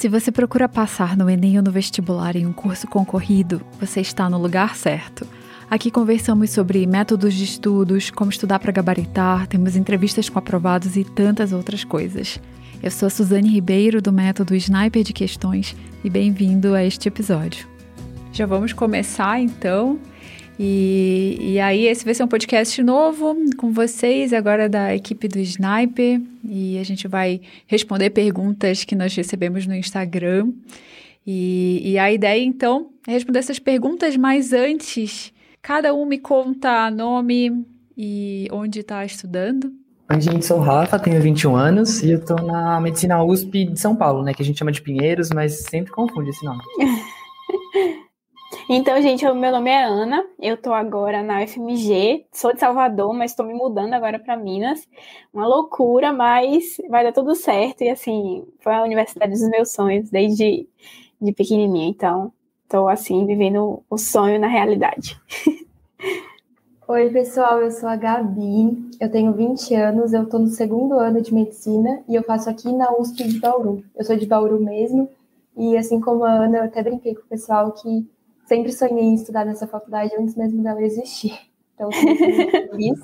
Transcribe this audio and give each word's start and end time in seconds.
Se 0.00 0.08
você 0.08 0.32
procura 0.32 0.66
passar 0.66 1.14
no 1.14 1.28
Enem 1.28 1.58
ou 1.58 1.62
no 1.62 1.70
vestibular 1.70 2.34
em 2.34 2.46
um 2.46 2.54
curso 2.54 2.88
concorrido, 2.88 3.60
você 3.78 4.00
está 4.00 4.30
no 4.30 4.38
lugar 4.38 4.74
certo. 4.74 5.26
Aqui 5.70 5.90
conversamos 5.90 6.48
sobre 6.52 6.86
métodos 6.86 7.34
de 7.34 7.44
estudos, 7.44 8.10
como 8.10 8.30
estudar 8.30 8.60
para 8.60 8.72
gabaritar, 8.72 9.46
temos 9.46 9.76
entrevistas 9.76 10.30
com 10.30 10.38
aprovados 10.38 10.96
e 10.96 11.04
tantas 11.04 11.52
outras 11.52 11.84
coisas. 11.84 12.40
Eu 12.82 12.90
sou 12.90 13.08
a 13.08 13.10
Suzane 13.10 13.50
Ribeiro 13.50 14.00
do 14.00 14.10
método 14.10 14.54
Sniper 14.54 15.04
de 15.04 15.12
Questões 15.12 15.76
e 16.02 16.08
bem-vindo 16.08 16.74
a 16.74 16.82
este 16.82 17.06
episódio. 17.06 17.68
Já 18.32 18.46
vamos 18.46 18.72
começar 18.72 19.38
então 19.38 19.98
e, 20.62 21.38
e 21.40 21.58
aí, 21.58 21.86
esse 21.86 22.04
vai 22.04 22.12
ser 22.12 22.22
um 22.22 22.28
podcast 22.28 22.82
novo 22.82 23.34
com 23.56 23.72
vocês, 23.72 24.34
agora 24.34 24.68
da 24.68 24.94
equipe 24.94 25.26
do 25.26 25.38
Sniper. 25.38 26.20
E 26.46 26.76
a 26.78 26.82
gente 26.82 27.08
vai 27.08 27.40
responder 27.66 28.10
perguntas 28.10 28.84
que 28.84 28.94
nós 28.94 29.14
recebemos 29.14 29.66
no 29.66 29.74
Instagram. 29.74 30.52
E, 31.26 31.80
e 31.82 31.98
a 31.98 32.12
ideia, 32.12 32.44
então, 32.44 32.90
é 33.08 33.12
responder 33.12 33.38
essas 33.38 33.58
perguntas, 33.58 34.18
mas 34.18 34.52
antes, 34.52 35.32
cada 35.62 35.94
um 35.94 36.04
me 36.04 36.18
conta 36.18 36.90
nome 36.90 37.64
e 37.96 38.46
onde 38.52 38.80
está 38.80 39.02
estudando. 39.02 39.72
Oi, 40.12 40.20
gente, 40.20 40.44
sou 40.44 40.58
o 40.58 40.60
Rafa, 40.60 40.98
tenho 40.98 41.22
21 41.22 41.56
anos 41.56 42.02
e 42.02 42.10
eu 42.10 42.18
estou 42.18 42.36
na 42.36 42.78
Medicina 42.82 43.24
USP 43.24 43.64
de 43.64 43.80
São 43.80 43.96
Paulo, 43.96 44.22
né? 44.22 44.34
Que 44.34 44.42
a 44.42 44.44
gente 44.44 44.58
chama 44.58 44.72
de 44.72 44.82
Pinheiros, 44.82 45.30
mas 45.30 45.60
sempre 45.60 45.90
confunde 45.90 46.28
esse 46.28 46.44
nome. 46.44 46.60
Então, 48.72 49.02
gente, 49.02 49.26
o 49.26 49.34
meu 49.34 49.50
nome 49.50 49.68
é 49.68 49.82
Ana, 49.82 50.24
eu 50.38 50.56
tô 50.56 50.72
agora 50.72 51.24
na 51.24 51.42
UFMG, 51.42 52.24
sou 52.30 52.54
de 52.54 52.60
Salvador, 52.60 53.12
mas 53.12 53.32
estou 53.32 53.44
me 53.44 53.52
mudando 53.52 53.94
agora 53.94 54.16
para 54.16 54.36
Minas. 54.36 54.86
Uma 55.34 55.44
loucura, 55.44 56.12
mas 56.12 56.80
vai 56.88 57.02
dar 57.02 57.12
tudo 57.12 57.34
certo. 57.34 57.82
E 57.82 57.88
assim, 57.88 58.46
foi 58.60 58.72
a 58.72 58.84
universidade 58.84 59.32
dos 59.32 59.42
meus 59.50 59.72
sonhos 59.72 60.08
desde 60.08 60.68
de 61.20 61.32
pequenininha. 61.32 61.88
Então, 61.88 62.32
estou 62.62 62.88
assim, 62.88 63.26
vivendo 63.26 63.82
o 63.90 63.98
sonho 63.98 64.38
na 64.38 64.46
realidade. 64.46 65.20
Oi, 66.86 67.10
pessoal, 67.10 67.60
eu 67.60 67.72
sou 67.72 67.88
a 67.88 67.96
Gabi, 67.96 68.88
eu 69.00 69.10
tenho 69.10 69.32
20 69.32 69.74
anos, 69.74 70.12
eu 70.12 70.22
estou 70.22 70.38
no 70.38 70.46
segundo 70.46 70.96
ano 70.96 71.20
de 71.20 71.34
medicina 71.34 72.04
e 72.08 72.14
eu 72.14 72.22
faço 72.22 72.48
aqui 72.48 72.72
na 72.72 72.96
USP 72.96 73.24
de 73.24 73.40
Bauru. 73.40 73.82
Eu 73.96 74.04
sou 74.04 74.16
de 74.16 74.26
Bauru 74.26 74.60
mesmo, 74.60 75.10
e 75.56 75.76
assim 75.76 75.98
como 75.98 76.22
a 76.22 76.30
Ana, 76.30 76.58
eu 76.58 76.64
até 76.66 76.84
brinquei 76.84 77.16
com 77.16 77.22
o 77.22 77.28
pessoal 77.28 77.72
que 77.72 78.08
sempre 78.50 78.72
sonhei 78.72 79.04
em 79.04 79.14
estudar 79.14 79.46
nessa 79.46 79.64
faculdade 79.68 80.12
antes 80.18 80.34
mesmo 80.34 80.60
dela 80.60 80.82
existir. 80.82 81.38
Então, 81.72 81.88
muito 81.88 82.18
feliz. 82.68 83.00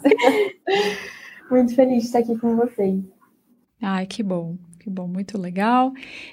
muito 1.48 1.74
feliz 1.76 2.00
de 2.00 2.06
estar 2.06 2.18
aqui 2.18 2.36
com 2.36 2.56
vocês. 2.56 3.00
Ai, 3.80 4.06
que 4.06 4.24
bom. 4.24 4.56
Que 4.80 4.90
bom, 4.90 5.06
muito 5.06 5.38
legal. 5.38 5.92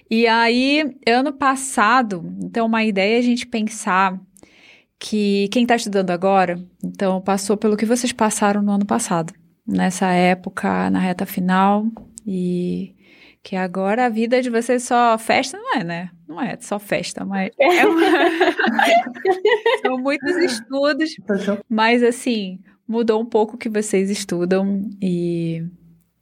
E 0.10 0.28
aí, 0.28 0.98
ano 1.08 1.32
passado, 1.32 2.24
então, 2.42 2.66
uma 2.66 2.84
ideia 2.84 3.16
é 3.16 3.20
a 3.20 3.22
gente 3.22 3.46
pensar 3.46 4.20
que 4.98 5.48
quem 5.50 5.62
está 5.62 5.76
estudando 5.76 6.10
agora, 6.10 6.64
então, 6.84 7.22
passou 7.22 7.56
pelo 7.56 7.78
que 7.78 7.86
vocês 7.86 8.12
passaram 8.12 8.64
no 8.64 8.72
ano 8.72 8.86
passado, 8.86 9.34
nessa 9.68 10.12
época, 10.12 10.90
na 10.90 11.00
reta 11.00 11.26
final, 11.26 11.86
e 12.26 12.96
que 13.44 13.58
agora 13.58 14.06
a 14.06 14.10
vida 14.10 14.42
de 14.42 14.50
vocês 14.50 14.84
só 14.84 15.18
festa, 15.18 15.58
não 15.58 15.76
é, 15.76 15.84
né? 15.84 16.10
Não 16.26 16.42
é 16.42 16.58
só 16.62 16.80
festa, 16.80 17.26
mas 17.26 17.52
é 17.60 17.86
uma... 17.86 18.02
são 19.84 19.98
muitos 19.98 20.38
estudos, 20.38 21.14
mas 21.70 22.02
assim, 22.02 22.60
mudou 22.88 23.22
um 23.22 23.26
pouco 23.26 23.56
o 23.56 23.58
que 23.58 23.68
vocês 23.68 24.10
estudam 24.10 24.90
e 25.02 25.62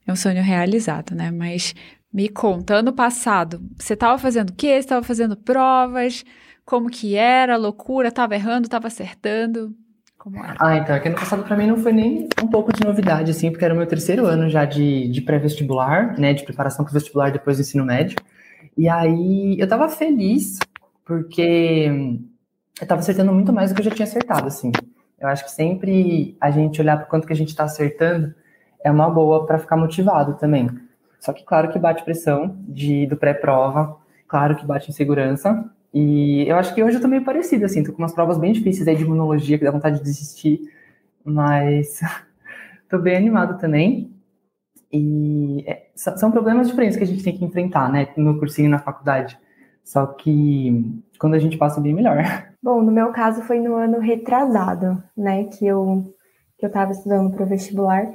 é 0.07 0.11
um 0.11 0.15
sonho 0.15 0.41
realizado, 0.41 1.13
né? 1.13 1.29
Mas 1.29 1.75
me 2.11 2.27
conta, 2.27 2.75
ano 2.75 2.91
passado, 2.91 3.61
você 3.77 3.93
estava 3.93 4.17
fazendo 4.17 4.49
o 4.49 4.55
quê? 4.55 4.69
Você 4.69 4.79
estava 4.79 5.05
fazendo 5.05 5.37
provas? 5.37 6.25
Como 6.65 6.89
que 6.89 7.15
era? 7.15 7.55
Loucura? 7.55 8.07
Estava 8.07 8.33
errando? 8.33 8.65
Estava 8.65 8.87
acertando? 8.87 9.75
Como 10.21 10.37
era? 10.37 10.55
Ah, 10.59 10.77
então, 10.77 10.95
é 10.95 10.99
que 10.99 11.07
ano 11.07 11.17
passado 11.17 11.43
para 11.43 11.57
mim 11.57 11.65
não 11.65 11.77
foi 11.77 11.91
nem 11.91 12.29
um 12.43 12.47
pouco 12.47 12.71
de 12.71 12.85
novidade, 12.85 13.31
assim, 13.31 13.49
porque 13.49 13.65
era 13.65 13.73
o 13.73 13.77
meu 13.77 13.87
terceiro 13.87 14.27
ano 14.27 14.47
já 14.51 14.65
de, 14.65 15.07
de 15.07 15.19
pré-vestibular, 15.19 16.15
né, 16.19 16.31
de 16.31 16.43
preparação 16.43 16.85
para 16.85 16.91
o 16.91 16.93
vestibular 16.93 17.31
depois 17.31 17.57
do 17.57 17.61
ensino 17.61 17.83
médio. 17.83 18.19
E 18.77 18.87
aí 18.87 19.59
eu 19.59 19.67
tava 19.67 19.89
feliz, 19.89 20.59
porque 21.03 21.89
eu 22.79 22.87
tava 22.87 23.01
acertando 23.01 23.33
muito 23.33 23.51
mais 23.51 23.71
do 23.71 23.75
que 23.75 23.81
eu 23.81 23.85
já 23.85 23.89
tinha 23.89 24.07
acertado, 24.07 24.45
assim. 24.45 24.71
Eu 25.19 25.27
acho 25.27 25.43
que 25.43 25.49
sempre 25.49 26.37
a 26.39 26.51
gente 26.51 26.79
olhar 26.79 26.97
para 26.97 27.07
quanto 27.07 27.25
que 27.25 27.33
a 27.33 27.35
gente 27.35 27.49
está 27.49 27.63
acertando 27.63 28.31
é 28.83 28.91
uma 28.91 29.09
boa 29.09 29.47
para 29.47 29.57
ficar 29.57 29.75
motivado 29.75 30.35
também. 30.35 30.69
Só 31.19 31.33
que 31.33 31.43
claro 31.43 31.71
que 31.71 31.79
bate 31.79 32.03
pressão 32.03 32.55
de, 32.67 33.07
do 33.07 33.17
pré-prova, 33.17 33.97
claro 34.27 34.55
que 34.55 34.67
bate 34.67 34.91
insegurança, 34.91 35.67
e 35.93 36.45
eu 36.47 36.55
acho 36.55 36.73
que 36.73 36.83
hoje 36.83 36.97
eu 36.97 37.01
tô 37.01 37.07
meio 37.07 37.23
parecido, 37.23 37.65
assim, 37.65 37.83
tô 37.83 37.91
com 37.91 37.99
umas 37.99 38.13
provas 38.13 38.37
bem 38.37 38.53
difíceis 38.53 38.87
aí 38.87 38.95
de 38.95 39.03
imunologia, 39.03 39.57
que 39.57 39.65
dá 39.65 39.71
vontade 39.71 39.97
de 39.97 40.03
desistir, 40.03 40.61
mas 41.23 41.99
tô 42.89 42.97
bem 42.97 43.17
animado 43.17 43.59
também. 43.59 44.13
E 44.91 45.63
é, 45.67 45.87
são 45.95 46.31
problemas 46.31 46.67
diferentes 46.67 46.97
que 46.97 47.03
a 47.03 47.07
gente 47.07 47.23
tem 47.23 47.37
que 47.37 47.45
enfrentar, 47.45 47.91
né, 47.91 48.09
no 48.17 48.37
cursinho 48.39 48.69
na 48.69 48.79
faculdade. 48.79 49.37
Só 49.83 50.05
que 50.05 51.01
quando 51.17 51.33
a 51.33 51.39
gente 51.39 51.57
passa 51.57 51.81
bem 51.81 51.93
melhor. 51.93 52.17
Bom, 52.61 52.81
no 52.81 52.91
meu 52.91 53.11
caso 53.11 53.41
foi 53.41 53.59
no 53.59 53.75
ano 53.75 53.99
retrasado, 53.99 55.01
né, 55.17 55.45
que 55.45 55.65
eu 55.65 56.13
que 56.57 56.65
eu 56.67 56.71
tava 56.71 56.91
estudando 56.91 57.31
para 57.33 57.43
o 57.43 57.47
vestibular. 57.47 58.07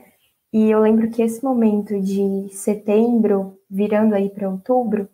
E 0.53 0.71
eu 0.71 0.79
lembro 0.79 1.11
que 1.11 1.21
esse 1.21 1.43
momento 1.43 2.01
de 2.01 2.49
setembro, 2.53 3.59
virando 3.69 4.15
aí 4.15 4.31
para 4.31 4.49
outubro, 4.49 5.09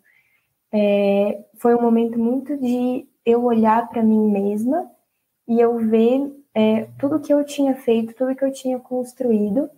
é, 0.73 1.45
foi 1.59 1.75
um 1.75 1.81
momento 1.81 2.17
muito 2.17 2.57
de 2.57 3.07
eu 3.23 3.43
olhar 3.43 3.87
para 3.89 4.01
mim 4.01 4.31
mesma 4.31 4.89
e 5.47 5.59
eu 5.61 5.77
ver 5.77 6.33
é, 6.53 6.87
tudo 6.99 7.19
que 7.19 7.31
eu 7.31 7.45
tinha 7.45 7.75
feito, 7.75 8.15
tudo 8.15 8.35
que 8.35 8.43
eu 8.43 8.51
tinha 8.51 8.79
construído 8.79 9.69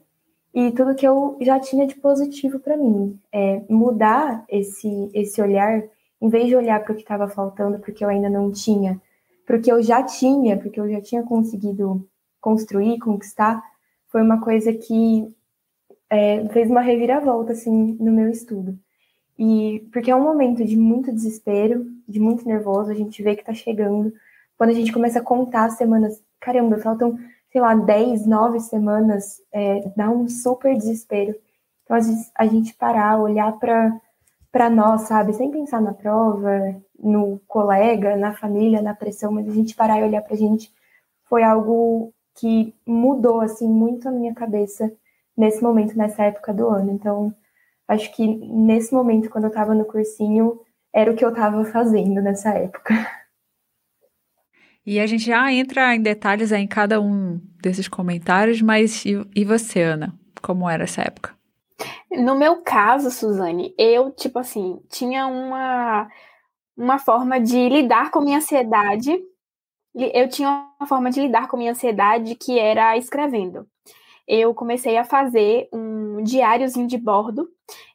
e 0.53 0.71
tudo 0.71 0.95
que 0.95 1.05
eu 1.05 1.37
já 1.41 1.59
tinha 1.59 1.85
de 1.85 1.95
positivo 1.95 2.59
para 2.59 2.77
mim. 2.77 3.19
É, 3.29 3.61
mudar 3.69 4.45
esse, 4.47 5.11
esse 5.13 5.41
olhar, 5.41 5.83
em 6.21 6.29
vez 6.29 6.47
de 6.47 6.55
olhar 6.55 6.81
para 6.81 6.93
o 6.93 6.95
que 6.95 7.01
estava 7.01 7.27
faltando, 7.27 7.79
porque 7.79 8.03
eu 8.03 8.09
ainda 8.09 8.29
não 8.29 8.49
tinha, 8.49 9.01
para 9.45 9.57
o 9.57 9.61
que 9.61 9.71
eu 9.71 9.83
já 9.83 10.01
tinha, 10.01 10.57
porque 10.57 10.79
eu 10.79 10.89
já 10.89 11.01
tinha 11.01 11.23
conseguido 11.23 12.07
construir, 12.39 12.99
conquistar, 12.99 13.61
foi 14.07 14.21
uma 14.21 14.39
coisa 14.39 14.71
que 14.71 15.27
é, 16.09 16.47
fez 16.49 16.69
uma 16.69 16.81
reviravolta 16.81 17.51
assim 17.51 17.97
no 17.99 18.13
meu 18.13 18.29
estudo. 18.29 18.79
E 19.37 19.87
porque 19.91 20.11
é 20.11 20.15
um 20.15 20.23
momento 20.23 20.63
de 20.63 20.77
muito 20.77 21.11
desespero, 21.11 21.85
de 22.07 22.19
muito 22.19 22.47
nervoso, 22.47 22.91
a 22.91 22.95
gente 22.95 23.21
vê 23.21 23.35
que 23.35 23.43
tá 23.43 23.53
chegando. 23.53 24.13
Quando 24.57 24.69
a 24.69 24.73
gente 24.73 24.93
começa 24.93 25.19
a 25.19 25.23
contar 25.23 25.65
as 25.65 25.73
semanas, 25.73 26.21
caramba, 26.39 26.77
faltam, 26.77 27.17
sei 27.51 27.61
lá, 27.61 27.75
10, 27.75 28.25
9 28.25 28.59
semanas, 28.61 29.41
é, 29.51 29.91
dá 29.95 30.09
um 30.09 30.27
super 30.27 30.75
desespero. 30.75 31.35
Então, 31.83 31.97
às 31.97 32.07
vezes, 32.07 32.31
a 32.35 32.45
gente 32.47 32.73
parar, 32.75 33.19
olhar 33.19 33.51
para 33.59 33.99
para 34.51 34.69
nós, 34.69 35.01
sabe, 35.01 35.33
sem 35.33 35.51
pensar 35.51 35.81
na 35.81 35.93
prova, 35.93 36.81
no 36.97 37.41
colega, 37.45 38.15
na 38.15 38.31
família, 38.33 38.81
na 38.81 38.95
pressão, 38.95 39.29
mas 39.29 39.49
a 39.49 39.51
gente 39.51 39.75
parar 39.75 39.99
e 39.99 40.03
olhar 40.03 40.21
pra 40.21 40.37
gente 40.37 40.71
foi 41.25 41.43
algo 41.43 42.13
que 42.35 42.73
mudou 42.87 43.41
assim 43.41 43.67
muito 43.67 44.07
a 44.07 44.11
minha 44.11 44.33
cabeça 44.33 44.89
nesse 45.35 45.61
momento, 45.61 45.97
nessa 45.97 46.23
época 46.23 46.53
do 46.53 46.69
ano. 46.69 46.91
Então, 46.91 47.33
acho 47.87 48.13
que 48.15 48.25
nesse 48.25 48.93
momento, 48.93 49.29
quando 49.29 49.45
eu 49.45 49.49
estava 49.49 49.73
no 49.73 49.85
cursinho, 49.85 50.59
era 50.93 51.11
o 51.11 51.15
que 51.15 51.23
eu 51.23 51.29
estava 51.29 51.63
fazendo 51.65 52.21
nessa 52.21 52.49
época. 52.49 52.93
E 54.85 54.99
a 54.99 55.07
gente 55.07 55.25
já 55.25 55.51
entra 55.51 55.95
em 55.95 56.01
detalhes 56.01 56.51
em 56.51 56.67
cada 56.67 57.01
um 57.01 57.41
desses 57.61 57.87
comentários, 57.87 58.61
mas 58.61 59.03
e, 59.03 59.19
e 59.35 59.43
você, 59.43 59.81
Ana? 59.81 60.13
Como 60.41 60.69
era 60.69 60.83
essa 60.83 61.01
época? 61.01 61.35
No 62.11 62.35
meu 62.35 62.61
caso, 62.61 63.09
Suzane, 63.09 63.73
eu, 63.79 64.11
tipo 64.11 64.37
assim, 64.37 64.79
tinha 64.89 65.25
uma, 65.25 66.07
uma 66.77 66.99
forma 66.99 67.39
de 67.39 67.67
lidar 67.67 68.11
com 68.11 68.21
minha 68.21 68.37
ansiedade. 68.37 69.11
Eu 69.95 70.29
tinha 70.29 70.69
uma 70.79 70.87
forma 70.87 71.09
de 71.09 71.21
lidar 71.21 71.47
com 71.47 71.57
minha 71.57 71.71
ansiedade 71.71 72.35
que 72.35 72.59
era 72.59 72.95
escrevendo 72.95 73.67
eu 74.27 74.53
comecei 74.53 74.97
a 74.97 75.03
fazer 75.03 75.67
um 75.71 76.23
diáriozinho 76.23 76.87
de 76.87 76.97
bordo. 76.97 77.47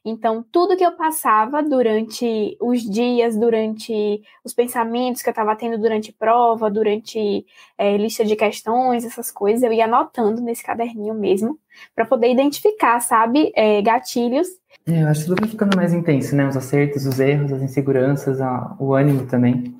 Então, 0.03 0.43
tudo 0.51 0.75
que 0.75 0.83
eu 0.83 0.91
passava 0.93 1.61
durante 1.61 2.57
os 2.59 2.81
dias, 2.81 3.37
durante 3.37 4.21
os 4.43 4.53
pensamentos 4.53 5.21
que 5.21 5.29
eu 5.29 5.31
estava 5.31 5.55
tendo 5.55 5.77
durante 5.77 6.11
prova, 6.11 6.69
durante 6.69 7.45
é, 7.77 7.97
lista 7.97 8.25
de 8.25 8.35
questões, 8.35 9.05
essas 9.05 9.31
coisas, 9.31 9.63
eu 9.63 9.71
ia 9.71 9.85
anotando 9.85 10.41
nesse 10.41 10.63
caderninho 10.63 11.13
mesmo, 11.13 11.59
para 11.95 12.05
poder 12.05 12.31
identificar, 12.31 12.99
sabe, 12.99 13.51
é, 13.55 13.81
gatilhos. 13.81 14.47
É, 14.87 15.03
eu 15.03 15.07
acho 15.07 15.21
que 15.21 15.27
tudo 15.27 15.41
vai 15.41 15.49
ficando 15.49 15.77
mais 15.77 15.93
intenso, 15.93 16.35
né? 16.35 16.47
Os 16.47 16.57
acertos, 16.57 17.05
os 17.05 17.19
erros, 17.19 17.53
as 17.53 17.61
inseguranças, 17.61 18.41
a, 18.41 18.75
o 18.79 18.93
ânimo 18.93 19.27
também. 19.27 19.75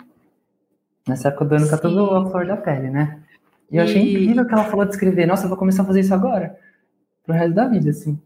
Nessa 1.07 1.29
época 1.29 1.45
do 1.45 1.55
ano 1.55 1.69
tá 1.69 1.77
tudo 1.77 2.05
a 2.11 2.29
flor 2.29 2.45
da 2.45 2.55
pele, 2.55 2.89
né? 2.89 3.19
E 3.71 3.77
eu 3.77 3.83
achei 3.83 4.01
incrível 4.01 4.45
que 4.45 4.53
ela 4.53 4.65
falou 4.65 4.85
de 4.85 4.91
escrever. 4.91 5.25
Nossa, 5.25 5.45
eu 5.45 5.49
vou 5.49 5.57
começar 5.57 5.81
a 5.81 5.85
fazer 5.85 6.01
isso 6.01 6.13
agora. 6.13 6.55
Pro 7.23 7.33
resto 7.33 7.55
da 7.55 7.67
vida, 7.67 7.89
assim. 7.89 8.19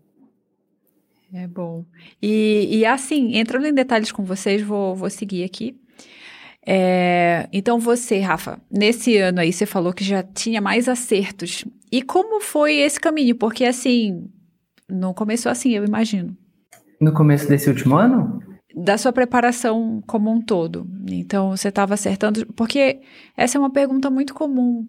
É 1.37 1.47
bom. 1.47 1.83
E, 2.21 2.69
e 2.71 2.85
assim, 2.85 3.35
entrando 3.35 3.67
em 3.67 3.73
detalhes 3.73 4.09
com 4.09 4.23
vocês, 4.23 4.61
vou, 4.61 4.95
vou 4.95 5.09
seguir 5.09 5.43
aqui. 5.43 5.77
É, 6.65 7.49
então 7.51 7.77
você, 7.77 8.19
Rafa, 8.19 8.59
nesse 8.71 9.17
ano 9.17 9.41
aí 9.41 9.51
você 9.51 9.65
falou 9.65 9.91
que 9.91 10.03
já 10.03 10.23
tinha 10.23 10.61
mais 10.61 10.87
acertos. 10.87 11.65
E 11.91 12.01
como 12.01 12.41
foi 12.41 12.75
esse 12.77 12.99
caminho? 12.99 13.35
Porque 13.35 13.65
assim, 13.65 14.29
não 14.89 15.13
começou 15.13 15.51
assim, 15.51 15.71
eu 15.71 15.83
imagino. 15.83 16.35
No 17.01 17.13
começo 17.13 17.49
desse 17.49 17.69
último 17.69 17.97
ano? 17.97 18.39
Da 18.73 18.97
sua 18.97 19.11
preparação 19.11 20.01
como 20.07 20.31
um 20.31 20.41
todo. 20.41 20.87
Então 21.09 21.49
você 21.51 21.67
estava 21.67 21.95
acertando, 21.95 22.45
porque 22.53 23.01
essa 23.35 23.57
é 23.57 23.59
uma 23.59 23.71
pergunta 23.71 24.09
muito 24.09 24.33
comum. 24.33 24.87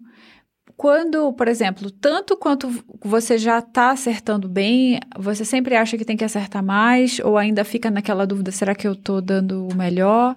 Quando, 0.77 1.33
por 1.33 1.47
exemplo, 1.47 1.89
tanto 1.89 2.37
quanto 2.37 2.69
você 3.03 3.35
já 3.35 3.57
está 3.57 3.89
acertando 3.89 4.47
bem, 4.47 4.99
você 5.17 5.43
sempre 5.43 5.75
acha 5.75 5.97
que 5.97 6.05
tem 6.05 6.15
que 6.15 6.23
acertar 6.23 6.63
mais, 6.63 7.19
ou 7.19 7.35
ainda 7.35 7.65
fica 7.65 7.89
naquela 7.89 8.27
dúvida: 8.27 8.51
será 8.51 8.75
que 8.75 8.87
eu 8.87 8.93
estou 8.93 9.19
dando 9.19 9.67
o 9.67 9.75
melhor? 9.75 10.35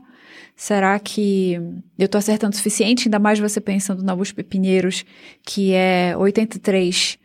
Será 0.57 0.99
que 0.99 1.55
eu 1.99 2.07
estou 2.07 2.19
acertando 2.19 2.55
o 2.55 2.57
suficiente? 2.57 3.09
Ainda 3.09 3.19
mais 3.19 3.39
você 3.39 3.61
pensando 3.61 4.03
na 4.03 4.15
USP 4.15 4.43
Pinheiros, 4.43 5.05
que 5.45 5.75
é 5.75 6.17
83 6.17 7.19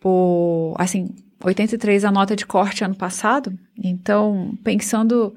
por. 0.00 0.74
Assim, 0.78 1.08
83 1.42 2.04
a 2.04 2.12
nota 2.12 2.36
de 2.36 2.46
corte 2.46 2.84
ano 2.84 2.96
passado. 2.96 3.52
Então, 3.76 4.56
pensando 4.62 5.34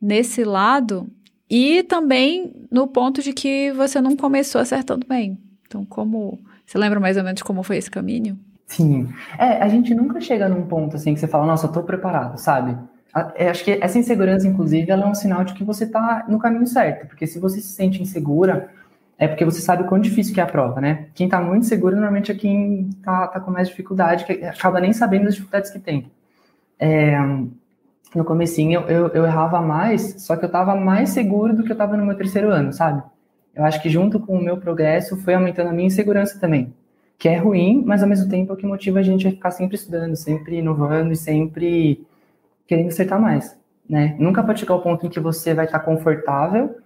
nesse 0.00 0.42
lado, 0.42 1.08
e 1.48 1.82
também 1.84 2.52
no 2.70 2.88
ponto 2.88 3.22
de 3.22 3.32
que 3.32 3.70
você 3.72 4.00
não 4.00 4.16
começou 4.16 4.60
acertando 4.60 5.06
bem. 5.06 5.38
Então, 5.66 5.84
como. 5.84 6.40
Você 6.72 6.78
lembra 6.78 6.98
mais 6.98 7.18
ou 7.18 7.22
menos 7.22 7.42
como 7.42 7.62
foi 7.62 7.76
esse 7.76 7.90
caminho? 7.90 8.38
Sim. 8.66 9.06
É, 9.38 9.62
a 9.62 9.68
gente 9.68 9.94
nunca 9.94 10.18
chega 10.22 10.48
num 10.48 10.62
ponto 10.62 10.96
assim 10.96 11.12
que 11.12 11.20
você 11.20 11.28
fala, 11.28 11.44
nossa, 11.44 11.66
eu 11.66 11.70
tô 11.70 11.82
preparado, 11.82 12.38
sabe? 12.38 12.78
Eu 13.36 13.50
acho 13.50 13.62
que 13.62 13.72
essa 13.72 13.98
insegurança, 13.98 14.48
inclusive, 14.48 14.90
ela 14.90 15.04
é 15.04 15.06
um 15.06 15.14
sinal 15.14 15.44
de 15.44 15.52
que 15.52 15.64
você 15.64 15.84
está 15.84 16.24
no 16.26 16.38
caminho 16.38 16.66
certo. 16.66 17.08
Porque 17.08 17.26
se 17.26 17.38
você 17.38 17.60
se 17.60 17.74
sente 17.74 18.00
insegura, 18.00 18.70
é 19.18 19.28
porque 19.28 19.44
você 19.44 19.60
sabe 19.60 19.82
o 19.82 19.86
quão 19.86 20.00
difícil 20.00 20.32
que 20.32 20.40
é 20.40 20.44
a 20.44 20.46
prova, 20.46 20.80
né? 20.80 21.08
Quem 21.14 21.26
está 21.26 21.42
muito 21.42 21.66
seguro, 21.66 21.94
normalmente 21.94 22.32
é 22.32 22.34
quem 22.34 22.88
está 22.88 23.26
tá 23.26 23.38
com 23.38 23.50
mais 23.50 23.68
dificuldade, 23.68 24.24
que 24.24 24.42
acaba 24.42 24.80
nem 24.80 24.94
sabendo 24.94 25.24
das 25.24 25.34
dificuldades 25.34 25.70
que 25.70 25.78
tem. 25.78 26.10
É, 26.78 27.18
no 28.14 28.24
comecinho, 28.24 28.80
eu, 28.80 28.88
eu, 28.88 29.08
eu, 29.08 29.26
errava 29.26 29.60
mais, 29.60 30.22
só 30.22 30.36
que 30.36 30.44
eu 30.46 30.48
estava 30.48 30.74
mais 30.74 31.10
seguro 31.10 31.54
do 31.54 31.64
que 31.64 31.70
eu 31.70 31.74
estava 31.74 31.98
no 31.98 32.06
meu 32.06 32.16
terceiro 32.16 32.48
ano, 32.48 32.72
sabe? 32.72 33.02
Eu 33.54 33.64
acho 33.64 33.80
que 33.82 33.88
junto 33.88 34.18
com 34.18 34.36
o 34.36 34.42
meu 34.42 34.56
progresso, 34.56 35.16
foi 35.18 35.34
aumentando 35.34 35.68
a 35.68 35.72
minha 35.72 35.86
insegurança 35.86 36.38
também. 36.38 36.72
Que 37.18 37.28
é 37.28 37.36
ruim, 37.36 37.82
mas 37.84 38.02
ao 38.02 38.08
mesmo 38.08 38.28
tempo 38.28 38.52
é 38.52 38.54
o 38.54 38.56
que 38.56 38.66
motiva 38.66 38.98
a 38.98 39.02
gente 39.02 39.28
a 39.28 39.30
ficar 39.30 39.50
sempre 39.50 39.76
estudando, 39.76 40.16
sempre 40.16 40.58
inovando 40.58 41.12
e 41.12 41.16
sempre 41.16 42.04
querendo 42.66 42.88
acertar 42.88 43.20
mais, 43.20 43.56
né? 43.88 44.16
Nunca 44.18 44.42
pode 44.42 44.60
chegar 44.60 44.74
ao 44.74 44.82
ponto 44.82 45.06
em 45.06 45.10
que 45.10 45.20
você 45.20 45.52
vai 45.52 45.66
estar 45.66 45.80
confortável 45.80 46.76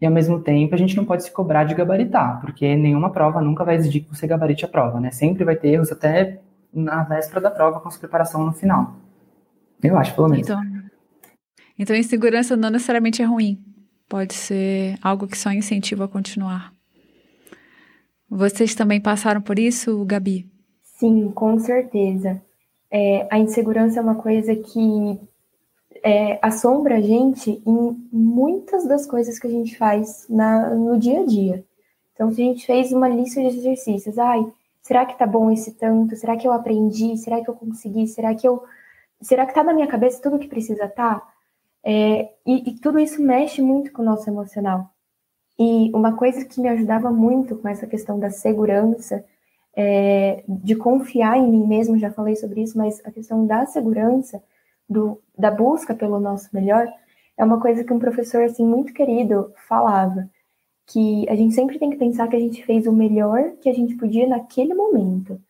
e 0.00 0.06
ao 0.06 0.12
mesmo 0.12 0.40
tempo 0.40 0.74
a 0.74 0.78
gente 0.78 0.96
não 0.96 1.04
pode 1.04 1.24
se 1.24 1.30
cobrar 1.30 1.64
de 1.64 1.74
gabaritar, 1.74 2.40
porque 2.40 2.76
nenhuma 2.76 3.10
prova 3.10 3.40
nunca 3.40 3.64
vai 3.64 3.76
exigir 3.76 4.04
que 4.04 4.14
você 4.14 4.26
gabarite 4.26 4.64
a 4.64 4.68
prova, 4.68 5.00
né? 5.00 5.10
Sempre 5.10 5.44
vai 5.44 5.56
ter 5.56 5.68
erros 5.68 5.90
até 5.90 6.40
na 6.72 7.02
véspera 7.02 7.40
da 7.40 7.50
prova 7.50 7.80
com 7.80 7.88
a 7.88 7.90
sua 7.90 8.00
preparação 8.00 8.44
no 8.44 8.52
final. 8.52 8.96
Eu 9.82 9.96
acho, 9.98 10.14
pelo 10.14 10.28
menos. 10.28 10.48
Então, 10.48 10.62
então 11.78 11.96
insegurança 11.96 12.56
não 12.56 12.70
necessariamente 12.70 13.22
é 13.22 13.24
ruim. 13.24 13.58
Pode 14.10 14.34
ser 14.34 14.98
algo 15.00 15.28
que 15.28 15.38
só 15.38 15.52
incentiva 15.52 16.06
a 16.06 16.08
continuar. 16.08 16.74
Vocês 18.28 18.74
também 18.74 19.00
passaram 19.00 19.40
por 19.40 19.56
isso, 19.56 20.04
Gabi? 20.04 20.50
Sim, 20.82 21.30
com 21.30 21.56
certeza. 21.60 22.42
É, 22.90 23.28
a 23.30 23.38
insegurança 23.38 24.00
é 24.00 24.02
uma 24.02 24.16
coisa 24.16 24.56
que 24.56 25.20
é, 26.02 26.40
assombra 26.42 26.96
a 26.96 27.00
gente 27.00 27.62
em 27.64 28.08
muitas 28.12 28.84
das 28.84 29.06
coisas 29.06 29.38
que 29.38 29.46
a 29.46 29.50
gente 29.50 29.78
faz 29.78 30.26
na, 30.28 30.74
no 30.74 30.98
dia 30.98 31.20
a 31.20 31.24
dia. 31.24 31.64
Então, 32.12 32.32
se 32.32 32.42
a 32.42 32.44
gente 32.44 32.66
fez 32.66 32.90
uma 32.90 33.08
lista 33.08 33.40
de 33.40 33.58
exercícios, 33.58 34.18
ai, 34.18 34.44
será 34.82 35.06
que 35.06 35.16
tá 35.16 35.26
bom 35.26 35.52
esse 35.52 35.74
tanto? 35.74 36.16
Será 36.16 36.36
que 36.36 36.48
eu 36.48 36.52
aprendi? 36.52 37.16
Será 37.16 37.40
que 37.40 37.48
eu 37.48 37.54
consegui? 37.54 38.08
Será 38.08 38.34
que 38.34 38.48
eu. 38.48 38.60
Será 39.22 39.46
que 39.46 39.54
tá 39.54 39.62
na 39.62 39.72
minha 39.72 39.86
cabeça 39.86 40.20
tudo 40.20 40.38
que 40.38 40.48
precisa 40.48 40.88
tá? 40.88 41.22
É, 41.84 42.30
e, 42.46 42.70
e 42.70 42.80
tudo 42.80 42.98
isso 42.98 43.22
mexe 43.22 43.62
muito 43.62 43.92
com 43.92 44.02
o 44.02 44.04
nosso 44.04 44.28
emocional. 44.28 44.90
E 45.58 45.90
uma 45.94 46.16
coisa 46.16 46.44
que 46.44 46.60
me 46.60 46.68
ajudava 46.68 47.10
muito 47.10 47.56
com 47.56 47.68
essa 47.68 47.86
questão 47.86 48.18
da 48.18 48.30
segurança, 48.30 49.24
é, 49.76 50.42
de 50.48 50.74
confiar 50.74 51.36
em 51.36 51.50
mim 51.50 51.66
mesmo, 51.66 51.98
já 51.98 52.10
falei 52.10 52.36
sobre 52.36 52.62
isso, 52.62 52.76
mas 52.76 53.00
a 53.04 53.10
questão 53.10 53.46
da 53.46 53.66
segurança 53.66 54.42
do, 54.88 55.20
da 55.38 55.50
busca 55.50 55.94
pelo 55.94 56.18
nosso 56.18 56.48
melhor, 56.52 56.88
é 57.36 57.44
uma 57.44 57.60
coisa 57.60 57.84
que 57.84 57.92
um 57.92 57.98
professor 57.98 58.42
assim 58.42 58.64
muito 58.64 58.92
querido 58.92 59.52
falava, 59.68 60.28
que 60.86 61.28
a 61.28 61.36
gente 61.36 61.54
sempre 61.54 61.78
tem 61.78 61.90
que 61.90 61.96
pensar 61.96 62.28
que 62.28 62.36
a 62.36 62.40
gente 62.40 62.64
fez 62.64 62.86
o 62.86 62.92
melhor 62.92 63.52
que 63.60 63.68
a 63.68 63.72
gente 63.72 63.94
podia 63.94 64.26
naquele 64.26 64.74
momento. 64.74 65.40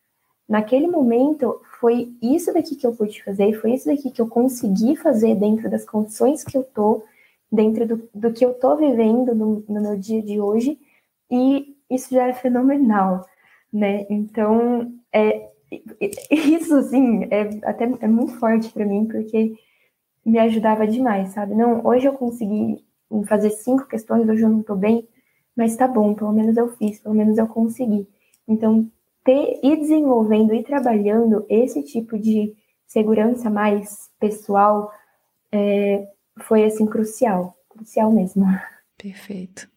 Naquele 0.49 0.87
momento 0.87 1.61
foi 1.81 2.13
isso 2.21 2.53
daqui 2.53 2.77
que 2.77 2.87
eu 2.87 2.95
pude 2.95 3.23
fazer, 3.25 3.55
foi 3.55 3.73
isso 3.73 3.87
daqui 3.87 4.11
que 4.11 4.21
eu 4.21 4.29
consegui 4.29 4.97
fazer 4.97 5.35
dentro 5.35 5.71
das 5.71 5.85
condições 5.85 6.45
que 6.45 6.57
eu 6.57 6.63
tô, 6.63 7.03
dentro 7.51 7.87
do, 7.87 8.09
do 8.15 8.33
que 8.33 8.45
eu 8.45 8.53
tô 8.55 8.77
vivendo 8.77 9.35
no, 9.35 9.65
no 9.67 9.81
meu 9.81 9.97
dia 9.97 10.23
de 10.23 10.41
hoje, 10.41 10.79
e 11.31 11.75
isso 11.89 12.15
já 12.15 12.29
é 12.29 12.33
fenomenal, 12.35 13.27
né? 13.73 14.07
Então, 14.11 14.93
é, 15.13 15.49
isso, 16.31 16.75
assim, 16.77 17.25
é 17.31 17.43
até 17.65 17.85
é 18.01 18.09
muito 18.09 18.39
forte 18.39 18.71
para 18.71 18.85
mim, 18.85 19.07
porque 19.07 19.55
me 20.25 20.39
ajudava 20.39 20.87
demais, 20.87 21.31
sabe? 21.31 21.55
Não, 21.55 21.85
hoje 21.85 22.07
eu 22.07 22.13
consegui 22.13 22.85
fazer 23.27 23.51
cinco 23.51 23.87
questões, 23.87 24.29
hoje 24.29 24.43
eu 24.43 24.49
não 24.51 24.63
tô 24.63 24.77
bem, 24.77 25.09
mas 25.57 25.77
tá 25.77 25.89
bom, 25.89 26.15
pelo 26.15 26.33
menos 26.33 26.57
eu 26.57 26.69
fiz, 26.77 27.01
pelo 27.01 27.15
menos 27.15 27.39
eu 27.39 27.47
consegui. 27.47 28.07
Então, 28.47 28.91
ter, 29.31 29.61
ir 29.63 29.77
desenvolvendo 29.77 30.53
e 30.53 30.65
trabalhando 30.65 31.47
esse 31.49 31.83
tipo 31.85 32.19
de 32.19 32.53
segurança 32.87 33.49
mais 33.49 34.11
pessoal 34.19 34.91
é, 35.53 36.09
foi, 36.41 36.65
assim, 36.65 36.85
crucial, 36.87 37.57
crucial 37.69 38.11
mesmo. 38.11 38.45
Perfeito. 38.99 39.69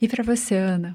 E 0.00 0.06
para 0.06 0.22
você, 0.22 0.54
Ana? 0.56 0.94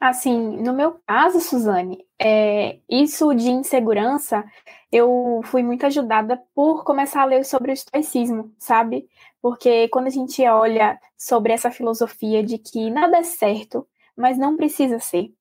Assim, 0.00 0.58
no 0.58 0.72
meu 0.72 1.00
caso, 1.06 1.40
Suzane, 1.40 2.04
é, 2.20 2.78
isso 2.88 3.34
de 3.34 3.50
insegurança, 3.50 4.44
eu 4.90 5.40
fui 5.44 5.62
muito 5.62 5.86
ajudada 5.86 6.40
por 6.54 6.84
começar 6.84 7.22
a 7.22 7.26
ler 7.26 7.44
sobre 7.44 7.72
o 7.72 7.74
estoicismo, 7.74 8.52
sabe? 8.58 9.08
Porque 9.42 9.88
quando 9.88 10.06
a 10.06 10.10
gente 10.10 10.42
olha 10.46 10.98
sobre 11.16 11.52
essa 11.52 11.70
filosofia 11.70 12.42
de 12.42 12.58
que 12.58 12.90
nada 12.90 13.18
é 13.18 13.22
certo, 13.22 13.86
mas 14.16 14.38
não 14.38 14.56
precisa 14.56 14.98
ser, 14.98 15.32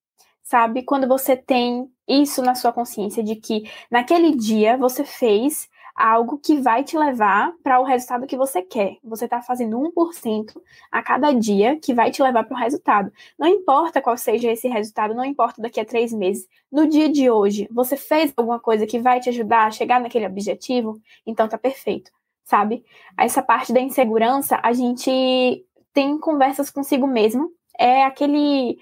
sabe? 0.48 0.82
Quando 0.84 1.08
você 1.08 1.36
tem 1.36 1.92
isso 2.08 2.42
na 2.42 2.56
sua 2.56 2.72
consciência 2.72 3.22
de 3.22 3.36
que 3.36 3.70
naquele 3.92 4.34
dia 4.34 4.78
você 4.78 5.04
fez 5.04 5.70
algo 5.94 6.38
que 6.38 6.62
vai 6.62 6.84
te 6.84 6.98
levar 6.98 7.52
para 7.64 7.82
o 7.82 7.84
resultado 7.84 8.28
que 8.28 8.38
você 8.38 8.62
quer. 8.62 8.98
Você 9.04 9.26
está 9.26 9.42
fazendo 9.42 9.78
1% 9.78 10.56
a 10.92 11.02
cada 11.02 11.34
dia 11.34 11.78
que 11.78 11.94
vai 11.94 12.12
te 12.12 12.22
levar 12.22 12.44
para 12.46 12.56
o 12.56 12.60
resultado. 12.60 13.12
Não 13.38 13.48
importa 13.48 14.02
qual 14.02 14.16
seja 14.16 14.52
esse 14.52 14.68
resultado, 14.70 15.16
não 15.16 15.26
importa 15.26 15.62
daqui 15.62 15.80
a 15.82 15.86
três 15.86 16.14
meses. 16.14 16.48
No 16.72 16.88
dia 16.88 17.10
de 17.10 17.30
hoje, 17.30 17.68
você 17.72 17.98
fez 17.98 18.32
alguma 18.38 18.60
coisa 18.60 18.86
que 18.86 19.00
vai 19.00 19.20
te 19.20 19.30
ajudar 19.30 19.66
a 19.66 19.72
chegar 19.72 20.00
naquele 20.00 20.28
objetivo? 20.28 21.02
Então 21.26 21.48
tá 21.48 21.58
perfeito, 21.58 22.12
sabe? 22.44 22.86
Essa 23.18 23.42
parte 23.42 23.74
da 23.74 23.82
insegurança, 23.82 24.60
a 24.64 24.72
gente 24.72 25.66
tem 25.92 26.18
conversas 26.20 26.70
consigo 26.70 27.08
mesmo. 27.08 27.52
É 27.78 28.06
aquele 28.06 28.78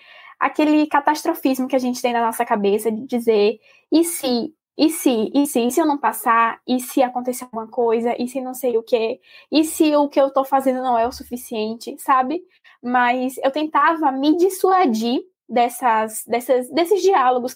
aquele 0.46 0.86
catastrofismo 0.88 1.68
que 1.68 1.76
a 1.76 1.80
gente 1.80 2.02
tem 2.02 2.14
na 2.14 2.24
nossa 2.24 2.46
cabeça 2.46 2.92
de 2.92 3.06
dizer 3.08 3.60
e 3.92 4.04
se 4.04 4.54
e 4.78 4.90
se, 4.90 5.32
e 5.34 5.48
se, 5.48 5.66
e 5.68 5.72
se 5.72 5.80
eu 5.80 5.86
não 5.86 5.98
passar? 5.98 6.60
E 6.68 6.82
se 6.82 7.02
acontecer 7.02 7.46
alguma 7.46 7.66
coisa? 7.66 8.14
E 8.22 8.28
se 8.28 8.42
não 8.42 8.54
sei 8.54 8.78
o 8.78 8.84
que? 8.84 9.22
E 9.50 9.64
se 9.64 9.96
o 9.96 10.10
que 10.10 10.20
eu 10.20 10.30
tô 10.34 10.44
fazendo 10.44 10.82
não 10.82 11.00
é 11.00 11.08
o 11.08 11.14
suficiente, 11.14 11.96
sabe? 11.98 12.44
Mas 12.84 13.38
eu 13.38 13.52
tentava 13.52 14.12
me 14.12 14.36
dissuadir 14.36 15.22
dessas, 15.48 16.26
dessas, 16.28 16.70
desses 16.72 17.02
diálogos 17.02 17.56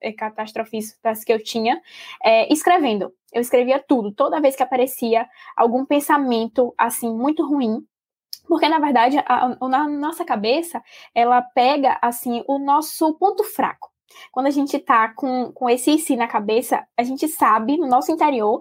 eh, 0.00 0.12
catastrofistas 0.12 1.22
que 1.22 1.32
eu 1.32 1.42
tinha, 1.42 1.82
é, 2.24 2.50
escrevendo. 2.50 3.12
Eu 3.30 3.42
escrevia 3.42 3.78
tudo, 3.78 4.10
toda 4.10 4.40
vez 4.40 4.56
que 4.56 4.62
aparecia 4.62 5.28
algum 5.54 5.84
pensamento, 5.84 6.74
assim, 6.78 7.14
muito 7.14 7.46
ruim, 7.46 7.86
porque 8.52 8.68
na 8.68 8.78
verdade 8.78 9.16
a, 9.16 9.24
a, 9.26 9.56
a 9.62 9.88
nossa 9.88 10.26
cabeça 10.26 10.82
ela 11.14 11.40
pega 11.40 11.98
assim 12.02 12.44
o 12.46 12.58
nosso 12.58 13.14
ponto 13.14 13.42
fraco 13.44 13.90
quando 14.30 14.48
a 14.48 14.50
gente 14.50 14.78
tá 14.78 15.08
com, 15.08 15.50
com 15.52 15.70
esse 15.70 15.96
si 15.96 16.16
na 16.16 16.28
cabeça, 16.28 16.86
a 16.98 17.02
gente 17.02 17.26
sabe 17.28 17.78
no 17.78 17.86
nosso 17.86 18.12
interior 18.12 18.60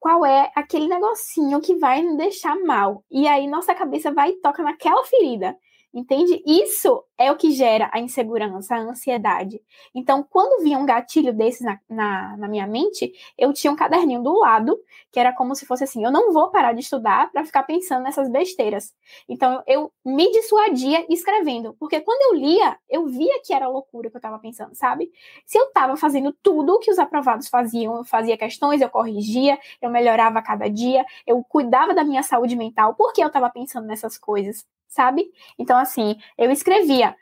qual 0.00 0.24
é 0.24 0.50
aquele 0.54 0.88
negocinho 0.88 1.60
que 1.60 1.74
vai 1.76 2.00
nos 2.00 2.16
deixar 2.16 2.58
mal. 2.60 3.04
E 3.10 3.28
aí 3.28 3.46
nossa 3.46 3.74
cabeça 3.74 4.10
vai 4.10 4.30
e 4.30 4.40
toca 4.40 4.62
naquela 4.62 5.04
ferida. 5.04 5.54
Entende? 5.96 6.42
Isso 6.44 7.02
é 7.16 7.32
o 7.32 7.36
que 7.36 7.52
gera 7.52 7.88
a 7.90 7.98
insegurança, 7.98 8.74
a 8.74 8.80
ansiedade. 8.80 9.62
Então, 9.94 10.22
quando 10.22 10.62
vinha 10.62 10.78
um 10.78 10.84
gatilho 10.84 11.32
desses 11.32 11.62
na, 11.62 11.80
na, 11.88 12.36
na, 12.36 12.48
minha 12.48 12.66
mente, 12.66 13.14
eu 13.38 13.50
tinha 13.54 13.72
um 13.72 13.76
caderninho 13.76 14.22
do 14.22 14.38
lado, 14.38 14.78
que 15.10 15.18
era 15.18 15.32
como 15.32 15.54
se 15.54 15.64
fosse 15.64 15.84
assim: 15.84 16.04
eu 16.04 16.10
não 16.12 16.34
vou 16.34 16.50
parar 16.50 16.74
de 16.74 16.80
estudar 16.80 17.32
para 17.32 17.46
ficar 17.46 17.62
pensando 17.62 18.02
nessas 18.02 18.28
besteiras. 18.28 18.94
Então, 19.26 19.62
eu 19.66 19.90
me 20.04 20.30
dissuadia 20.32 21.06
escrevendo, 21.08 21.74
porque 21.80 21.98
quando 22.02 22.34
eu 22.34 22.40
lia, 22.40 22.76
eu 22.90 23.06
via 23.06 23.40
que 23.42 23.54
era 23.54 23.66
loucura 23.66 24.10
que 24.10 24.16
eu 24.16 24.18
estava 24.18 24.38
pensando, 24.38 24.74
sabe? 24.74 25.10
Se 25.46 25.58
eu 25.58 25.64
estava 25.64 25.96
fazendo 25.96 26.30
tudo 26.42 26.74
o 26.74 26.78
que 26.78 26.90
os 26.90 26.98
aprovados 26.98 27.48
faziam, 27.48 27.96
eu 27.96 28.04
fazia 28.04 28.36
questões, 28.36 28.82
eu 28.82 28.90
corrigia, 28.90 29.58
eu 29.80 29.88
melhorava 29.88 30.42
cada 30.42 30.68
dia, 30.68 31.06
eu 31.26 31.42
cuidava 31.42 31.94
da 31.94 32.04
minha 32.04 32.22
saúde 32.22 32.54
mental, 32.54 32.94
porque 32.96 33.22
eu 33.22 33.28
estava 33.28 33.48
pensando 33.48 33.86
nessas 33.86 34.18
coisas 34.18 34.66
sabe? 34.88 35.30
Então, 35.58 35.78
assim, 35.78 36.16
eu 36.38 36.50
escrevia, 36.50 37.14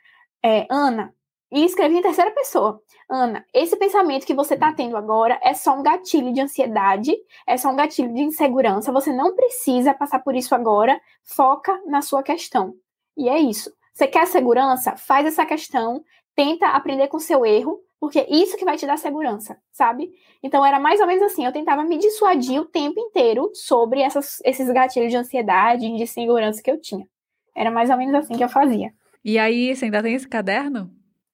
é, 0.43 0.67
Ana, 0.71 1.15
e 1.51 1.65
escrevia 1.65 1.99
em 1.99 2.03
terceira 2.03 2.33
pessoa. 2.33 2.83
Ana, 3.09 3.45
esse 3.55 3.77
pensamento 3.77 4.27
que 4.27 4.35
você 4.35 4.55
está 4.55 4.73
tendo 4.73 4.97
agora 4.97 5.39
é 5.43 5.55
só 5.55 5.79
um 5.79 5.83
gatilho 5.83 6.33
de 6.33 6.41
ansiedade, 6.41 7.15
é 7.47 7.57
só 7.57 7.69
um 7.69 7.77
gatilho 7.77 8.13
de 8.13 8.23
insegurança. 8.23 8.91
Você 8.93 9.13
não 9.13 9.37
precisa 9.37 9.95
passar 9.95 10.19
por 10.19 10.35
isso 10.35 10.55
agora. 10.55 11.01
Foca 11.23 11.81
na 11.87 12.03
sua 12.03 12.23
questão. 12.23 12.75
E 13.17 13.29
é 13.29 13.39
isso. 13.39 13.73
Você 13.93 14.09
quer 14.09 14.27
segurança? 14.27 14.97
Faz 14.97 15.27
essa 15.27 15.47
questão, 15.47 16.03
tenta 16.35 16.67
aprender 16.69 17.07
com 17.07 17.19
o 17.19 17.21
seu 17.21 17.47
erro, 17.47 17.81
porque 18.01 18.19
é 18.19 18.27
isso 18.29 18.57
que 18.57 18.65
vai 18.65 18.77
te 18.77 18.87
dar 18.87 18.99
segurança, 18.99 19.57
sabe? 19.71 20.11
Então 20.43 20.67
era 20.67 20.81
mais 20.81 21.01
ou 21.01 21.07
menos 21.07 21.23
assim, 21.23 21.47
eu 21.47 21.53
tentava 21.53 21.85
me 21.85 21.97
dissuadir 21.97 22.61
o 22.61 22.65
tempo 22.65 22.99
inteiro 22.99 23.51
sobre 23.55 24.01
essas, 24.01 24.41
esses 24.45 24.69
gatilhos 24.71 25.11
de 25.11 25.17
ansiedade 25.17 25.87
e 25.87 25.97
de 25.97 26.07
segurança 26.07 26.61
que 26.61 26.71
eu 26.71 26.81
tinha. 26.81 27.07
Era 27.55 27.71
mais 27.71 27.91
ou 27.91 27.97
menos 27.97 28.15
assim 28.15 28.37
que 28.37 28.45
eu 28.45 28.49
fazia. 28.49 28.93
E 29.25 29.39
aí, 29.39 29.75
você 29.75 29.87
ainda 29.87 30.03
tem 30.03 30.15
esse 30.15 30.29
caderno? 30.29 30.91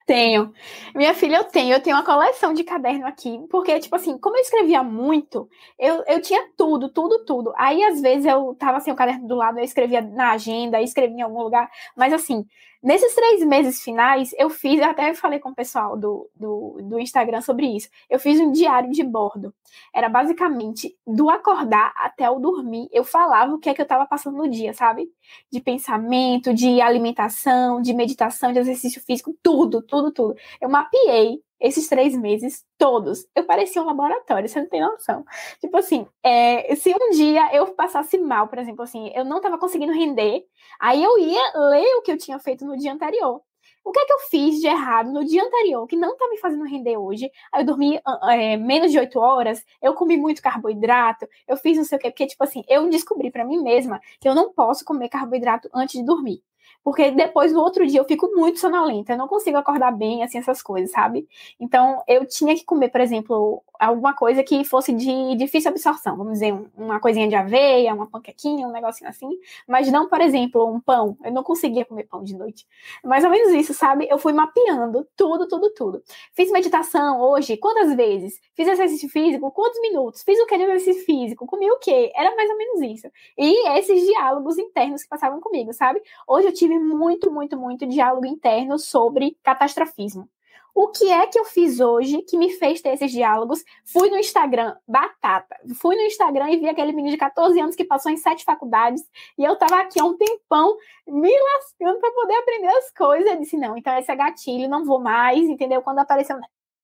Tenho. 0.06 0.52
Minha 0.94 1.14
filha, 1.14 1.36
eu 1.36 1.44
tenho. 1.44 1.72
Eu 1.72 1.80
tenho 1.80 1.96
uma 1.96 2.04
coleção 2.04 2.52
de 2.52 2.64
caderno 2.64 3.06
aqui. 3.06 3.38
Porque, 3.48 3.78
tipo 3.78 3.94
assim, 3.94 4.18
como 4.18 4.36
eu 4.36 4.40
escrevia 4.40 4.82
muito, 4.82 5.48
eu, 5.78 6.02
eu 6.06 6.20
tinha 6.20 6.48
tudo, 6.56 6.88
tudo, 6.88 7.24
tudo. 7.24 7.52
Aí, 7.56 7.82
às 7.84 8.00
vezes, 8.00 8.26
eu 8.26 8.54
tava 8.58 8.78
assim, 8.78 8.90
o 8.90 8.96
caderno 8.96 9.28
do 9.28 9.36
lado, 9.36 9.58
eu 9.58 9.64
escrevia 9.64 10.00
na 10.00 10.32
agenda, 10.32 10.82
escrevia 10.82 11.18
em 11.18 11.22
algum 11.22 11.42
lugar. 11.42 11.70
Mas, 11.96 12.12
assim, 12.12 12.44
Nesses 12.82 13.14
três 13.14 13.44
meses 13.44 13.82
finais, 13.82 14.34
eu 14.38 14.49
fiz, 14.49 14.80
eu 14.80 14.87
até 14.87 15.12
falei 15.12 15.38
com 15.38 15.50
o 15.50 15.54
pessoal 15.54 15.99
do, 15.99 16.30
do, 16.34 16.78
do, 16.82 16.99
Instagram 16.99 17.42
sobre 17.42 17.66
isso. 17.66 17.90
Eu 18.08 18.18
fiz 18.18 18.40
um 18.40 18.50
diário 18.52 18.90
de 18.90 19.04
bordo. 19.04 19.54
Era 19.94 20.08
basicamente 20.08 20.96
do 21.06 21.28
acordar 21.28 21.92
até 21.94 22.30
o 22.30 22.38
dormir, 22.38 22.88
eu 22.90 23.04
falava 23.04 23.52
o 23.52 23.58
que 23.58 23.68
é 23.68 23.75
que 23.75 23.82
eu 23.82 23.84
estava 23.84 24.06
passando 24.06 24.38
no 24.38 24.49
dia, 24.49 24.72
sabe? 24.72 25.10
De 25.52 25.60
pensamento, 25.60 26.54
de 26.54 26.80
alimentação, 26.80 27.82
de 27.82 27.92
meditação, 27.92 28.50
de 28.50 28.58
exercício 28.60 29.02
físico, 29.02 29.37
tudo, 29.42 29.82
tudo, 29.82 30.10
tudo. 30.10 30.34
Eu 30.58 30.70
mapeei 30.70 31.42
esses 31.61 31.88
três 31.88 32.17
meses 32.17 32.64
todos. 32.79 33.26
Eu 33.35 33.45
parecia 33.45 33.83
um 33.83 33.87
laboratório, 33.87 34.49
você 34.49 34.61
não 34.61 34.69
tem 34.69 34.81
noção. 34.81 35.25
Tipo 35.61 35.76
assim, 35.76 36.07
é, 36.25 36.75
se 36.75 36.90
um 36.90 37.11
dia 37.11 37.55
eu 37.55 37.67
passasse 37.75 38.19
mal, 38.19 38.49
por 38.49 38.59
exemplo, 38.59 38.83
assim, 38.83 39.11
eu 39.14 39.25
não 39.25 39.37
estava 39.38 39.59
conseguindo 39.59 39.93
render, 39.93 40.45
aí 40.81 41.02
eu 41.02 41.19
ia 41.19 41.52
ler 41.55 41.97
o 41.97 42.02
que 42.02 42.12
eu 42.12 42.19
tinha 42.19 42.38
feito 42.38 42.64
no 42.64 42.76
dia 42.76 42.93
anterior. 42.93 43.43
O 43.85 43.93
que 43.93 44.00
é 44.00 44.05
que 44.05 44.12
eu 44.12 44.19
fiz 44.31 44.61
de 44.61 44.67
errado 44.67 45.11
no 45.11 45.25
dia 45.25 45.43
anterior 45.43 45.87
que 45.87 45.97
não 45.97 46.17
tá 46.17 46.29
me 46.29 46.38
fazendo 46.38 46.64
render 46.64 46.97
hoje? 46.97 47.31
Aí 47.52 47.62
eu 47.62 47.67
dormi 47.67 48.00
é, 48.31 48.57
menos 48.57 48.93
de 48.93 48.99
oito 48.99 49.19
horas, 49.19 49.64
eu 49.83 49.95
comi 49.95 50.17
muito 50.17 50.43
carboidrato, 50.43 51.26
eu 51.49 51.57
fiz 51.57 51.79
não 51.79 51.85
sei 51.85 51.97
o 51.97 52.00
quê, 52.00 52.11
porque, 52.11 52.26
tipo 52.26 52.45
assim, 52.45 52.62
eu 52.69 52.88
descobri 52.90 53.31
para 53.31 53.45
mim 53.45 53.62
mesma 53.62 54.00
que 54.21 54.29
eu 54.29 54.35
não 54.35 54.52
posso 54.52 54.85
comer 54.85 55.09
carboidrato 55.09 55.69
antes 55.75 55.99
de 55.99 56.05
dormir 56.05 56.43
porque 56.82 57.10
depois 57.10 57.52
no 57.52 57.60
outro 57.60 57.87
dia 57.87 58.00
eu 58.00 58.04
fico 58.04 58.28
muito 58.34 58.58
sonolenta, 58.58 59.12
eu 59.12 59.18
não 59.18 59.28
consigo 59.28 59.56
acordar 59.56 59.92
bem, 59.92 60.22
assim, 60.22 60.38
essas 60.38 60.62
coisas, 60.62 60.90
sabe? 60.90 61.28
Então 61.58 62.02
eu 62.08 62.26
tinha 62.26 62.54
que 62.54 62.64
comer, 62.64 62.88
por 62.88 63.00
exemplo, 63.00 63.62
alguma 63.78 64.14
coisa 64.14 64.42
que 64.42 64.64
fosse 64.64 64.92
de 64.92 65.34
difícil 65.37 65.70
absorção, 65.70 66.16
vamos 66.16 66.34
dizer, 66.34 66.54
uma 66.76 67.00
coisinha 67.00 67.28
de 67.28 67.34
aveia, 67.34 67.94
uma 67.94 68.06
panquequinha, 68.06 68.66
um 68.66 68.72
negocinho 68.72 69.08
assim, 69.08 69.30
mas 69.66 69.90
não, 69.90 70.08
por 70.08 70.20
exemplo, 70.20 70.66
um 70.66 70.80
pão, 70.80 71.16
eu 71.25 71.32
não 71.32 71.42
conseguia 71.42 71.84
comer 71.84 72.04
pão 72.04 72.22
de 72.22 72.37
noite. 72.37 72.66
Mais 73.04 73.25
ou 73.25 73.30
menos 73.30 73.52
isso, 73.54 73.72
sabe? 73.75 74.06
Eu 74.10 74.18
fui 74.18 74.32
mapeando 74.32 75.06
tudo, 75.16 75.49
tudo, 75.49 75.70
tudo. 75.70 76.02
Fiz 76.34 76.50
meditação 76.50 77.20
hoje, 77.20 77.56
quantas 77.56 77.94
vezes? 77.94 78.40
Fiz 78.54 78.68
exercício 78.68 79.08
físico, 79.08 79.50
quantos 79.50 79.80
minutos? 79.80 80.22
Fiz 80.22 80.38
o 80.38 80.46
que 80.46 80.56
de 80.56 80.64
exercício 80.64 81.04
físico? 81.04 81.46
Comi 81.46 81.70
o 81.70 81.78
quê? 81.78 82.12
Era 82.14 82.34
mais 82.37 82.50
ou 82.50 82.56
menos 82.56 82.82
isso. 82.82 83.08
E 83.38 83.68
esses 83.78 84.04
diálogos 84.06 84.58
internos 84.58 85.02
que 85.02 85.08
passavam 85.08 85.40
comigo, 85.40 85.72
sabe? 85.72 86.00
Hoje 86.26 86.49
eu 86.49 86.52
tive 86.52 86.69
tive 86.70 86.78
muito, 86.78 87.30
muito, 87.30 87.58
muito 87.58 87.86
diálogo 87.86 88.26
interno 88.26 88.78
sobre 88.78 89.36
catastrofismo. 89.42 90.28
O 90.72 90.88
que 90.88 91.10
é 91.10 91.26
que 91.26 91.38
eu 91.38 91.44
fiz 91.44 91.80
hoje 91.80 92.22
que 92.22 92.38
me 92.38 92.50
fez 92.52 92.80
ter 92.80 92.90
esses 92.90 93.10
diálogos? 93.10 93.64
Fui 93.84 94.08
no 94.08 94.16
Instagram, 94.16 94.76
batata. 94.86 95.56
Fui 95.80 95.96
no 95.96 96.02
Instagram 96.02 96.48
e 96.50 96.58
vi 96.58 96.68
aquele 96.68 96.92
menino 96.92 97.10
de 97.10 97.18
14 97.18 97.60
anos 97.60 97.74
que 97.74 97.84
passou 97.84 98.10
em 98.10 98.16
sete 98.16 98.44
faculdades 98.44 99.02
e 99.36 99.44
eu 99.44 99.56
tava 99.56 99.80
aqui 99.80 100.00
há 100.00 100.04
um 100.04 100.16
tempão 100.16 100.76
me 101.08 101.28
lascando 101.28 101.98
para 101.98 102.12
poder 102.12 102.34
aprender 102.34 102.68
as 102.68 102.90
coisas. 102.92 103.28
Eu 103.28 103.40
disse: 103.40 103.56
não, 103.56 103.76
então 103.76 103.98
esse 103.98 104.10
é 104.10 104.16
gatilho, 104.16 104.68
não 104.68 104.84
vou 104.84 105.00
mais, 105.00 105.48
entendeu? 105.48 105.82
Quando 105.82 105.98
apareceu 105.98 106.38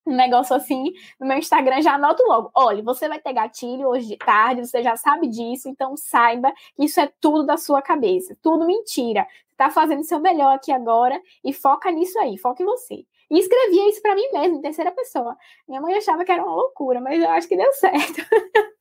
um 0.07 0.15
negócio 0.15 0.55
assim 0.55 0.93
no 1.19 1.27
meu 1.27 1.39
Instagram, 1.39 1.83
já 1.83 1.95
anoto 1.95 2.23
logo. 2.27 2.51
Olha, 2.55 2.83
você 2.83 3.09
vai 3.09 3.21
ter 3.21 3.33
gatilho 3.33 3.89
hoje 3.89 4.07
de 4.07 4.17
tarde, 4.17 4.67
você 4.67 4.83
já 4.83 4.97
sabe 4.97 5.29
disso, 5.29 5.69
então 5.69 5.97
saiba 5.97 6.53
que 6.77 6.85
isso 6.85 7.01
é 7.01 7.11
tudo 7.21 7.45
da 7.45 7.57
sua 7.57 7.83
cabeça, 7.83 8.37
tudo 8.41 8.67
mentira. 8.67 9.27
Você 9.49 9.57
tá 9.57 9.71
fazendo 9.71 10.05
seu 10.05 10.21
melhor 10.21 10.55
aqui 10.55 10.71
agora 10.71 11.21
e 11.45 11.53
foca 11.53 11.91
nisso 11.91 12.19
aí, 12.19 12.39
foca 12.39 12.63
em 12.63 12.67
você. 12.67 13.05
E 13.29 13.39
escrevia 13.39 13.89
isso 13.89 14.01
para 14.01 14.15
mim 14.15 14.29
mesmo, 14.33 14.59
em 14.59 14.61
terceira 14.61 14.93
pessoa. 14.93 15.37
Minha 15.67 15.81
mãe 15.81 15.97
achava 15.97 16.25
que 16.25 16.31
era 16.31 16.45
uma 16.45 16.55
loucura, 16.55 17.01
mas 17.01 17.21
eu 17.21 17.29
acho 17.31 17.49
que 17.49 17.57
deu 17.57 17.73
certo. 17.73 18.23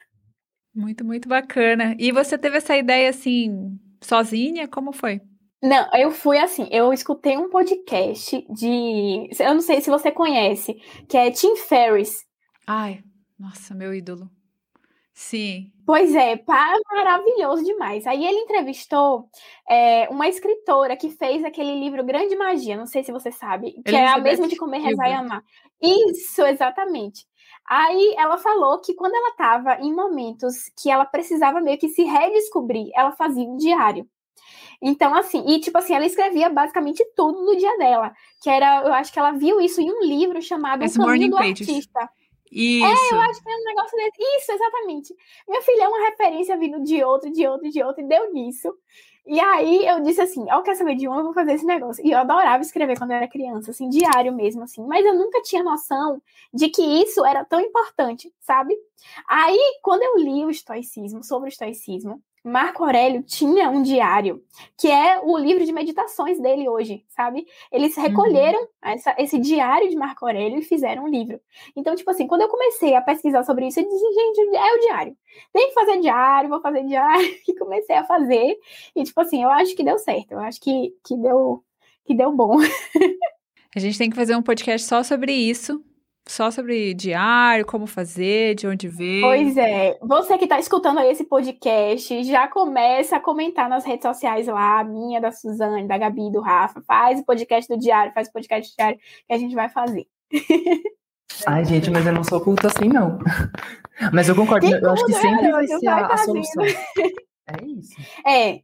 muito, 0.73 1.03
muito 1.03 1.27
bacana. 1.27 1.95
E 1.97 2.11
você 2.11 2.37
teve 2.37 2.57
essa 2.57 2.77
ideia 2.77 3.09
assim, 3.09 3.79
sozinha? 4.01 4.67
Como 4.67 4.91
foi? 4.91 5.19
Não, 5.65 5.89
eu 5.95 6.11
fui 6.11 6.37
assim, 6.37 6.67
eu 6.69 6.93
escutei 6.93 7.35
um 7.35 7.49
podcast 7.49 8.45
de. 8.51 9.27
Eu 9.39 9.55
não 9.55 9.61
sei 9.61 9.81
se 9.81 9.89
você 9.89 10.11
conhece, 10.11 10.75
que 11.09 11.17
é 11.17 11.31
Tim 11.31 11.55
Ferriss. 11.55 12.23
Ai, 12.67 13.03
nossa, 13.39 13.73
meu 13.73 13.91
ídolo. 13.91 14.29
Sim. 15.11 15.71
Pois 15.83 16.13
é, 16.13 16.39
maravilhoso 16.91 17.63
demais. 17.63 18.05
Aí 18.05 18.23
ele 18.27 18.41
entrevistou 18.41 19.27
é, 19.67 20.07
uma 20.09 20.27
escritora 20.27 20.95
que 20.95 21.09
fez 21.09 21.43
aquele 21.43 21.79
livro 21.79 22.05
Grande 22.05 22.35
Magia, 22.35 22.77
não 22.77 22.85
sei 22.85 23.03
se 23.03 23.11
você 23.11 23.31
sabe, 23.31 23.81
que 23.83 23.95
é 23.95 24.07
a 24.07 24.19
mesma 24.19 24.47
de 24.47 24.57
Comer, 24.57 24.81
Rezar 24.81 25.09
e 25.09 25.13
Amar. 25.13 25.43
Isso, 25.81 26.43
exatamente. 26.43 27.25
Aí 27.67 28.13
ela 28.19 28.37
falou 28.37 28.79
que 28.81 28.93
quando 28.93 29.15
ela 29.15 29.29
estava 29.29 29.81
em 29.81 29.91
momentos 29.91 30.69
que 30.79 30.91
ela 30.91 31.05
precisava 31.05 31.59
meio 31.59 31.79
que 31.79 31.89
se 31.89 32.03
redescobrir, 32.03 32.91
ela 32.93 33.13
fazia 33.13 33.49
um 33.49 33.57
diário. 33.57 34.07
Então, 34.81 35.15
assim, 35.15 35.43
e 35.47 35.59
tipo 35.59 35.77
assim, 35.77 35.93
ela 35.93 36.05
escrevia 36.05 36.49
basicamente 36.49 37.05
tudo 37.15 37.43
no 37.45 37.55
dia 37.55 37.77
dela. 37.77 38.13
Que 38.41 38.49
era, 38.49 38.83
eu 38.83 38.93
acho 38.93 39.11
que 39.11 39.19
ela 39.19 39.31
viu 39.31 39.59
isso 39.59 39.81
em 39.81 39.91
um 39.91 40.03
livro 40.03 40.41
chamado 40.41 40.83
Esse 40.83 40.99
O 40.99 41.05
Caminho 41.05 41.31
do 41.31 41.37
Pages. 41.37 41.67
Artista. 41.67 42.09
Isso. 42.51 42.85
É, 42.85 43.15
eu 43.15 43.21
acho 43.21 43.43
que 43.43 43.49
é 43.49 43.55
um 43.55 43.63
negócio 43.63 43.97
desse. 43.97 44.37
Isso, 44.37 44.51
exatamente. 44.51 45.15
Minha 45.47 45.61
filha 45.61 45.83
é 45.83 45.87
uma 45.87 46.09
referência 46.09 46.57
vindo 46.57 46.81
de 46.83 47.03
outro, 47.03 47.31
de 47.31 47.45
outro, 47.47 47.69
de 47.69 47.83
outro, 47.83 48.03
e 48.03 48.07
deu 48.07 48.31
nisso. 48.31 48.73
E 49.27 49.39
aí 49.39 49.87
eu 49.87 50.01
disse 50.01 50.21
assim, 50.21 50.45
ó, 50.51 50.59
oh, 50.59 50.61
quer 50.61 50.75
saber 50.75 50.95
de 50.95 51.07
um, 51.09 51.15
eu 51.15 51.23
vou 51.23 51.33
fazer 51.33 51.53
esse 51.53 51.65
negócio. 51.65 52.05
E 52.05 52.11
eu 52.11 52.19
adorava 52.19 52.61
escrever 52.61 52.97
quando 52.97 53.09
eu 53.11 53.17
era 53.17 53.27
criança, 53.27 53.71
assim, 53.71 53.89
diário 53.89 54.31
mesmo, 54.31 54.61
assim. 54.63 54.85
Mas 54.85 55.03
eu 55.03 55.15
nunca 55.15 55.41
tinha 55.41 55.63
noção 55.63 56.21
de 56.53 56.69
que 56.69 56.81
isso 56.81 57.25
era 57.25 57.43
tão 57.43 57.59
importante, 57.59 58.31
sabe? 58.39 58.77
Aí, 59.27 59.59
quando 59.81 60.03
eu 60.03 60.17
li 60.17 60.45
o 60.45 60.51
estoicismo, 60.51 61.23
sobre 61.23 61.47
o 61.47 61.49
estoicismo, 61.49 62.21
Marco 62.45 62.83
Aurélio 62.83 63.23
tinha 63.23 63.71
um 63.71 63.81
diário, 63.81 64.43
que 64.77 64.87
é 64.87 65.19
o 65.19 65.35
livro 65.35 65.65
de 65.65 65.71
meditações 65.71 66.39
dele 66.39 66.69
hoje, 66.69 67.03
sabe? 67.09 67.43
Eles 67.71 67.95
recolheram 67.97 68.61
uhum. 68.61 68.67
essa, 68.83 69.15
esse 69.17 69.39
diário 69.39 69.89
de 69.89 69.95
Marco 69.95 70.27
Aurélio 70.27 70.59
e 70.59 70.61
fizeram 70.61 71.05
um 71.05 71.07
livro. 71.07 71.41
Então, 71.75 71.95
tipo 71.95 72.11
assim, 72.11 72.27
quando 72.27 72.41
eu 72.41 72.47
comecei 72.47 72.93
a 72.93 73.01
pesquisar 73.01 73.43
sobre 73.43 73.65
isso, 73.65 73.79
eu 73.79 73.83
disse, 73.83 74.13
gente, 74.13 74.55
é 74.55 74.73
o 74.73 74.79
diário. 74.79 75.17
Tem 75.51 75.69
que 75.69 75.73
fazer 75.73 75.99
diário, 75.99 76.49
vou 76.49 76.61
fazer 76.61 76.83
diário. 76.83 77.25
E 77.47 77.57
comecei 77.57 77.95
a 77.95 78.03
fazer. 78.03 78.57
E, 78.95 79.03
tipo 79.03 79.19
assim, 79.21 79.41
eu 79.41 79.49
acho 79.49 79.75
que 79.75 79.83
deu 79.83 79.97
certo. 79.97 80.33
Eu 80.33 80.39
acho 80.39 80.59
que, 80.59 80.93
que, 81.03 81.15
deu, 81.15 81.63
que 82.05 82.13
deu 82.13 82.31
bom. 82.31 82.57
a 83.75 83.79
gente 83.79 83.97
tem 83.97 84.09
que 84.09 84.15
fazer 84.15 84.35
um 84.35 84.41
podcast 84.41 84.87
só 84.87 85.03
sobre 85.03 85.31
isso, 85.31 85.83
só 86.27 86.49
sobre 86.49 86.93
diário, 86.93 87.65
como 87.65 87.85
fazer, 87.85 88.55
de 88.55 88.67
onde 88.67 88.87
ver. 88.87 89.21
Pois 89.21 89.57
é. 89.57 89.97
Você 90.01 90.37
que 90.37 90.45
está 90.45 90.59
escutando 90.59 90.99
aí 90.99 91.11
esse 91.11 91.23
podcast, 91.23 92.23
já 92.23 92.47
começa 92.47 93.17
a 93.17 93.19
comentar 93.19 93.69
nas 93.69 93.85
redes 93.85 94.03
sociais 94.03 94.47
lá, 94.47 94.79
a 94.79 94.83
minha, 94.83 95.21
da 95.21 95.31
Suzane, 95.31 95.87
da 95.87 95.97
Gabi, 95.97 96.31
do 96.31 96.41
Rafa. 96.41 96.81
Faz 96.87 97.19
o 97.19 97.25
podcast 97.25 97.73
do 97.73 97.79
diário, 97.79 98.13
faz 98.13 98.27
o 98.27 98.31
podcast 98.31 98.71
do 98.71 98.75
diário 98.75 98.99
que 99.27 99.33
a 99.33 99.37
gente 99.37 99.53
vai 99.55 99.69
fazer. 99.69 100.05
Ai, 101.45 101.65
gente, 101.65 101.89
mas 101.91 102.05
eu 102.05 102.13
não 102.13 102.23
sou 102.23 102.39
culto 102.39 102.67
assim, 102.67 102.87
não. 102.87 103.19
Mas 104.13 104.27
eu 104.27 104.35
concordo, 104.35 104.67
eu 104.67 104.91
acho 104.91 105.05
que 105.05 105.13
sempre 105.13 105.51
vai 105.51 105.65
ser 105.65 105.87
a, 105.87 106.07
a 106.07 106.17
solução. 106.17 106.63
É 107.47 107.63
isso. 107.63 107.95
É, 108.25 108.61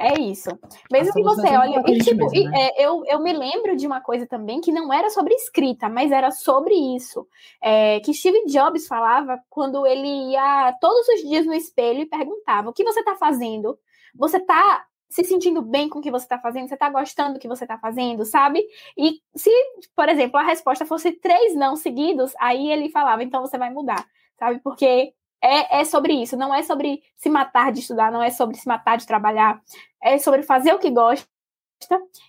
É 0.00 0.20
isso. 0.20 0.50
Mesmo 0.90 1.12
que 1.14 1.22
você 1.22 1.48
olhe. 1.56 1.74
E, 1.86 1.98
tipo, 2.00 2.30
mesmo, 2.30 2.50
né? 2.50 2.68
é, 2.68 2.84
eu, 2.84 3.02
eu 3.06 3.20
me 3.20 3.32
lembro 3.32 3.74
de 3.76 3.86
uma 3.86 4.00
coisa 4.00 4.26
também 4.26 4.60
que 4.60 4.70
não 4.70 4.92
era 4.92 5.08
sobre 5.08 5.34
escrita, 5.34 5.88
mas 5.88 6.12
era 6.12 6.30
sobre 6.30 6.74
isso. 6.74 7.26
É, 7.62 8.00
que 8.00 8.12
Steve 8.12 8.44
Jobs 8.46 8.86
falava 8.86 9.40
quando 9.48 9.86
ele 9.86 10.32
ia 10.32 10.76
todos 10.80 11.08
os 11.08 11.20
dias 11.22 11.46
no 11.46 11.54
espelho 11.54 12.00
e 12.00 12.06
perguntava: 12.06 12.68
o 12.68 12.72
que 12.72 12.84
você 12.84 13.00
está 13.00 13.16
fazendo? 13.16 13.78
Você 14.14 14.36
está 14.36 14.84
se 15.08 15.24
sentindo 15.24 15.62
bem 15.62 15.88
com 15.88 16.00
o 16.00 16.02
que 16.02 16.10
você 16.10 16.24
está 16.24 16.38
fazendo? 16.38 16.68
Você 16.68 16.74
está 16.74 16.90
gostando 16.90 17.34
do 17.34 17.40
que 17.40 17.48
você 17.48 17.64
está 17.64 17.78
fazendo, 17.78 18.24
sabe? 18.26 18.62
E 18.96 19.20
se, 19.34 19.50
por 19.96 20.08
exemplo, 20.08 20.38
a 20.38 20.42
resposta 20.42 20.84
fosse 20.84 21.12
três 21.12 21.54
não 21.54 21.76
seguidos, 21.76 22.32
aí 22.38 22.70
ele 22.70 22.90
falava: 22.90 23.22
então 23.22 23.40
você 23.40 23.56
vai 23.56 23.70
mudar, 23.70 24.06
sabe? 24.38 24.60
Porque 24.62 25.14
é, 25.42 25.80
é 25.80 25.84
sobre 25.84 26.12
isso, 26.12 26.36
não 26.36 26.54
é 26.54 26.62
sobre 26.62 27.02
se 27.16 27.28
matar 27.28 27.72
de 27.72 27.80
estudar, 27.80 28.10
não 28.10 28.22
é 28.22 28.30
sobre 28.30 28.56
se 28.56 28.66
matar 28.66 28.96
de 28.96 29.06
trabalhar, 29.06 29.60
é 30.02 30.18
sobre 30.18 30.42
fazer 30.42 30.72
o 30.72 30.78
que 30.78 30.90
gosta 30.90 31.26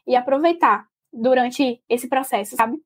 e 0.06 0.16
aproveitar 0.16 0.88
durante 1.12 1.82
esse 1.90 2.08
processo, 2.08 2.56
sabe? 2.56 2.80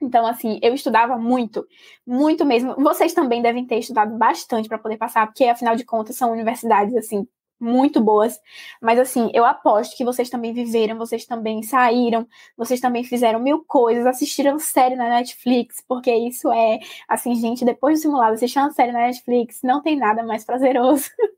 Então, 0.00 0.26
assim, 0.26 0.60
eu 0.62 0.74
estudava 0.74 1.18
muito, 1.18 1.66
muito 2.06 2.44
mesmo. 2.44 2.74
Vocês 2.76 3.12
também 3.12 3.42
devem 3.42 3.66
ter 3.66 3.78
estudado 3.78 4.16
bastante 4.16 4.68
para 4.68 4.78
poder 4.78 4.96
passar, 4.96 5.26
porque 5.26 5.44
afinal 5.44 5.74
de 5.74 5.84
contas 5.84 6.16
são 6.16 6.30
universidades 6.30 6.94
assim 6.96 7.26
muito 7.60 8.00
boas. 8.00 8.40
Mas 8.80 8.98
assim, 8.98 9.30
eu 9.34 9.44
aposto 9.44 9.96
que 9.96 10.04
vocês 10.04 10.30
também 10.30 10.52
viveram, 10.52 10.96
vocês 10.96 11.24
também 11.26 11.62
saíram, 11.62 12.26
vocês 12.56 12.80
também 12.80 13.04
fizeram 13.04 13.40
mil 13.40 13.64
coisas, 13.64 14.06
assistiram 14.06 14.58
série 14.58 14.96
na 14.96 15.08
Netflix, 15.08 15.82
porque 15.86 16.14
isso 16.14 16.50
é, 16.52 16.78
assim, 17.08 17.34
gente, 17.34 17.64
depois 17.64 17.98
do 17.98 18.02
simulado, 18.02 18.34
assistir 18.34 18.58
uma 18.58 18.72
série 18.72 18.92
na 18.92 19.00
Netflix 19.00 19.60
não 19.62 19.82
tem 19.82 19.96
nada 19.96 20.22
mais 20.22 20.44
prazeroso. 20.44 21.10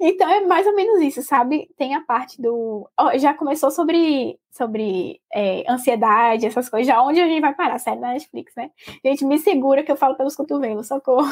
então 0.00 0.30
é 0.30 0.40
mais 0.46 0.66
ou 0.66 0.74
menos 0.74 1.02
isso, 1.02 1.22
sabe? 1.22 1.68
Tem 1.76 1.94
a 1.94 2.00
parte 2.00 2.40
do. 2.40 2.88
Oh, 2.98 3.18
já 3.18 3.34
começou 3.34 3.70
sobre, 3.70 4.38
sobre 4.50 5.20
é, 5.32 5.70
ansiedade, 5.70 6.46
essas 6.46 6.68
coisas. 6.68 6.86
Já 6.86 7.02
onde 7.02 7.20
a 7.20 7.26
gente 7.26 7.42
vai 7.42 7.54
parar? 7.54 7.78
Série 7.78 8.00
da 8.00 8.12
Netflix, 8.12 8.54
né? 8.56 8.70
Gente, 9.04 9.24
me 9.24 9.38
segura 9.38 9.82
que 9.82 9.92
eu 9.92 9.96
falo 9.96 10.16
pelos 10.16 10.34
cotovelos, 10.34 10.88
socorro. 10.88 11.30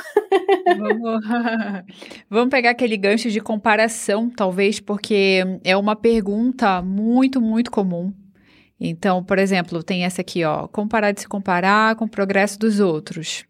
Vamos, 0.78 1.24
Vamos 2.28 2.50
pegar 2.50 2.70
aquele 2.70 2.98
gancho 2.98 3.30
de 3.30 3.40
comparação, 3.40 4.28
talvez, 4.28 4.78
porque 4.78 5.42
é 5.64 5.76
uma 5.76 5.96
pergunta 5.96 6.82
muito, 6.82 7.40
muito 7.40 7.70
comum. 7.70 8.12
Então, 8.78 9.22
por 9.24 9.38
exemplo, 9.38 9.82
tem 9.82 10.04
essa 10.04 10.20
aqui, 10.20 10.44
ó. 10.44 10.66
Comparar 10.68 11.12
de 11.12 11.20
se 11.22 11.28
comparar 11.28 11.96
com 11.96 12.04
o 12.04 12.10
progresso 12.10 12.58
dos 12.58 12.80
outros. 12.80 13.46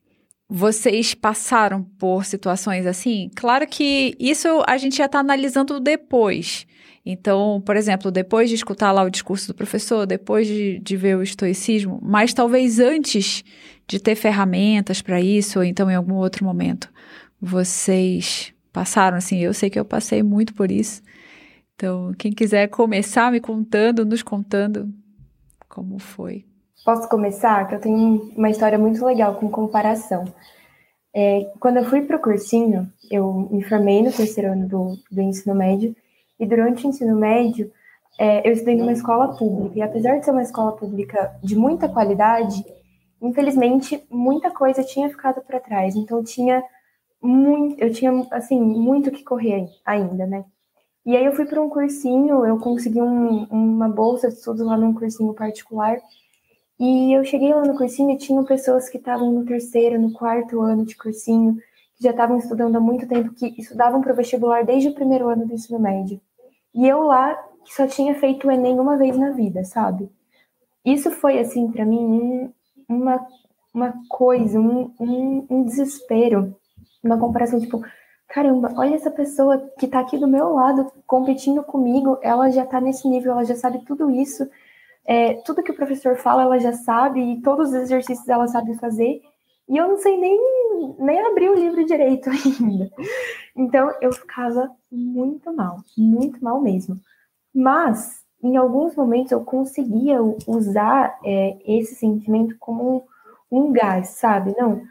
Vocês 0.55 1.15
passaram 1.15 1.83
por 1.83 2.27
situações 2.27 2.85
assim? 2.85 3.31
Claro 3.35 3.67
que 3.67 4.15
isso 4.21 4.63
a 4.67 4.77
gente 4.77 4.99
já 4.99 5.07
está 5.07 5.21
analisando 5.21 5.81
depois. 5.81 6.67
Então, 7.07 7.63
por 7.65 7.75
exemplo, 7.75 8.11
depois 8.11 8.51
de 8.51 8.57
escutar 8.57 8.93
lá 8.93 9.03
o 9.03 9.09
discurso 9.09 9.49
do 9.49 9.55
professor, 9.55 10.05
depois 10.05 10.47
de, 10.47 10.79
de 10.79 10.95
ver 10.95 11.17
o 11.17 11.23
estoicismo, 11.23 11.99
mas 12.03 12.35
talvez 12.35 12.79
antes 12.79 13.43
de 13.89 13.99
ter 13.99 14.15
ferramentas 14.15 15.01
para 15.01 15.23
isso, 15.23 15.59
ou 15.59 15.65
então 15.65 15.91
em 15.91 15.95
algum 15.95 16.17
outro 16.17 16.45
momento, 16.45 16.91
vocês 17.41 18.53
passaram 18.71 19.17
assim. 19.17 19.39
Eu 19.39 19.55
sei 19.55 19.71
que 19.71 19.81
eu 19.81 19.87
passei 19.87 20.23
muito 20.23 20.53
por 20.53 20.71
isso. 20.71 21.01
Então, 21.75 22.13
quem 22.19 22.31
quiser 22.31 22.69
começar 22.69 23.33
me 23.33 23.41
contando, 23.41 24.05
nos 24.05 24.23
contando 24.23 24.93
como 25.67 25.99
foi. 25.99 26.45
Posso 26.85 27.09
começar? 27.09 27.69
Que 27.69 27.77
eu 27.77 27.81
tenho 27.81 28.33
uma 28.37 28.51
história 28.51 28.79
muito 28.79 29.05
legal 29.05 29.37
com 29.37 29.49
comparação. 29.49 30.25
É, 31.15 31.53
quando 31.61 31.77
eu 31.77 31.85
fui 31.85 32.03
para 32.03 32.17
o 32.17 32.21
cursinho, 32.21 32.91
eu 33.11 33.49
me 33.51 33.63
formei 33.63 34.03
no 34.03 34.11
terceiro 34.11 34.53
ano 34.53 34.67
do, 34.67 34.97
do 35.11 35.21
ensino 35.21 35.55
médio, 35.55 35.95
e 36.41 36.47
durante 36.47 36.85
o 36.85 36.89
ensino 36.89 37.15
médio, 37.15 37.71
é, 38.19 38.47
eu 38.49 38.53
estudei 38.53 38.77
numa 38.77 38.93
escola 38.93 39.37
pública. 39.37 39.79
E 39.79 39.83
apesar 39.83 40.19
de 40.19 40.25
ser 40.25 40.33
uma 40.33 40.43
escola 40.43 40.73
pública 40.73 41.37
de 41.43 41.55
muita 41.55 41.89
qualidade, 41.89 42.65
infelizmente, 43.21 44.05
muita 44.11 44.51
coisa 44.51 44.83
tinha 44.83 45.09
ficado 45.09 45.41
para 45.43 45.61
trás. 45.61 45.95
Então, 45.95 46.25
tinha 46.25 46.65
muito, 47.23 47.81
eu 47.81 47.93
tinha, 47.93 48.11
assim, 48.33 48.61
muito 48.61 49.13
que 49.13 49.23
correr 49.23 49.69
ainda, 49.85 50.27
né? 50.27 50.45
E 51.07 51.17
aí 51.17 51.25
eu 51.25 51.33
fui 51.33 51.45
para 51.45 51.61
um 51.61 51.69
cursinho, 51.69 52.45
eu 52.45 52.59
consegui 52.59 53.01
um, 53.01 53.45
uma 53.45 53.89
bolsa 53.89 54.29
de 54.29 54.35
estudos 54.35 54.65
lá 54.65 54.77
num 54.77 54.95
cursinho 54.95 55.35
particular, 55.35 55.99
e 56.85 57.17
eu 57.17 57.23
cheguei 57.23 57.55
lá 57.55 57.65
no 57.65 57.77
cursinho 57.77 58.11
e 58.11 58.19
tinham 58.19 58.43
pessoas 58.43 58.89
que 58.89 58.99
estavam 58.99 59.31
no 59.31 59.47
terceiro, 59.47 60.01
no 60.01 60.13
quarto 60.13 60.61
ano 60.61 60.85
de 60.85 60.97
cursinho, 60.97 61.55
que 61.95 62.03
já 62.03 62.11
estavam 62.11 62.39
estudando 62.39 62.75
há 62.75 62.81
muito 62.81 63.07
tempo, 63.07 63.33
que 63.33 63.55
estudavam 63.57 64.01
para 64.01 64.13
o 64.13 64.17
vestibular 64.17 64.65
desde 64.65 64.89
o 64.89 64.95
primeiro 64.95 65.29
ano 65.29 65.47
do 65.47 65.55
ensino 65.55 65.79
médio. 65.79 66.21
E 66.75 66.89
eu 66.89 67.03
lá, 67.03 67.37
que 67.65 67.73
só 67.73 67.87
tinha 67.87 68.17
feito 68.17 68.49
o 68.49 68.51
Enem 68.51 68.81
uma 68.81 68.97
vez 68.97 69.17
na 69.17 69.31
vida, 69.31 69.63
sabe? 69.63 70.11
Isso 70.85 71.09
foi, 71.13 71.39
assim, 71.39 71.71
para 71.71 71.85
mim, 71.85 72.01
um, 72.01 72.53
uma, 72.89 73.25
uma 73.73 73.95
coisa, 74.09 74.59
um, 74.59 74.93
um, 74.99 75.47
um 75.49 75.63
desespero, 75.63 76.53
uma 77.01 77.17
comparação, 77.17 77.61
tipo, 77.61 77.81
caramba, 78.27 78.73
olha 78.77 78.97
essa 78.97 79.11
pessoa 79.13 79.71
que 79.79 79.87
tá 79.87 80.01
aqui 80.01 80.19
do 80.19 80.27
meu 80.27 80.53
lado 80.53 80.91
competindo 81.07 81.63
comigo, 81.63 82.19
ela 82.23 82.51
já 82.51 82.67
tá 82.67 82.81
nesse 82.81 83.09
nível, 83.09 83.31
ela 83.31 83.45
já 83.45 83.55
sabe 83.55 83.85
tudo 83.85 84.11
isso, 84.11 84.51
é, 85.05 85.35
tudo 85.45 85.63
que 85.63 85.71
o 85.71 85.77
professor 85.77 86.17
fala 86.17 86.43
ela 86.43 86.59
já 86.59 86.73
sabe, 86.73 87.21
e 87.21 87.41
todos 87.41 87.69
os 87.69 87.75
exercícios 87.75 88.29
ela 88.29 88.47
sabe 88.47 88.75
fazer, 88.79 89.21
e 89.69 89.77
eu 89.77 89.89
não 89.89 89.97
sei 89.97 90.19
nem, 90.19 90.39
nem 90.99 91.21
abrir 91.21 91.51
o 91.51 91.55
livro 91.55 91.85
direito 91.85 92.29
ainda. 92.61 92.91
Então 93.57 93.93
eu 94.01 94.13
ficava 94.13 94.71
muito 94.91 95.53
mal, 95.53 95.79
muito 95.97 96.43
mal 96.43 96.61
mesmo. 96.61 96.99
Mas, 97.55 98.23
em 98.43 98.57
alguns 98.57 98.95
momentos, 98.95 99.33
eu 99.33 99.45
conseguia 99.45 100.19
usar 100.47 101.19
é, 101.25 101.57
esse 101.67 101.95
sentimento 101.95 102.57
como 102.59 103.05
um, 103.51 103.67
um 103.67 103.73
gás, 103.73 104.11
sabe? 104.11 104.55
Não, 104.59 104.83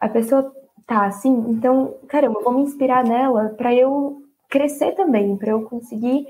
a 0.00 0.08
pessoa 0.08 0.52
tá 0.86 1.06
assim, 1.06 1.32
então, 1.48 1.94
caramba, 2.08 2.38
eu 2.38 2.44
vou 2.44 2.54
me 2.54 2.62
inspirar 2.62 3.04
nela 3.04 3.50
para 3.50 3.74
eu 3.74 4.22
crescer 4.48 4.92
também, 4.92 5.36
para 5.36 5.50
eu 5.50 5.62
conseguir 5.62 6.26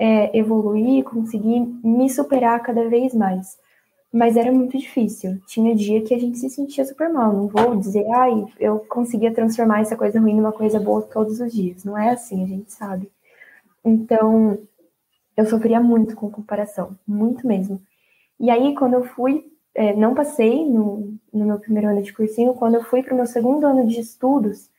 é, 0.00 0.34
evoluir, 0.36 1.04
conseguir 1.04 1.60
me 1.84 2.08
superar 2.08 2.62
cada 2.62 2.88
vez 2.88 3.14
mais. 3.14 3.58
Mas 4.10 4.34
era 4.34 4.50
muito 4.50 4.76
difícil. 4.78 5.38
Tinha 5.46 5.76
dia 5.76 6.02
que 6.02 6.14
a 6.14 6.18
gente 6.18 6.38
se 6.38 6.48
sentia 6.48 6.86
super 6.86 7.10
mal. 7.10 7.34
Não 7.34 7.46
vou 7.46 7.76
dizer, 7.76 8.06
ai, 8.10 8.46
eu 8.58 8.78
conseguia 8.88 9.32
transformar 9.32 9.82
essa 9.82 9.96
coisa 9.96 10.18
ruim 10.18 10.34
numa 10.34 10.52
coisa 10.52 10.80
boa 10.80 11.02
todos 11.02 11.38
os 11.38 11.52
dias. 11.52 11.84
Não 11.84 11.98
é 11.98 12.08
assim, 12.08 12.42
a 12.42 12.46
gente 12.46 12.72
sabe. 12.72 13.10
Então, 13.84 14.58
eu 15.36 15.44
sofria 15.44 15.80
muito 15.80 16.16
com 16.16 16.30
comparação, 16.30 16.96
muito 17.06 17.46
mesmo. 17.46 17.80
E 18.38 18.50
aí, 18.50 18.74
quando 18.74 18.94
eu 18.94 19.04
fui, 19.04 19.44
é, 19.74 19.94
não 19.94 20.14
passei 20.14 20.64
no, 20.64 21.14
no 21.32 21.44
meu 21.44 21.58
primeiro 21.58 21.88
ano 21.88 22.02
de 22.02 22.12
cursinho, 22.12 22.54
quando 22.54 22.76
eu 22.76 22.82
fui 22.82 23.02
para 23.02 23.12
o 23.12 23.16
meu 23.16 23.26
segundo 23.26 23.66
ano 23.66 23.86
de 23.86 24.00
estudos, 24.00 24.70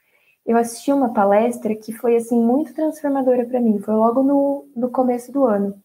eu 0.45 0.57
assisti 0.57 0.91
uma 0.91 1.13
palestra 1.13 1.75
que 1.75 1.93
foi 1.93 2.15
assim 2.15 2.39
muito 2.41 2.73
transformadora 2.73 3.45
para 3.45 3.59
mim. 3.59 3.79
Foi 3.79 3.93
logo 3.93 4.23
no, 4.23 4.67
no 4.75 4.89
começo 4.89 5.31
do 5.31 5.45
ano. 5.45 5.75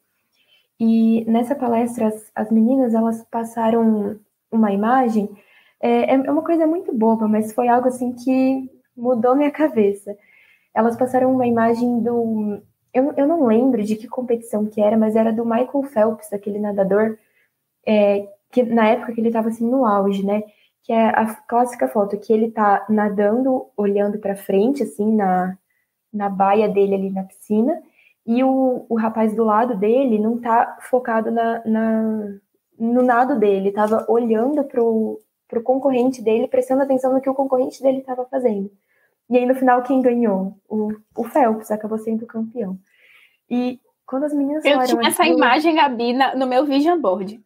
E 0.79 1.25
nessa 1.27 1.55
palestra 1.55 2.09
as, 2.09 2.31
as 2.35 2.51
meninas 2.51 2.95
elas 2.95 3.23
passaram 3.31 4.19
uma 4.51 4.73
imagem. 4.73 5.29
É, 5.81 6.15
é 6.15 6.31
uma 6.31 6.43
coisa 6.43 6.67
muito 6.67 6.95
boba, 6.95 7.29
mas 7.29 7.53
foi 7.53 7.69
algo 7.69 7.89
assim 7.89 8.13
que 8.13 8.71
mudou 8.97 9.37
minha 9.37 9.51
cabeça. 9.51 10.17
Elas 10.75 10.97
passaram 10.97 11.33
uma 11.33 11.47
imagem 11.47 12.01
do 12.01 12.63
eu, 12.97 13.13
eu 13.15 13.29
não 13.29 13.45
lembro 13.47 13.83
de 13.83 13.95
que 13.95 14.09
competição 14.09 14.65
que 14.67 14.81
era, 14.81 14.97
mas 14.97 15.15
era 15.17 15.31
do 15.31 15.45
Michael 15.45 15.83
Phelps, 15.83 16.33
aquele 16.33 16.59
nadador, 16.59 17.19
é, 17.87 18.27
que 18.51 18.63
na 18.63 18.89
época 18.89 19.13
que 19.13 19.21
ele 19.21 19.29
estava 19.29 19.49
assim 19.49 19.69
no 19.69 19.85
auge, 19.85 20.25
né? 20.25 20.43
Que 20.87 20.93
é 20.93 21.09
a 21.09 21.35
clássica 21.35 21.89
foto 21.89 22.17
que 22.17 22.33
ele 22.33 22.49
tá 22.49 22.87
nadando, 22.89 23.67
olhando 23.77 24.19
para 24.19 24.37
frente, 24.37 24.85
assim, 24.85 25.17
na, 25.17 25.59
na 26.13 26.29
baia 26.29 26.69
dele 26.69 26.95
ali 26.95 27.11
na 27.11 27.25
piscina, 27.25 27.83
e 28.25 28.45
o, 28.45 28.87
o 28.89 28.97
rapaz 28.97 29.35
do 29.35 29.43
lado 29.43 29.77
dele 29.77 30.17
não 30.17 30.39
tá 30.39 30.79
focado 30.83 31.33
na, 31.33 31.61
na 31.67 32.39
no 32.79 33.03
nado 33.03 33.37
dele, 33.37 33.73
tava 33.73 34.07
olhando 34.09 34.63
pro, 34.63 35.19
pro 35.49 35.63
concorrente 35.63 36.23
dele, 36.23 36.47
prestando 36.47 36.83
atenção 36.83 37.13
no 37.13 37.21
que 37.21 37.31
o 37.31 37.35
concorrente 37.35 37.83
dele 37.83 37.99
estava 37.99 38.25
fazendo. 38.27 38.71
E 39.29 39.37
aí, 39.37 39.45
no 39.45 39.55
final, 39.57 39.83
quem 39.83 40.01
ganhou? 40.01 40.57
O, 40.69 40.93
o 41.17 41.25
Phelps 41.25 41.71
acabou 41.71 41.99
sendo 41.99 42.25
o 42.25 42.29
campeão. 42.29 42.79
E 43.51 43.81
quando 44.07 44.25
as 44.25 44.33
meninas 44.33 44.65
Eu 44.65 44.85
tinha 44.85 45.09
essa 45.09 45.27
imagem, 45.27 45.75
Gabi, 45.75 46.13
na, 46.13 46.37
no 46.37 46.47
meu 46.47 46.65
vision 46.65 47.01
board. 47.01 47.43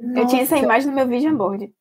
Nossa. 0.00 0.20
Eu 0.20 0.26
tinha 0.28 0.42
essa 0.42 0.58
imagem 0.58 0.90
no 0.90 0.94
meu 0.94 1.08
vision 1.08 1.34
board. 1.34 1.72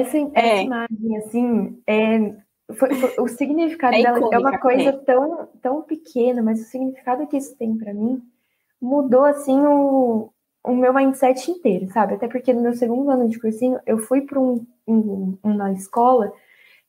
Essa, 0.00 0.18
essa 0.18 0.30
é. 0.34 0.64
imagem, 0.64 1.16
assim, 1.18 1.82
é, 1.86 2.34
foi, 2.74 2.94
foi, 2.94 3.14
o 3.18 3.28
significado 3.28 3.94
é 3.94 4.02
dela 4.02 4.18
icônica, 4.18 4.36
é 4.36 4.38
uma 4.38 4.58
coisa 4.58 4.92
tão, 4.92 5.48
tão 5.60 5.82
pequena, 5.82 6.42
mas 6.42 6.60
o 6.60 6.64
significado 6.64 7.26
que 7.26 7.36
isso 7.36 7.56
tem 7.56 7.76
para 7.76 7.92
mim 7.92 8.22
mudou, 8.80 9.24
assim, 9.24 9.58
o, 9.60 10.30
o 10.64 10.74
meu 10.74 10.92
mindset 10.92 11.50
inteiro, 11.50 11.88
sabe? 11.92 12.14
Até 12.14 12.28
porque 12.28 12.52
no 12.52 12.62
meu 12.62 12.74
segundo 12.74 13.10
ano 13.10 13.28
de 13.28 13.38
cursinho, 13.38 13.78
eu 13.86 13.98
fui 13.98 14.22
para 14.22 14.40
um, 14.40 14.64
um, 14.86 15.38
uma 15.42 15.72
escola 15.72 16.32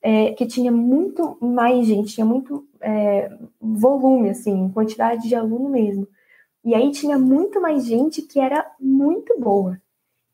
é, 0.02 0.34
que 0.34 0.46
tinha 0.46 0.72
muito 0.72 1.38
mais 1.40 1.86
gente, 1.86 2.14
tinha 2.14 2.26
muito 2.26 2.68
é, 2.82 3.32
volume, 3.62 4.30
assim, 4.30 4.70
quantidade 4.70 5.28
de 5.28 5.36
aluno 5.36 5.70
mesmo. 5.70 6.08
E 6.64 6.74
aí 6.74 6.92
tinha 6.92 7.18
muito 7.18 7.62
mais 7.62 7.86
gente 7.86 8.22
que 8.22 8.40
era 8.40 8.66
muito 8.80 9.40
boa, 9.40 9.80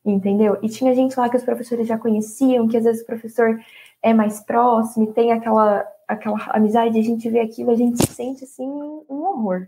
entendeu? 0.06 0.58
E 0.62 0.70
tinha 0.70 0.94
gente 0.96 1.18
lá 1.20 1.30
que 1.30 1.38
os 1.38 1.44
professores 1.44 1.88
já 1.88 1.98
conheciam, 1.98 2.68
que 2.68 2.78
às 2.78 2.84
vezes 2.84 3.02
o 3.02 3.06
professor 3.06 3.60
é 4.02 4.14
mais 4.14 4.40
próximo 4.40 5.06
e 5.06 5.14
tem 5.14 5.32
aquela, 5.32 5.86
aquela 6.08 6.38
amizade, 6.50 6.98
a 6.98 7.04
gente 7.04 7.30
vê 7.30 7.42
aquilo, 7.42 7.72
a 7.72 7.76
gente 7.76 8.06
sente 8.12 8.44
assim 8.44 8.68
um 8.68 9.24
horror. 9.24 9.68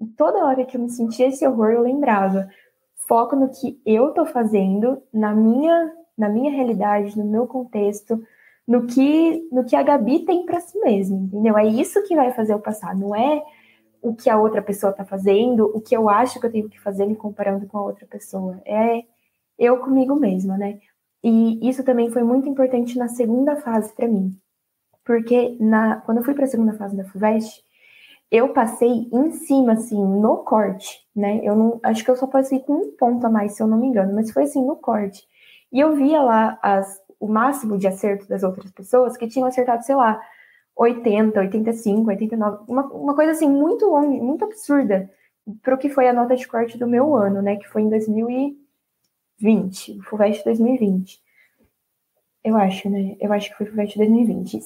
E 0.00 0.06
toda 0.06 0.44
hora 0.44 0.64
que 0.64 0.76
eu 0.76 0.80
me 0.80 0.90
sentia 0.90 1.28
esse 1.28 1.46
horror, 1.46 1.70
eu 1.70 1.82
lembrava, 1.82 2.48
foco 3.06 3.36
no 3.36 3.48
que 3.48 3.80
eu 3.86 4.10
tô 4.10 4.26
fazendo, 4.26 5.02
na 5.12 5.34
minha, 5.34 5.92
na 6.16 6.28
minha 6.28 6.50
realidade, 6.50 7.16
no 7.18 7.24
meu 7.24 7.46
contexto, 7.46 8.22
no 8.66 8.86
que, 8.86 9.48
no 9.50 9.64
que 9.64 9.74
a 9.74 9.82
Gabi 9.82 10.24
tem 10.24 10.44
para 10.44 10.60
si 10.60 10.78
mesma, 10.80 11.16
entendeu? 11.16 11.56
É 11.56 11.66
isso 11.66 12.02
que 12.04 12.14
vai 12.14 12.32
fazer 12.32 12.52
eu 12.52 12.60
passar, 12.60 12.94
não 12.96 13.14
é 13.14 13.42
o 14.00 14.14
que 14.14 14.28
a 14.28 14.38
outra 14.38 14.60
pessoa 14.60 14.90
está 14.90 15.04
fazendo, 15.04 15.70
o 15.74 15.80
que 15.80 15.96
eu 15.96 16.08
acho 16.08 16.40
que 16.40 16.46
eu 16.46 16.50
tenho 16.50 16.68
que 16.68 16.80
fazer 16.80 17.06
me 17.06 17.14
comparando 17.14 17.66
com 17.66 17.78
a 17.78 17.82
outra 17.82 18.04
pessoa. 18.06 18.60
É 18.64 19.04
eu 19.58 19.78
comigo 19.78 20.14
mesma, 20.16 20.56
né? 20.56 20.78
E 21.22 21.68
isso 21.68 21.84
também 21.84 22.10
foi 22.10 22.22
muito 22.22 22.48
importante 22.48 22.98
na 22.98 23.08
segunda 23.08 23.56
fase 23.56 23.92
para 23.94 24.08
mim. 24.08 24.36
Porque 25.04 25.56
na, 25.60 26.00
quando 26.00 26.18
eu 26.18 26.24
fui 26.24 26.34
para 26.34 26.44
a 26.44 26.48
segunda 26.48 26.72
fase 26.74 26.96
da 26.96 27.04
FUVEST, 27.04 27.62
eu 28.30 28.48
passei 28.48 29.08
em 29.12 29.30
cima, 29.32 29.74
assim, 29.74 30.02
no 30.02 30.38
corte, 30.38 31.06
né? 31.14 31.40
Eu 31.42 31.54
não, 31.54 31.80
acho 31.82 32.04
que 32.04 32.10
eu 32.10 32.16
só 32.16 32.26
passei 32.26 32.60
com 32.60 32.72
um 32.72 32.96
ponto 32.96 33.26
a 33.26 33.30
mais, 33.30 33.52
se 33.54 33.62
eu 33.62 33.66
não 33.66 33.78
me 33.78 33.88
engano, 33.88 34.14
mas 34.14 34.30
foi 34.30 34.44
assim, 34.44 34.64
no 34.64 34.76
corte. 34.76 35.22
E 35.70 35.78
eu 35.78 35.94
via 35.94 36.22
lá 36.22 36.58
as, 36.62 36.98
o 37.20 37.28
máximo 37.28 37.76
de 37.78 37.86
acerto 37.86 38.26
das 38.28 38.42
outras 38.42 38.70
pessoas 38.72 39.16
que 39.16 39.28
tinham 39.28 39.46
acertado, 39.46 39.84
sei 39.84 39.94
lá, 39.94 40.20
80, 40.74 41.38
85, 41.38 42.08
89, 42.08 42.64
uma, 42.68 42.86
uma 42.92 43.14
coisa 43.14 43.32
assim 43.32 43.48
muito 43.48 43.86
longe, 43.86 44.20
muito 44.20 44.44
absurda 44.44 45.10
para 45.62 45.74
o 45.74 45.78
que 45.78 45.90
foi 45.90 46.08
a 46.08 46.12
nota 46.12 46.34
de 46.34 46.46
corte 46.48 46.78
do 46.78 46.86
meu 46.86 47.14
ano, 47.14 47.42
né? 47.42 47.56
Que 47.56 47.68
foi 47.68 47.82
em 47.82 47.90
2000 47.90 48.30
e 48.30 48.61
20, 49.42 50.00
FUVEST 50.02 50.44
2020. 50.44 51.20
Eu 52.44 52.56
acho, 52.56 52.88
né? 52.88 53.16
Eu 53.20 53.32
acho 53.32 53.50
que 53.50 53.56
foi 53.56 53.66
FUVEST 53.66 53.96
2020, 53.98 54.60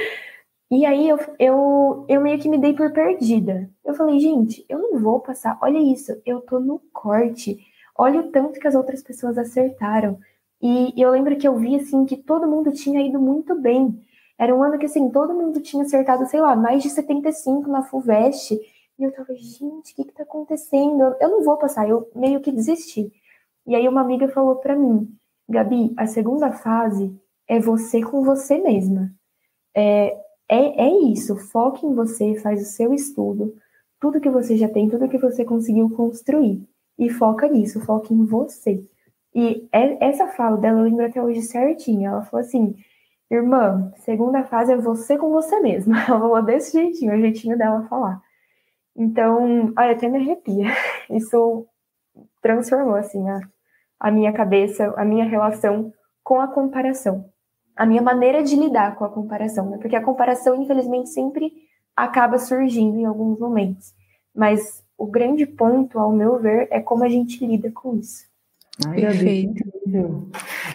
e 0.70 0.84
aí 0.84 1.08
eu, 1.08 1.18
eu, 1.38 2.04
eu 2.08 2.20
meio 2.20 2.38
que 2.38 2.48
me 2.48 2.58
dei 2.58 2.74
por 2.74 2.92
perdida. 2.92 3.70
Eu 3.84 3.94
falei, 3.94 4.18
gente, 4.18 4.64
eu 4.68 4.78
não 4.78 4.98
vou 4.98 5.20
passar. 5.20 5.56
Olha 5.62 5.78
isso, 5.78 6.20
eu 6.26 6.40
tô 6.40 6.58
no 6.58 6.80
corte. 6.92 7.58
Olha 7.96 8.20
o 8.20 8.30
tanto 8.32 8.58
que 8.58 8.66
as 8.66 8.74
outras 8.74 9.02
pessoas 9.02 9.38
acertaram. 9.38 10.18
E, 10.60 10.98
e 10.98 11.02
eu 11.02 11.10
lembro 11.10 11.36
que 11.36 11.46
eu 11.46 11.56
vi, 11.56 11.76
assim, 11.76 12.04
que 12.04 12.16
todo 12.16 12.48
mundo 12.48 12.72
tinha 12.72 13.00
ido 13.00 13.20
muito 13.20 13.54
bem. 13.54 14.00
Era 14.38 14.54
um 14.54 14.62
ano 14.62 14.78
que, 14.78 14.86
assim, 14.86 15.10
todo 15.10 15.34
mundo 15.34 15.60
tinha 15.60 15.84
acertado, 15.84 16.26
sei 16.26 16.40
lá, 16.40 16.56
mais 16.56 16.82
de 16.82 16.90
75 16.90 17.68
na 17.70 17.82
FUVEST. 17.82 18.54
E 18.98 19.04
eu 19.04 19.12
tava, 19.12 19.34
gente, 19.34 19.92
o 19.92 19.96
que 19.96 20.04
que 20.04 20.12
tá 20.12 20.22
acontecendo? 20.24 21.14
Eu 21.20 21.30
não 21.30 21.44
vou 21.44 21.56
passar. 21.56 21.88
Eu 21.88 22.10
meio 22.14 22.40
que 22.40 22.50
desisti. 22.50 23.12
E 23.66 23.74
aí 23.74 23.88
uma 23.88 24.00
amiga 24.00 24.28
falou 24.28 24.56
para 24.56 24.76
mim, 24.76 25.08
Gabi, 25.48 25.92
a 25.96 26.06
segunda 26.06 26.50
fase 26.52 27.14
é 27.48 27.58
você 27.60 28.02
com 28.02 28.22
você 28.22 28.58
mesma. 28.58 29.12
É, 29.74 30.16
é, 30.48 30.86
é 30.86 30.88
isso, 31.10 31.36
foque 31.36 31.86
em 31.86 31.94
você, 31.94 32.34
faz 32.36 32.62
o 32.62 32.72
seu 32.72 32.92
estudo, 32.92 33.54
tudo 34.00 34.20
que 34.20 34.30
você 34.30 34.56
já 34.56 34.68
tem, 34.68 34.88
tudo 34.88 35.08
que 35.08 35.18
você 35.18 35.44
conseguiu 35.44 35.88
construir. 35.90 36.66
E 36.98 37.08
foca 37.08 37.48
nisso, 37.48 37.80
foca 37.80 38.12
em 38.12 38.24
você. 38.24 38.84
E 39.34 39.66
é, 39.72 40.08
essa 40.08 40.28
fala 40.28 40.56
dela 40.58 40.80
eu 40.80 40.84
lembro 40.84 41.06
até 41.06 41.22
hoje 41.22 41.42
certinho. 41.42 42.08
Ela 42.08 42.22
falou 42.22 42.44
assim: 42.44 42.74
Irmã, 43.30 43.90
segunda 43.96 44.44
fase 44.44 44.72
é 44.72 44.76
você 44.76 45.16
com 45.16 45.30
você 45.30 45.58
mesma. 45.60 45.96
Ela 46.06 46.20
falou 46.20 46.42
desse 46.42 46.72
jeitinho, 46.72 47.14
o 47.14 47.20
jeitinho 47.20 47.56
dela 47.56 47.86
falar. 47.88 48.20
Então, 48.96 49.72
olha, 49.76 49.92
até 49.92 50.08
me 50.08 50.18
arrepia. 50.18 50.66
Isso 51.10 51.66
transformou, 52.42 52.94
assim, 52.96 53.26
a, 53.28 53.40
a 54.02 54.10
minha 54.10 54.32
cabeça, 54.32 54.92
a 54.96 55.04
minha 55.04 55.24
relação 55.24 55.92
com 56.24 56.40
a 56.40 56.48
comparação. 56.48 57.24
A 57.76 57.86
minha 57.86 58.02
maneira 58.02 58.42
de 58.42 58.56
lidar 58.56 58.96
com 58.96 59.04
a 59.04 59.08
comparação, 59.08 59.70
né? 59.70 59.78
Porque 59.80 59.94
a 59.94 60.02
comparação, 60.02 60.60
infelizmente, 60.60 61.08
sempre 61.10 61.52
acaba 61.94 62.36
surgindo 62.36 62.98
em 62.98 63.04
alguns 63.04 63.38
momentos. 63.38 63.94
Mas 64.34 64.82
o 64.98 65.06
grande 65.06 65.46
ponto, 65.46 66.00
ao 66.00 66.10
meu 66.10 66.40
ver, 66.40 66.66
é 66.72 66.80
como 66.80 67.04
a 67.04 67.08
gente 67.08 67.46
lida 67.46 67.70
com 67.70 67.94
isso. 67.96 68.24
Ai, 68.84 69.02
Perfeito. 69.02 69.62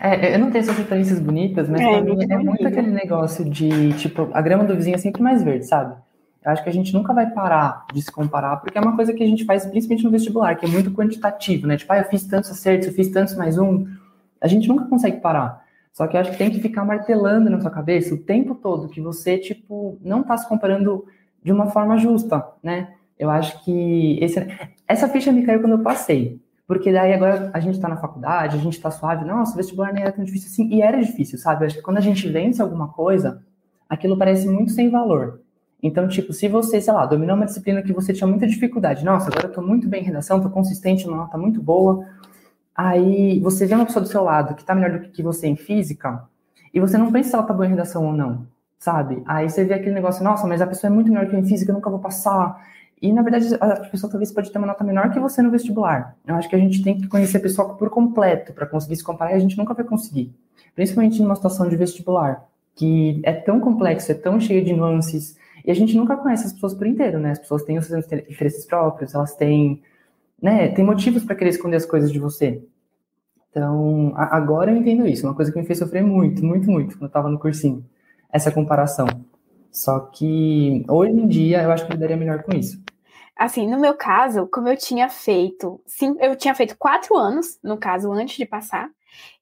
É, 0.01 0.35
eu 0.35 0.39
não 0.39 0.49
tenho 0.49 0.61
essas 0.61 0.77
referências 0.77 1.19
bonitas, 1.19 1.67
mas 1.67 1.81
é, 1.81 2.01
mim 2.01 2.17
é 2.29 2.37
muito 2.37 2.65
aquele 2.65 2.91
negócio 2.91 3.43
de, 3.43 3.91
tipo, 3.97 4.29
a 4.31 4.41
grama 4.41 4.63
do 4.63 4.73
vizinho 4.73 4.95
é 4.95 4.99
sempre 4.99 5.21
mais 5.21 5.43
verde, 5.43 5.67
sabe? 5.67 6.01
Acho 6.47 6.63
que 6.63 6.69
a 6.69 6.73
gente 6.73 6.93
nunca 6.93 7.13
vai 7.13 7.29
parar 7.29 7.85
de 7.93 8.01
se 8.01 8.11
comparar, 8.11 8.57
porque 8.57 8.77
é 8.77 8.81
uma 8.81 8.95
coisa 8.95 9.13
que 9.13 9.21
a 9.21 9.27
gente 9.27 9.43
faz 9.43 9.65
principalmente 9.65 10.05
no 10.05 10.11
vestibular, 10.11 10.55
que 10.55 10.65
é 10.65 10.69
muito 10.69 10.91
quantitativo, 10.91 11.67
né? 11.67 11.75
Tipo, 11.75 11.91
ah, 11.91 11.97
eu 11.97 12.05
fiz 12.05 12.25
tantos 12.25 12.49
acertos, 12.49 12.87
eu 12.87 12.93
fiz 12.93 13.09
tantos 13.09 13.35
mais 13.35 13.57
um. 13.57 13.85
A 14.39 14.47
gente 14.47 14.67
nunca 14.67 14.85
consegue 14.85 15.19
parar. 15.19 15.65
Só 15.91 16.07
que 16.07 16.15
eu 16.15 16.21
acho 16.21 16.31
que 16.31 16.37
tem 16.37 16.49
que 16.49 16.61
ficar 16.61 16.85
martelando 16.85 17.49
na 17.49 17.59
sua 17.59 17.71
cabeça 17.71 18.13
o 18.13 18.17
tempo 18.17 18.55
todo 18.55 18.87
que 18.87 19.01
você, 19.01 19.37
tipo, 19.37 19.97
não 20.01 20.23
tá 20.23 20.37
se 20.37 20.47
comparando 20.47 21.05
de 21.43 21.51
uma 21.51 21.67
forma 21.67 21.97
justa, 21.97 22.45
né? 22.63 22.93
Eu 23.19 23.29
acho 23.29 23.63
que 23.65 24.17
esse, 24.21 24.47
essa 24.87 25.09
ficha 25.09 25.31
me 25.31 25.45
caiu 25.45 25.59
quando 25.59 25.73
eu 25.73 25.83
passei. 25.83 26.39
Porque 26.67 26.91
daí 26.91 27.13
agora 27.13 27.49
a 27.53 27.59
gente 27.59 27.75
está 27.75 27.89
na 27.89 27.97
faculdade, 27.97 28.57
a 28.57 28.59
gente 28.59 28.73
está 28.73 28.91
suave, 28.91 29.25
nossa, 29.25 29.53
o 29.53 29.55
vestibular 29.55 29.91
nem 29.91 30.03
era 30.03 30.11
tão 30.11 30.23
difícil 30.23 30.49
assim, 30.49 30.75
e 30.75 30.81
era 30.81 31.01
difícil, 31.01 31.37
sabe? 31.37 31.63
Eu 31.63 31.67
acho 31.67 31.75
que 31.77 31.81
quando 31.81 31.97
a 31.97 32.01
gente 32.01 32.27
vence 32.29 32.61
alguma 32.61 32.89
coisa, 32.89 33.41
aquilo 33.89 34.17
parece 34.17 34.47
muito 34.47 34.71
sem 34.71 34.89
valor. 34.89 35.41
Então, 35.81 36.07
tipo, 36.07 36.33
se 36.33 36.47
você, 36.47 36.81
sei 36.81 36.93
lá, 36.93 37.05
dominou 37.05 37.35
uma 37.35 37.45
disciplina 37.45 37.81
que 37.81 37.93
você 37.93 38.13
tinha 38.13 38.27
muita 38.27 38.47
dificuldade, 38.47 39.05
nossa, 39.05 39.29
agora 39.29 39.47
eu 39.47 39.51
tô 39.51 39.61
muito 39.61 39.87
bem 39.87 40.01
em 40.01 40.05
redação, 40.05 40.41
tô 40.41 40.49
consistente, 40.49 41.07
uma 41.07 41.17
nota 41.17 41.37
muito 41.37 41.61
boa, 41.61 42.05
aí 42.75 43.39
você 43.39 43.65
vê 43.65 43.75
uma 43.75 43.85
pessoa 43.85 44.03
do 44.03 44.09
seu 44.09 44.23
lado 44.23 44.55
que 44.55 44.65
tá 44.65 44.73
melhor 44.73 44.99
do 44.99 45.09
que 45.09 45.21
você 45.21 45.47
em 45.47 45.55
física, 45.55 46.23
e 46.73 46.79
você 46.79 46.97
não 46.97 47.11
pensa 47.11 47.29
se 47.29 47.35
ela 47.35 47.43
tá 47.43 47.53
boa 47.53 47.65
em 47.65 47.69
redação 47.69 48.05
ou 48.05 48.13
não, 48.13 48.47
sabe? 48.79 49.21
Aí 49.25 49.49
você 49.49 49.63
vê 49.63 49.75
aquele 49.75 49.93
negócio, 49.93 50.23
nossa, 50.23 50.47
mas 50.47 50.61
a 50.61 50.67
pessoa 50.67 50.91
é 50.91 50.93
muito 50.93 51.11
melhor 51.11 51.27
que 51.27 51.35
eu 51.35 51.39
em 51.39 51.45
física, 51.45 51.71
eu 51.71 51.75
nunca 51.75 51.89
vou 51.89 51.99
passar, 51.99 52.59
e, 52.99 53.13
na 53.13 53.21
verdade, 53.21 53.47
a 53.61 53.75
pessoa 53.91 54.09
talvez 54.09 54.31
pode 54.31 54.51
ter 54.51 54.57
uma 54.57 54.65
nota 54.65 54.83
menor 54.83 55.11
que 55.11 55.19
você 55.19 55.41
no 55.41 55.51
vestibular. 55.51 56.15
Eu 56.25 56.35
acho 56.35 56.49
que 56.49 56.55
a 56.55 56.59
gente 56.59 56.83
tem 56.83 56.97
que 56.97 57.07
conhecer 57.07 57.37
a 57.37 57.41
pessoa 57.41 57.75
por 57.75 57.91
completo 57.91 58.53
para 58.53 58.65
conseguir 58.65 58.95
se 58.95 59.03
comparar 59.03 59.31
e 59.31 59.35
a 59.35 59.39
gente 59.39 59.55
nunca 59.55 59.75
vai 59.75 59.85
conseguir. 59.85 60.33
Principalmente 60.73 61.21
numa 61.21 61.35
situação 61.35 61.69
de 61.69 61.75
vestibular, 61.75 62.43
que 62.75 63.21
é 63.23 63.33
tão 63.33 63.59
complexo, 63.59 64.11
é 64.11 64.15
tão 64.15 64.39
cheio 64.39 64.65
de 64.65 64.73
nuances, 64.73 65.37
e 65.67 65.71
a 65.71 65.75
gente 65.75 65.97
nunca 65.97 66.15
conhece 66.15 66.45
as 66.45 66.53
pessoas 66.53 66.73
por 66.73 66.87
inteiro, 66.87 67.19
né? 67.19 67.31
As 67.31 67.39
pessoas 67.39 67.61
têm 67.63 67.77
os 67.77 67.85
seus 67.85 68.05
interesses 68.05 68.65
próprios, 68.65 69.13
elas 69.13 69.35
têm, 69.35 69.83
né, 70.41 70.69
têm 70.69 70.85
motivos 70.85 71.25
para 71.25 71.35
querer 71.35 71.49
esconder 71.49 71.75
as 71.75 71.85
coisas 71.85 72.09
de 72.09 72.17
você. 72.17 72.63
Então, 73.51 74.13
agora 74.15 74.71
eu 74.71 74.77
entendo 74.77 75.05
isso. 75.05 75.27
Uma 75.27 75.35
coisa 75.35 75.51
que 75.51 75.59
me 75.59 75.65
fez 75.65 75.79
sofrer 75.79 76.01
muito, 76.01 76.45
muito, 76.45 76.71
muito, 76.71 76.95
quando 76.95 77.03
eu 77.03 77.07
estava 77.07 77.29
no 77.29 77.37
cursinho. 77.37 77.85
Essa 78.31 78.49
comparação. 78.49 79.07
Só 79.69 79.99
que 79.99 80.85
hoje 80.87 81.11
em 81.11 81.27
dia 81.27 81.61
eu 81.63 81.71
acho 81.71 81.85
que 81.85 81.91
eu 81.91 81.97
daria 81.97 82.15
melhor 82.15 82.43
com 82.43 82.55
isso. 82.55 82.81
Assim, 83.35 83.69
no 83.69 83.77
meu 83.77 83.93
caso, 83.93 84.47
como 84.47 84.69
eu 84.69 84.77
tinha 84.77 85.09
feito, 85.09 85.81
sim, 85.85 86.15
eu 86.21 86.35
tinha 86.37 86.55
feito 86.55 86.77
quatro 86.77 87.17
anos, 87.17 87.59
no 87.61 87.77
caso, 87.77 88.09
antes 88.13 88.37
de 88.37 88.45
passar, 88.45 88.89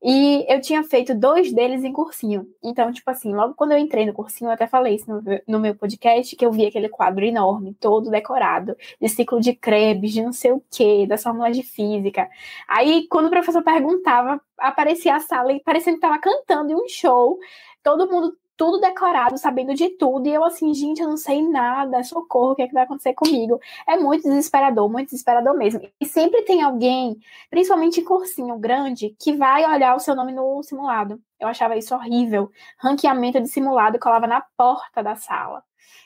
e 0.02 0.46
eu 0.48 0.62
tinha 0.62 0.84
feito 0.84 1.16
dois 1.16 1.52
deles 1.52 1.84
em 1.84 1.92
cursinho. 1.92 2.48
Então, 2.64 2.92
tipo 2.92 3.10
assim, 3.10 3.34
logo 3.34 3.54
quando 3.56 3.72
eu 3.72 3.78
entrei 3.78 4.06
no 4.06 4.14
cursinho, 4.14 4.50
eu 4.50 4.54
até 4.54 4.68
falei 4.68 4.96
isso 4.96 5.06
no, 5.48 5.60
meu 5.60 5.76
podcast, 5.76 6.36
que 6.36 6.46
eu 6.46 6.52
vi 6.52 6.66
aquele 6.66 6.90
quadro 6.90 7.26
enorme, 7.26 7.76
todo 7.80 8.12
decorado, 8.12 8.76
de 9.02 9.10
ciclo 9.10 9.40
de 9.40 9.54
Krebs, 9.54 10.14
de 10.14 10.22
não 10.22 10.34
sei 10.34 10.52
o 10.52 10.64
quê, 10.72 11.06
das 11.08 11.24
fórmulas 11.24 11.56
de 11.56 11.64
física. 11.64 12.30
Aí, 12.68 13.08
quando 13.10 13.28
o 13.28 13.30
professor 13.30 13.64
perguntava, 13.64 14.40
aparecia 14.58 15.16
a 15.16 15.20
sala 15.20 15.54
e 15.54 15.60
parecia 15.60 15.92
que 15.94 15.98
estava 15.98 16.20
cantando 16.20 16.72
em 16.72 16.76
um 16.76 16.88
show, 16.88 17.40
todo 17.84 18.10
mundo 18.10 18.36
tudo 18.58 18.80
decorado, 18.80 19.38
sabendo 19.38 19.74
de 19.74 19.89
tudo, 19.89 20.28
e 20.28 20.34
eu 20.34 20.44
assim, 20.44 20.74
gente, 20.74 21.02
eu 21.02 21.08
não 21.08 21.18
sei 21.18 21.41
nada, 21.48 22.04
socorro, 22.04 22.52
o 22.52 22.56
que 22.56 22.62
é 22.62 22.68
que 22.68 22.74
vai 22.74 22.84
acontecer 22.84 23.13
comigo? 23.13 23.60
É 23.88 23.98
muito 23.98 24.24
desesperador, 24.24 24.89
muito 24.89 25.10
desesperador 25.10 25.56
mesmo. 25.56 25.82
E 26.00 26.06
sempre 26.06 26.44
tem 26.44 26.62
alguém, 26.62 27.18
principalmente 27.50 28.00
em 28.00 28.04
cursinho 28.04 28.58
grande, 28.58 29.15
que 29.20 29.34
vai 29.36 29.65
olhar 29.65 29.96
o 29.96 30.00
seu 30.00 30.15
nome 30.15 30.32
no 30.32 30.62
simulado. 30.63 31.20
Eu 31.39 31.48
achava 31.48 31.76
isso 31.78 31.94
horrível. 31.94 32.50
Ranqueamento 32.80 33.41
de 33.41 33.48
simulado, 33.48 34.00
colava 34.00 34.28
na 34.28 34.41
porta 34.58 35.04
da 35.04 35.15
sala. 35.15 35.63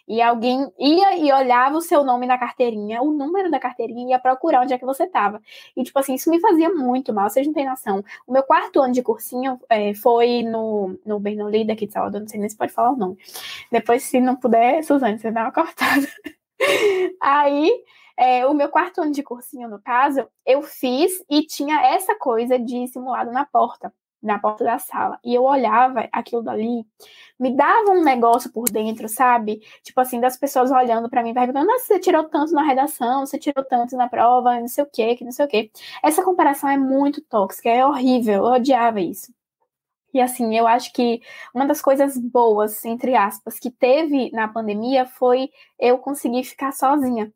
E 0.08 0.22
alguém 0.22 0.72
ia 0.80 1.18
e 1.18 1.32
olhava 1.32 1.78
o 1.78 1.82
seu 1.82 2.04
nome 2.04 2.26
na 2.26 2.38
carteirinha, 2.38 3.02
o 3.02 3.12
número 3.12 3.52
da 3.52 3.60
carteirinha, 3.60 4.08
e 4.08 4.10
ia 4.12 4.20
procurar 4.20 4.62
onde 4.62 4.74
é 4.74 4.78
que 4.78 4.86
você 4.86 5.04
estava. 5.04 5.42
E, 5.76 5.84
tipo 5.84 5.98
assim, 6.00 6.16
isso 6.16 6.30
me 6.30 6.40
fazia 6.40 6.70
muito 6.70 7.14
mal, 7.14 7.30
vocês 7.30 7.46
não 7.46 7.54
têm 7.54 7.68
noção. 7.68 8.04
O 8.26 8.34
meu 8.34 8.44
quarto 8.44 8.82
ano 8.82 8.94
de 8.94 9.04
cursinho 9.04 9.60
é, 9.70 9.94
foi 9.94 10.44
no, 10.44 11.00
no 11.06 11.20
Bernoulli 11.20 11.66
daqui 11.66 11.86
de 11.86 11.94
Salvador, 11.94 12.22
não 12.22 12.28
sei 12.28 12.40
nem 12.40 12.50
se 12.50 12.58
pode 12.58 12.74
falar 12.74 12.92
o 12.92 12.98
nome. 12.98 13.18
Depois, 13.72 14.04
se 14.04 14.20
não 14.20 14.36
puder, 14.36 14.84
Suzane, 14.84 15.20
você 15.20 15.32
dá 15.32 15.44
uma 15.44 15.52
cortada. 15.54 16.08
Aí, 17.22 17.72
é, 18.18 18.46
o 18.46 18.54
meu 18.54 18.70
quarto 18.70 19.02
ano 19.02 19.12
de 19.12 19.24
cursinho, 19.24 19.70
no 19.70 19.80
caso, 19.82 20.28
eu 20.46 20.62
fiz 20.62 21.24
e 21.30 21.44
tinha 21.46 21.82
essa 21.82 22.16
coisa 22.16 22.60
de 22.60 22.88
simulado 22.88 23.32
na 23.32 23.46
porta. 23.46 23.94
Na 24.22 24.40
porta 24.40 24.64
da 24.64 24.80
sala. 24.80 25.20
E 25.24 25.34
eu 25.34 25.44
olhava 25.44 26.08
aquilo 26.12 26.42
dali, 26.44 26.86
me 27.40 27.56
dava 27.56 27.92
um 27.92 28.04
negócio 28.04 28.52
por 28.52 28.70
dentro, 28.70 29.08
sabe? 29.08 29.62
Tipo 29.84 30.02
assim, 30.02 30.20
das 30.20 30.38
pessoas 30.38 30.72
olhando 30.72 31.10
para 31.10 31.24
mim, 31.24 31.34
perguntando: 31.34 31.68
Nossa, 31.68 31.86
você 31.86 32.00
tirou 32.00 32.24
tanto 32.26 32.54
na 32.54 32.64
redação, 32.64 33.26
você 33.26 33.38
tirou 33.40 33.64
tanto 33.66 33.96
na 33.96 34.10
prova, 34.10 34.60
não 34.60 34.68
sei 34.68 34.84
o 34.84 34.88
quê, 34.92 35.16
que 35.16 35.24
não 35.24 35.32
sei 35.32 35.46
o 35.46 35.48
quê. 35.48 35.72
Essa 36.04 36.24
comparação 36.24 36.70
é 36.70 36.78
muito 36.78 37.22
tóxica, 37.22 37.70
é 37.70 37.86
horrível, 37.86 38.46
eu 38.46 38.54
odiava 38.54 39.00
isso. 39.02 39.34
E 40.14 40.20
assim, 40.20 40.58
eu 40.58 40.68
acho 40.68 40.92
que 40.94 41.22
uma 41.54 41.66
das 41.66 41.82
coisas 41.82 42.18
boas, 42.18 42.84
entre 42.86 43.16
aspas, 43.16 43.60
que 43.60 43.70
teve 43.70 44.32
na 44.32 44.48
pandemia 44.48 45.06
foi 45.06 45.50
eu 45.80 45.98
conseguir 45.98 46.44
ficar 46.44 46.72
sozinha. 46.72 47.32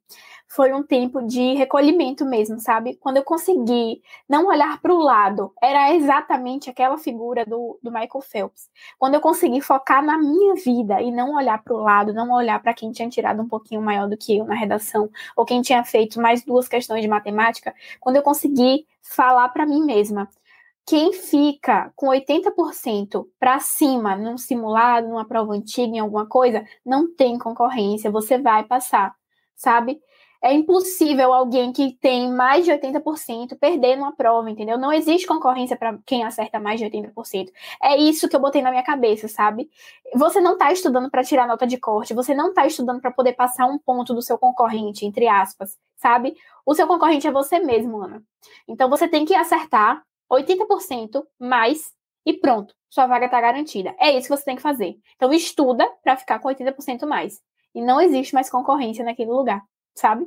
Foi 0.47 0.71
um 0.71 0.83
tempo 0.83 1.21
de 1.21 1.55
recolhimento 1.55 2.23
mesmo, 2.25 2.59
sabe? 2.59 2.95
Quando 2.97 3.17
eu 3.17 3.23
consegui 3.23 4.01
não 4.29 4.47
olhar 4.47 4.79
para 4.79 4.93
o 4.93 4.99
lado, 4.99 5.51
era 5.61 5.95
exatamente 5.95 6.69
aquela 6.69 6.97
figura 6.97 7.43
do, 7.43 7.79
do 7.81 7.91
Michael 7.91 8.21
Phelps. 8.21 8.69
Quando 8.99 9.15
eu 9.15 9.21
consegui 9.21 9.61
focar 9.61 10.03
na 10.05 10.15
minha 10.17 10.53
vida 10.55 11.01
e 11.01 11.11
não 11.11 11.35
olhar 11.35 11.63
para 11.63 11.73
o 11.73 11.81
lado, 11.81 12.13
não 12.13 12.31
olhar 12.31 12.61
para 12.61 12.73
quem 12.73 12.91
tinha 12.91 13.09
tirado 13.09 13.41
um 13.41 13.47
pouquinho 13.47 13.81
maior 13.81 14.07
do 14.07 14.17
que 14.17 14.37
eu 14.37 14.45
na 14.45 14.53
redação, 14.53 15.09
ou 15.35 15.43
quem 15.43 15.61
tinha 15.61 15.83
feito 15.83 16.21
mais 16.21 16.43
duas 16.43 16.67
questões 16.67 17.01
de 17.01 17.07
matemática, 17.07 17.73
quando 17.99 18.17
eu 18.17 18.21
consegui 18.21 18.85
falar 19.01 19.49
para 19.49 19.65
mim 19.65 19.83
mesma 19.83 20.29
quem 20.85 21.13
fica 21.13 21.91
com 21.95 22.07
80% 22.07 23.25
para 23.39 23.59
cima 23.59 24.15
num 24.15 24.37
simulado, 24.37 25.07
numa 25.07 25.25
prova 25.25 25.53
antiga, 25.53 25.95
em 25.95 25.99
alguma 25.99 26.25
coisa, 26.25 26.65
não 26.85 27.13
tem 27.13 27.37
concorrência, 27.37 28.11
você 28.11 28.37
vai 28.37 28.65
passar, 28.65 29.15
sabe? 29.55 30.01
É 30.43 30.51
impossível 30.53 31.31
alguém 31.31 31.71
que 31.71 31.93
tem 32.01 32.29
mais 32.29 32.65
de 32.65 32.71
80% 32.71 33.57
perder 33.57 33.95
numa 33.95 34.13
prova, 34.13 34.51
entendeu? 34.51 34.77
Não 34.77 34.91
existe 34.91 35.25
concorrência 35.25 35.77
para 35.77 35.97
quem 36.05 36.25
acerta 36.25 36.59
mais 36.59 36.81
de 36.81 36.85
80%. 36.85 37.49
É 37.81 37.95
isso 37.95 38.27
que 38.27 38.35
eu 38.35 38.41
botei 38.41 38.61
na 38.61 38.69
minha 38.69 38.83
cabeça, 38.83 39.29
sabe? 39.29 39.69
Você 40.13 40.41
não 40.41 40.53
está 40.53 40.69
estudando 40.69 41.09
para 41.09 41.23
tirar 41.23 41.47
nota 41.47 41.65
de 41.65 41.77
corte, 41.77 42.13
você 42.13 42.35
não 42.35 42.49
está 42.49 42.67
estudando 42.67 42.99
para 42.99 43.09
poder 43.09 43.31
passar 43.33 43.67
um 43.67 43.79
ponto 43.79 44.13
do 44.13 44.21
seu 44.21 44.37
concorrente, 44.37 45.05
entre 45.05 45.29
aspas, 45.29 45.77
sabe? 45.95 46.35
O 46.65 46.75
seu 46.75 46.87
concorrente 46.87 47.25
é 47.25 47.31
você 47.31 47.59
mesmo, 47.59 48.03
Ana. 48.03 48.21
Então 48.67 48.89
você 48.89 49.07
tem 49.07 49.23
que 49.23 49.33
acertar 49.33 50.03
80% 50.35 51.23
mais 51.39 51.93
e 52.25 52.33
pronto, 52.33 52.73
sua 52.89 53.05
vaga 53.05 53.25
está 53.25 53.39
garantida. 53.41 53.93
É 53.99 54.11
isso 54.11 54.27
que 54.27 54.37
você 54.37 54.45
tem 54.45 54.55
que 54.55 54.61
fazer. 54.61 54.95
Então 55.15 55.33
estuda 55.33 55.89
para 56.03 56.15
ficar 56.15 56.39
com 56.39 56.47
80% 56.47 57.05
mais. 57.05 57.41
E 57.75 57.81
não 57.81 57.99
existe 57.99 58.33
mais 58.33 58.49
concorrência 58.49 59.03
naquele 59.03 59.31
lugar, 59.31 59.61
sabe? 59.95 60.25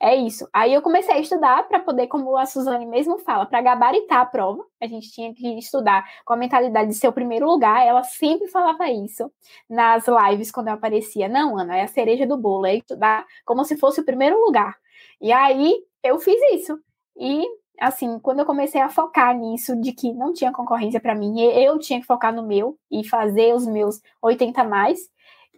É 0.00 0.14
isso. 0.14 0.48
Aí 0.52 0.72
eu 0.72 0.82
comecei 0.82 1.14
a 1.14 1.18
estudar 1.18 1.66
para 1.68 1.80
poder, 1.80 2.06
como 2.08 2.36
a 2.36 2.46
Suzane 2.46 2.86
mesmo 2.86 3.18
fala, 3.18 3.46
para 3.46 3.60
gabaritar 3.60 4.20
a 4.20 4.26
prova. 4.26 4.64
A 4.80 4.86
gente 4.86 5.10
tinha 5.10 5.34
que 5.34 5.58
estudar 5.58 6.04
com 6.24 6.32
a 6.32 6.36
mentalidade 6.36 6.88
de 6.90 6.94
ser 6.94 7.08
o 7.08 7.12
primeiro 7.12 7.46
lugar. 7.46 7.86
Ela 7.86 8.02
sempre 8.02 8.48
falava 8.48 8.88
isso 8.90 9.30
nas 9.68 10.04
lives 10.06 10.50
quando 10.50 10.68
eu 10.68 10.74
aparecia. 10.74 11.28
Não, 11.28 11.58
Ana, 11.58 11.76
é 11.76 11.82
a 11.82 11.88
cereja 11.88 12.26
do 12.26 12.36
bolo, 12.36 12.66
é 12.66 12.76
estudar 12.76 13.24
como 13.44 13.64
se 13.64 13.76
fosse 13.76 14.00
o 14.00 14.04
primeiro 14.04 14.38
lugar. 14.40 14.76
E 15.20 15.32
aí 15.32 15.74
eu 16.02 16.18
fiz 16.18 16.40
isso. 16.52 16.78
E 17.16 17.46
assim, 17.80 18.18
quando 18.18 18.40
eu 18.40 18.46
comecei 18.46 18.80
a 18.80 18.88
focar 18.88 19.36
nisso, 19.36 19.80
de 19.80 19.92
que 19.92 20.12
não 20.12 20.32
tinha 20.32 20.52
concorrência 20.52 21.00
para 21.00 21.14
mim, 21.14 21.40
eu 21.40 21.78
tinha 21.78 22.00
que 22.00 22.06
focar 22.06 22.34
no 22.34 22.46
meu 22.46 22.78
e 22.90 23.06
fazer 23.06 23.54
os 23.54 23.66
meus 23.66 24.00
80 24.22 24.64
mais, 24.64 25.08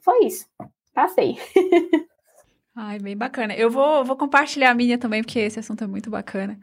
foi 0.02 0.24
isso. 0.24 0.46
Passei. 0.94 1.36
Ai, 2.74 2.98
bem 2.98 3.16
bacana. 3.16 3.54
Eu 3.54 3.70
vou, 3.70 4.04
vou 4.04 4.16
compartilhar 4.16 4.70
a 4.70 4.74
minha 4.74 4.98
também, 4.98 5.22
porque 5.22 5.38
esse 5.38 5.58
assunto 5.58 5.82
é 5.82 5.86
muito 5.86 6.10
bacana. 6.10 6.58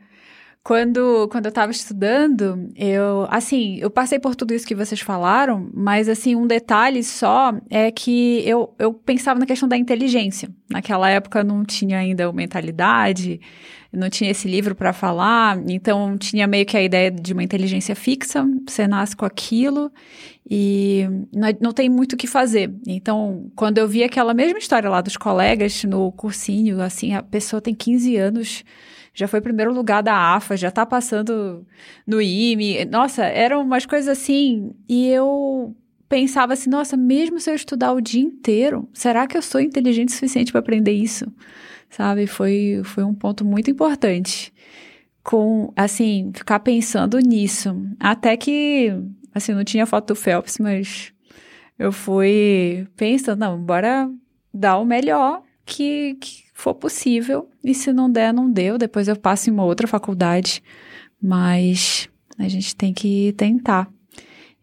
Quando, 0.63 1.27
quando 1.29 1.47
eu 1.47 1.49
estava 1.49 1.73
estudando, 1.73 2.69
eu, 2.77 3.27
assim, 3.29 3.77
eu 3.79 3.89
passei 3.89 4.17
por 4.17 4.33
tudo 4.33 4.53
isso 4.53 4.65
que 4.65 4.73
vocês 4.73 5.01
falaram, 5.01 5.69
mas, 5.73 6.07
assim, 6.07 6.37
um 6.37 6.47
detalhe 6.47 7.03
só 7.03 7.53
é 7.69 7.91
que 7.91 8.41
eu, 8.47 8.73
eu 8.79 8.93
pensava 8.93 9.37
na 9.37 9.45
questão 9.45 9.67
da 9.67 9.75
inteligência. 9.75 10.49
Naquela 10.69 11.09
época 11.09 11.43
não 11.43 11.65
tinha 11.65 11.97
ainda 11.97 12.31
mentalidade, 12.31 13.41
não 13.91 14.09
tinha 14.09 14.31
esse 14.31 14.47
livro 14.47 14.73
para 14.73 14.93
falar, 14.93 15.61
então 15.67 16.17
tinha 16.17 16.47
meio 16.47 16.65
que 16.65 16.77
a 16.77 16.81
ideia 16.81 17.11
de 17.11 17.33
uma 17.33 17.43
inteligência 17.43 17.93
fixa, 17.93 18.45
você 18.65 18.87
nasce 18.87 19.17
com 19.17 19.25
aquilo 19.25 19.91
e 20.49 21.05
não, 21.33 21.49
não 21.59 21.73
tem 21.73 21.89
muito 21.89 22.13
o 22.13 22.17
que 22.17 22.25
fazer. 22.25 22.73
Então, 22.87 23.51
quando 23.53 23.79
eu 23.79 23.87
vi 23.87 24.01
aquela 24.01 24.33
mesma 24.33 24.59
história 24.59 24.89
lá 24.89 25.01
dos 25.01 25.17
colegas 25.17 25.83
no 25.83 26.09
cursinho, 26.13 26.81
assim, 26.81 27.13
a 27.13 27.21
pessoa 27.21 27.61
tem 27.61 27.75
15 27.75 28.15
anos 28.15 28.63
já 29.13 29.27
foi 29.27 29.41
primeiro 29.41 29.71
lugar 29.71 30.01
da 30.01 30.35
AFA, 30.35 30.57
já 30.57 30.71
tá 30.71 30.85
passando 30.85 31.65
no 32.05 32.21
IME. 32.21 32.83
Nossa, 32.85 33.23
eram 33.23 33.61
umas 33.61 33.85
coisas 33.85 34.09
assim. 34.09 34.73
E 34.89 35.07
eu 35.07 35.75
pensava 36.09 36.53
assim, 36.53 36.69
nossa, 36.69 36.97
mesmo 36.97 37.39
se 37.39 37.49
eu 37.49 37.55
estudar 37.55 37.93
o 37.93 38.01
dia 38.01 38.21
inteiro, 38.21 38.89
será 38.91 39.27
que 39.27 39.37
eu 39.37 39.41
sou 39.41 39.61
inteligente 39.61 40.09
o 40.09 40.11
suficiente 40.13 40.51
para 40.51 40.59
aprender 40.59 40.93
isso? 40.93 41.31
Sabe? 41.89 42.25
Foi, 42.25 42.81
foi 42.83 43.03
um 43.03 43.13
ponto 43.13 43.45
muito 43.45 43.69
importante. 43.69 44.51
Com, 45.23 45.71
assim, 45.75 46.31
ficar 46.33 46.59
pensando 46.59 47.19
nisso. 47.19 47.75
Até 47.99 48.35
que, 48.35 48.91
assim, 49.33 49.53
não 49.53 49.63
tinha 49.63 49.85
foto 49.85 50.07
do 50.07 50.15
Phelps, 50.15 50.57
mas 50.57 51.13
eu 51.77 51.91
fui 51.91 52.87
pensando, 52.97 53.39
não, 53.39 53.61
bora 53.61 54.09
dar 54.53 54.77
o 54.79 54.85
melhor 54.85 55.43
que, 55.65 56.15
que 56.15 56.43
for 56.63 56.73
possível. 56.73 57.49
E 57.63 57.73
se 57.73 57.91
não 57.91 58.09
der, 58.09 58.33
não 58.33 58.49
deu. 58.49 58.77
Depois 58.77 59.07
eu 59.07 59.15
passo 59.17 59.49
em 59.49 59.53
uma 59.53 59.65
outra 59.65 59.85
faculdade. 59.85 60.63
Mas 61.21 62.09
a 62.37 62.47
gente 62.47 62.75
tem 62.75 62.93
que 62.93 63.33
tentar. 63.37 63.89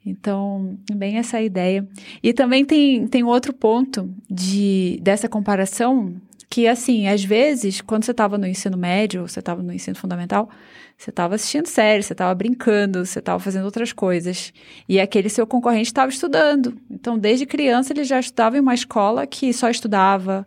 Então, 0.04 0.78
bem 0.90 1.18
essa 1.18 1.40
ideia. 1.42 1.86
E 2.22 2.32
também 2.32 2.64
tem, 2.64 3.06
tem 3.06 3.22
outro 3.22 3.52
ponto 3.52 4.10
de, 4.30 4.98
dessa 5.02 5.28
comparação, 5.28 6.14
que 6.48 6.66
assim, 6.66 7.06
às 7.06 7.22
vezes, 7.22 7.82
quando 7.82 8.04
você 8.04 8.12
estava 8.12 8.38
no 8.38 8.46
ensino 8.46 8.78
médio, 8.78 9.28
você 9.28 9.40
estava 9.40 9.62
no 9.62 9.72
ensino 9.72 9.96
fundamental, 9.96 10.48
você 10.96 11.10
estava 11.10 11.34
assistindo 11.34 11.66
série, 11.66 12.02
você 12.02 12.14
estava 12.14 12.34
brincando, 12.34 13.04
você 13.04 13.18
estava 13.18 13.38
fazendo 13.38 13.66
outras 13.66 13.92
coisas. 13.92 14.54
E 14.88 14.98
aquele 14.98 15.28
seu 15.28 15.46
concorrente 15.46 15.90
estava 15.90 16.10
estudando. 16.10 16.76
Então, 16.90 17.18
desde 17.18 17.44
criança, 17.44 17.92
ele 17.92 18.04
já 18.04 18.18
estudava 18.18 18.56
em 18.56 18.60
uma 18.60 18.74
escola 18.74 19.26
que 19.26 19.52
só 19.52 19.68
estudava, 19.68 20.46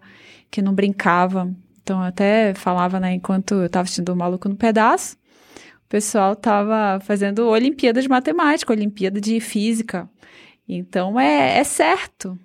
que 0.54 0.62
não 0.62 0.72
brincava. 0.72 1.52
Então, 1.82 2.00
eu 2.00 2.06
até 2.06 2.54
falava, 2.54 3.00
né, 3.00 3.14
enquanto 3.14 3.56
eu 3.56 3.66
estava 3.66 3.84
assistindo 3.86 4.10
o 4.10 4.16
Maluco 4.16 4.48
no 4.48 4.56
Pedaço, 4.56 5.18
o 5.84 5.90
pessoal 5.90 6.34
estava 6.34 7.00
fazendo 7.00 7.50
Olimpíada 7.50 8.00
de 8.00 8.08
Matemática, 8.08 8.72
Olimpíada 8.72 9.20
de 9.20 9.40
Física. 9.40 10.08
Então, 10.70 11.20
é, 11.20 11.58
é 11.58 11.64
certo. 11.64 12.38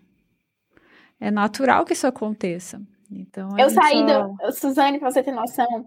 É 1.21 1.31
natural 1.31 1.85
que 1.85 1.93
isso 1.93 2.07
aconteça. 2.07 2.81
Então, 3.11 3.59
eu 3.59 3.69
saí 3.69 3.99
só... 4.09 4.23
do. 4.23 4.53
Suzane, 4.53 4.99
para 4.99 5.11
você 5.11 5.23
ter 5.23 5.33
noção, 5.33 5.87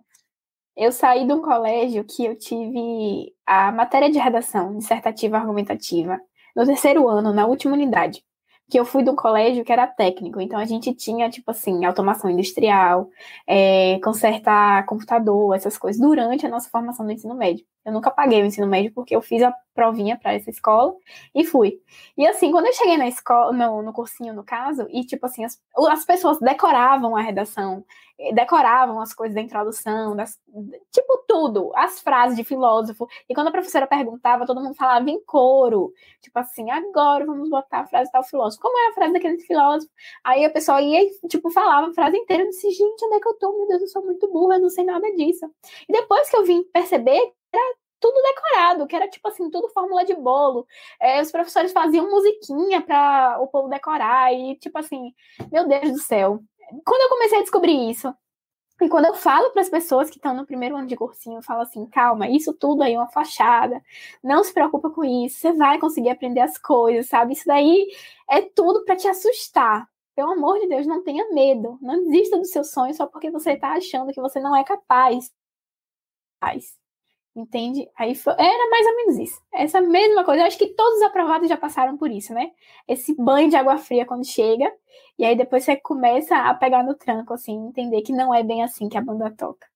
eu 0.78 0.92
saí 0.92 1.26
de 1.26 1.34
um 1.34 1.42
colégio 1.42 2.04
que 2.04 2.24
eu 2.24 2.38
tive 2.38 3.34
a 3.48 3.72
matéria 3.72 4.12
de 4.12 4.20
redação 4.20 4.78
dissertativa 4.78 5.38
argumentativa 5.38 6.20
no 6.56 6.66
terceiro 6.68 7.10
ano, 7.10 7.34
na 7.34 7.48
última 7.48 7.74
unidade 7.74 8.24
que 8.72 8.80
eu 8.80 8.86
fui 8.86 9.04
um 9.04 9.16
colégio 9.18 9.66
que 9.66 9.72
era 9.72 9.86
técnico, 9.86 10.40
então 10.40 10.58
a 10.58 10.64
gente 10.64 10.94
tinha, 10.94 11.30
tipo 11.30 11.52
assim, 11.52 11.84
automação 11.84 12.30
industrial, 12.30 13.10
é, 13.46 14.00
consertar 14.02 14.86
computador, 14.86 15.54
essas 15.54 15.78
coisas, 15.78 16.02
durante 16.02 16.46
a 16.46 16.50
nossa 16.50 16.70
formação 16.70 17.06
no 17.06 17.12
ensino 17.12 17.36
médio. 17.36 17.66
Eu 17.84 17.92
nunca 17.92 18.10
paguei 18.10 18.42
o 18.42 18.46
ensino 18.46 18.68
médio 18.68 18.94
porque 18.94 19.14
eu 19.14 19.22
fiz 19.22 19.44
a 19.44 19.54
provinha 19.76 20.18
para 20.18 20.34
essa 20.34 20.50
escola 20.50 20.94
e 21.36 21.44
fui. 21.44 21.82
E 22.18 22.26
assim, 22.26 22.50
quando 22.50 22.68
eu 22.68 22.74
cheguei 22.74 22.96
na 22.96 23.10
escola, 23.10 23.52
no, 23.52 23.82
no 23.82 23.92
cursinho, 23.92 24.34
no 24.34 24.44
caso, 24.44 24.88
e 24.90 25.04
tipo 25.04 25.26
assim, 25.26 25.44
as, 25.44 25.60
as 25.90 26.06
pessoas 26.06 26.40
decoravam 26.40 27.14
a 27.18 27.22
redação, 27.22 27.84
decoravam 28.34 29.00
as 29.00 29.14
coisas 29.14 29.36
da 29.36 29.42
introdução, 29.42 30.16
das, 30.16 30.40
tipo 30.92 31.24
tudo, 31.28 31.72
as 31.76 32.00
frases 32.00 32.38
de 32.38 32.44
filósofo. 32.44 33.08
E 33.28 33.34
quando 33.34 33.48
a 33.48 33.52
professora 33.52 33.88
perguntava, 33.88 34.46
todo 34.46 34.62
mundo 34.62 34.76
falava 34.76 35.10
em 35.10 35.24
coro. 35.24 35.94
Tipo 36.22 36.40
assim, 36.40 36.70
agora 36.70 37.26
vamos 37.26 37.50
botar 37.50 37.80
a 37.80 37.88
frase 37.88 38.12
tal 38.12 38.24
filósofo. 38.24 38.62
Como 38.62 38.78
é 38.78 38.90
a 38.90 38.94
frase 38.94 39.14
daquele 39.14 39.40
filósofo? 39.40 39.92
Aí 40.24 40.46
a 40.46 40.50
pessoa 40.50 40.82
ia 40.82 41.04
e, 41.04 41.28
tipo, 41.28 41.50
falava 41.50 41.88
a 41.88 41.94
frase 41.94 42.18
inteira. 42.18 42.44
Eu 42.44 42.50
disse, 42.50 42.70
gente, 42.70 43.06
onde 43.06 43.16
é 43.16 43.20
que 43.20 43.28
eu 43.28 43.34
tô? 43.36 43.58
Meu 43.58 43.68
Deus, 43.68 43.82
eu 43.82 43.88
sou 43.88 44.04
muito 44.04 44.28
burra, 44.32 44.56
eu 44.56 44.62
não 44.62 44.70
sei 44.70 44.84
nada 44.84 45.10
disso. 45.16 45.50
E 45.88 45.94
depois 45.94 46.30
que 46.30 46.38
eu 46.38 46.44
vim 46.46 46.64
perceber, 46.64 47.20
era 47.54 47.76
tudo 48.02 48.20
decorado, 48.22 48.88
que 48.88 48.96
era 48.96 49.08
tipo 49.08 49.28
assim, 49.28 49.50
tudo 49.50 49.70
fórmula 49.70 50.04
de 50.04 50.16
bolo. 50.16 50.68
É, 51.00 51.22
os 51.22 51.32
professores 51.32 51.72
faziam 51.72 52.10
musiquinha 52.10 52.82
para 52.82 53.38
o 53.40 53.48
povo 53.48 53.70
decorar 53.70 54.34
e 54.34 54.56
tipo 54.58 54.78
assim, 54.80 55.14
meu 55.52 55.68
Deus 55.68 55.92
do 55.92 56.00
céu. 56.00 56.44
Quando 56.86 57.02
eu 57.02 57.10
comecei 57.10 57.38
a 57.40 57.42
descobrir 57.42 57.90
isso, 57.90 58.14
e 58.82 58.90
quando 58.90 59.06
eu 59.06 59.14
falo 59.14 59.52
para 59.52 59.62
as 59.62 59.70
pessoas 59.70 60.10
que 60.10 60.18
estão 60.18 60.34
no 60.36 60.46
primeiro 60.46 60.76
ano 60.76 60.88
de 60.88 60.96
cursinho, 60.96 61.38
eu 61.38 61.44
falo 61.44 61.62
assim: 61.62 61.86
calma, 61.88 62.28
isso 62.30 62.54
tudo 62.54 62.82
aí 62.84 62.94
é 62.94 62.98
uma 62.98 63.08
fachada, 63.08 63.82
não 64.24 64.44
se 64.44 64.54
preocupa 64.54 64.90
com 64.90 65.04
isso, 65.04 65.38
você 65.40 65.54
vai 65.54 65.80
conseguir 65.80 66.10
aprender 66.10 66.42
as 66.42 66.58
coisas, 66.58 67.08
sabe? 67.08 67.34
Isso 67.34 67.46
daí 67.46 67.88
é 68.30 68.42
tudo 68.42 68.84
para 68.86 68.96
te 68.96 69.08
assustar. 69.08 69.88
Pelo 70.16 70.32
amor 70.34 70.60
de 70.60 70.68
Deus, 70.68 70.86
não 70.88 71.04
tenha 71.04 71.30
medo, 71.32 71.78
não 71.82 72.04
desista 72.06 72.38
do 72.38 72.46
seu 72.46 72.64
sonho 72.64 72.94
só 72.94 73.06
porque 73.08 73.32
você 73.32 73.52
está 73.54 73.74
achando 73.74 74.12
que 74.12 74.22
você 74.22 74.40
não 74.40 74.56
é 74.56 74.64
capaz. 74.64 75.32
Entende? 77.34 77.88
Aí 77.98 78.14
foi, 78.14 78.34
era 78.34 78.70
mais 78.70 78.86
ou 78.86 78.96
menos 78.98 79.18
isso. 79.18 79.42
Essa 79.54 79.80
mesma 79.80 80.24
coisa. 80.24 80.42
Eu 80.42 80.48
acho 80.48 80.58
que 80.58 80.68
todos 80.68 80.98
os 80.98 81.04
aprovados 81.04 81.48
já 81.48 81.56
passaram 81.56 81.98
por 81.98 82.12
isso, 82.12 82.34
né? 82.34 82.52
Esse 82.88 83.16
banho 83.16 83.50
de 83.50 83.56
água 83.56 83.78
fria 83.78 84.06
quando 84.06 84.26
chega. 84.26 84.70
E 85.18 85.24
aí 85.24 85.36
depois 85.36 85.64
você 85.64 85.78
começa 85.78 86.36
a 86.36 86.54
pegar 86.54 86.84
no 86.84 86.94
tranco, 86.94 87.34
assim, 87.34 87.68
entender 87.68 88.02
que 88.02 88.12
não 88.12 88.36
é 88.36 88.44
bem 88.44 88.64
assim 88.64 88.90
que 88.90 88.98
a 88.98 89.02
banda 89.02 89.32
toca. 89.32 89.72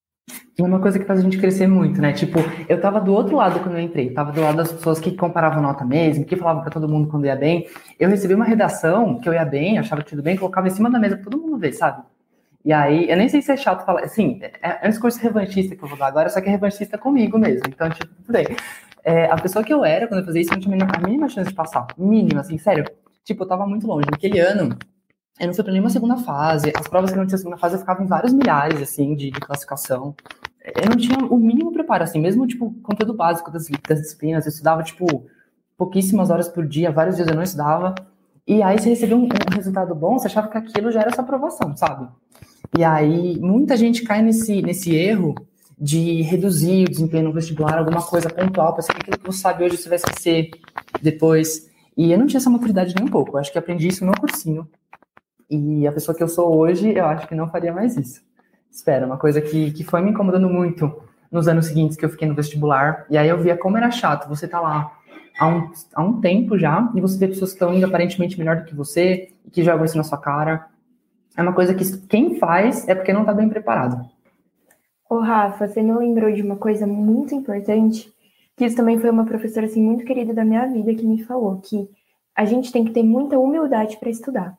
É 0.58 0.64
uma 0.64 0.82
coisa 0.82 0.98
que 0.98 1.06
faz 1.06 1.20
a 1.20 1.24
gente 1.24 1.38
crescer 1.38 1.68
muito, 1.68 2.02
né? 2.02 2.12
Tipo, 2.12 2.40
eu 2.68 2.82
tava 2.82 3.00
do 3.00 3.14
outro 3.14 3.36
lado 3.36 3.60
quando 3.60 3.76
eu 3.76 3.82
entrei, 3.82 4.12
tava 4.12 4.32
do 4.32 4.42
lado 4.42 4.58
das 4.58 4.72
pessoas 4.72 5.00
que 5.00 5.16
comparavam 5.16 5.62
nota 5.62 5.86
mesmo, 5.86 6.26
que 6.26 6.36
falavam 6.36 6.62
para 6.62 6.72
todo 6.72 6.90
mundo 6.90 7.08
quando 7.10 7.26
ia 7.26 7.36
bem. 7.36 7.68
Eu 8.00 8.10
recebi 8.10 8.34
uma 8.34 8.46
redação 8.46 9.20
que 9.20 9.30
eu 9.30 9.34
ia 9.34 9.46
bem, 9.46 9.78
achava 9.78 10.02
que 10.02 10.10
tudo 10.10 10.24
bem, 10.24 10.36
colocava 10.36 10.68
em 10.68 10.72
cima 10.72 10.90
da 10.90 11.00
mesa 11.00 11.18
pra 11.18 11.30
todo 11.30 11.42
mundo 11.42 11.58
ver, 11.58 11.74
sabe? 11.74 12.04
E 12.66 12.74
aí, 12.74 13.08
eu 13.08 13.16
nem 13.16 13.30
sei 13.30 13.44
se 13.44 13.52
é 13.52 13.58
chato 13.58 13.86
falar, 13.86 14.02
assim, 14.02 14.40
é, 14.42 14.80
é 14.82 14.88
um 14.88 14.90
discurso 14.90 15.20
revanchista 15.20 15.76
que 15.76 15.84
eu 15.84 15.88
vou 15.88 15.96
dar 15.96 16.08
agora, 16.08 16.30
só 16.30 16.42
que 16.42 16.48
é 16.48 16.52
revanchista 16.52 16.98
comigo 16.98 17.38
mesmo. 17.38 17.68
Então, 17.68 17.88
tipo, 17.92 18.08
tudo 18.16 18.32
bem. 18.32 18.48
É, 19.04 19.26
a 19.30 19.36
pessoa 19.38 19.64
que 19.64 19.72
eu 19.72 19.86
era 19.86 20.08
quando 20.08 20.22
eu 20.22 20.26
fazia 20.26 20.42
isso, 20.42 20.52
eu 20.52 20.56
não 20.56 20.62
tinha 20.62 20.76
a 20.76 21.00
mínima 21.00 21.30
chance 21.30 21.50
de 21.50 21.56
passar. 21.56 21.86
Mínima, 21.96 22.42
assim, 22.42 22.58
sério. 22.58 22.84
Tipo, 23.24 23.44
eu 23.44 23.48
tava 23.48 23.68
muito 23.68 23.86
longe. 23.86 24.08
Naquele 24.10 24.40
ano, 24.40 24.76
eu 25.40 25.46
não 25.46 25.54
fui 25.54 25.64
pra 25.64 25.72
nenhuma 25.72 25.92
segunda 25.92 26.18
fase. 26.18 26.74
As 26.76 26.88
provas 26.88 27.12
que 27.12 27.18
não 27.18 27.28
tinha 27.28 27.38
segunda 27.38 27.58
fase, 27.58 27.76
eu 27.76 27.80
ficava 27.80 28.02
em 28.02 28.08
vários 28.08 28.34
milhares, 28.34 28.82
assim, 28.82 29.16
de, 29.16 29.30
de 29.30 29.40
classificação. 29.40 30.16
Eu 30.64 30.90
não 30.90 30.98
tinha 30.98 31.20
o 31.20 31.38
mínimo 31.38 31.72
preparo, 31.72 32.04
assim, 32.04 32.20
mesmo, 32.20 32.48
tipo, 32.48 32.74
conteúdo 32.82 33.14
básico 33.14 33.52
das, 33.52 33.68
das 33.88 34.02
disciplinas. 34.02 34.44
Eu 34.48 34.50
estudava, 34.50 34.82
tipo, 34.82 35.28
pouquíssimas 35.78 36.32
horas 36.32 36.50
por 36.50 36.66
dia, 36.66 36.92
vários 36.92 37.16
dias 37.16 37.28
eu 37.28 37.36
não 37.36 37.44
estudava. 37.44 37.94
E 38.48 38.64
aí, 38.64 38.80
você 38.80 38.90
recebeu 38.90 39.20
um, 39.20 39.26
um 39.26 39.56
resultado 39.56 39.94
bom, 39.94 40.18
você 40.18 40.26
achava 40.26 40.48
que 40.48 40.58
aquilo 40.58 40.92
já 40.92 41.02
era 41.02 41.14
sua 41.14 41.24
aprovação, 41.24 41.78
sabe? 41.78 42.08
E 42.78 42.84
aí, 42.84 43.40
muita 43.40 43.78
gente 43.78 44.04
cai 44.04 44.22
nesse, 44.22 44.62
nesse 44.62 44.94
erro 44.94 45.34
de 45.78 46.22
reduzir 46.22 46.86
o 46.86 46.90
desempenho 46.90 47.26
no 47.26 47.34
vestibular, 47.34 47.78
alguma 47.78 48.02
coisa 48.02 48.30
pontual, 48.30 48.74
para 48.74 48.82
saber 48.82 49.00
aquilo 49.02 49.18
que 49.18 49.26
você 49.26 49.40
sabe 49.40 49.64
hoje 49.64 49.78
você 49.78 49.90
vai 49.90 49.98
esquecer 49.98 50.50
depois. 51.02 51.70
E 51.98 52.12
eu 52.12 52.18
não 52.18 52.28
tinha 52.28 52.40
essa 52.40 52.50
maturidade 52.50 52.94
nem 52.96 53.06
um 53.06 53.12
pouco. 53.12 53.36
Eu 53.36 53.40
acho 53.40 53.52
que 53.52 53.58
aprendi 53.58 53.88
isso 53.88 54.06
no 54.06 54.14
cursinho. 54.20 54.68
E 55.50 55.88
a 55.88 55.92
pessoa 55.92 56.16
que 56.16 56.24
eu 56.24 56.28
sou 56.28 56.58
hoje, 56.58 56.94
eu 56.94 57.06
acho 57.06 57.28
que 57.28 57.36
não 57.36 57.50
faria 57.50 57.72
mais 57.72 57.96
isso. 57.96 58.22
Espera, 58.72 59.06
uma 59.06 59.18
coisa 59.18 59.40
que, 59.40 59.72
que 59.72 59.84
foi 59.84 60.02
me 60.02 60.12
incomodando 60.12 60.50
muito 60.50 60.92
nos 61.32 61.48
anos 61.48 61.68
seguintes 61.68 61.96
que 61.96 62.04
eu 62.04 62.10
fiquei 62.10 62.28
no 62.28 62.36
vestibular. 62.36 63.06
E 63.10 63.18
aí 63.18 63.30
eu 63.30 63.38
via 63.38 63.56
como 63.56 63.78
era 63.78 63.90
chato 63.92 64.28
você 64.28 64.48
tá 64.48 64.60
lá 64.60 64.92
há 65.40 65.48
um, 65.48 65.72
há 65.94 66.04
um 66.04 66.20
tempo 66.20 66.58
já 66.58 66.92
e 66.96 67.02
você 67.02 67.18
vê 67.18 67.28
pessoas 67.28 67.52
que 67.52 67.56
estão 67.56 67.74
indo 67.74 67.86
aparentemente 67.86 68.38
melhor 68.38 68.58
do 68.58 68.66
que 68.66 68.76
você 68.76 69.30
e 69.46 69.50
que 69.50 69.64
jogam 69.64 69.86
isso 69.86 69.98
na 69.98 70.04
sua 70.04 70.18
cara 70.18 70.68
é 71.36 71.42
uma 71.42 71.54
coisa 71.54 71.74
que 71.74 71.98
quem 72.08 72.38
faz 72.40 72.88
é 72.88 72.96
porque 72.96 73.14
não 73.14 73.22
está 73.22 73.34
bem 73.34 73.50
preparado. 73.50 74.10
Ô, 75.10 75.20
Rafa, 75.20 75.68
você 75.68 75.82
me 75.82 75.94
lembrou 75.94 76.32
de 76.32 76.42
uma 76.42 76.56
coisa 76.56 76.88
muito 76.88 77.36
importante, 77.36 78.12
que 78.56 78.66
isso 78.66 78.76
também 78.76 79.00
foi 79.00 79.10
uma 79.10 79.26
professora 79.26 79.66
assim 79.66 79.82
muito 79.82 80.06
querida 80.06 80.34
da 80.34 80.46
minha 80.46 80.66
vida 80.66 80.94
que 80.94 81.06
me 81.06 81.24
falou 81.24 81.60
que 81.60 81.90
a 82.36 82.46
gente 82.46 82.72
tem 82.72 82.84
que 82.84 82.92
ter 82.92 83.04
muita 83.04 83.38
humildade 83.40 83.98
para 83.98 84.10
estudar. 84.10 84.58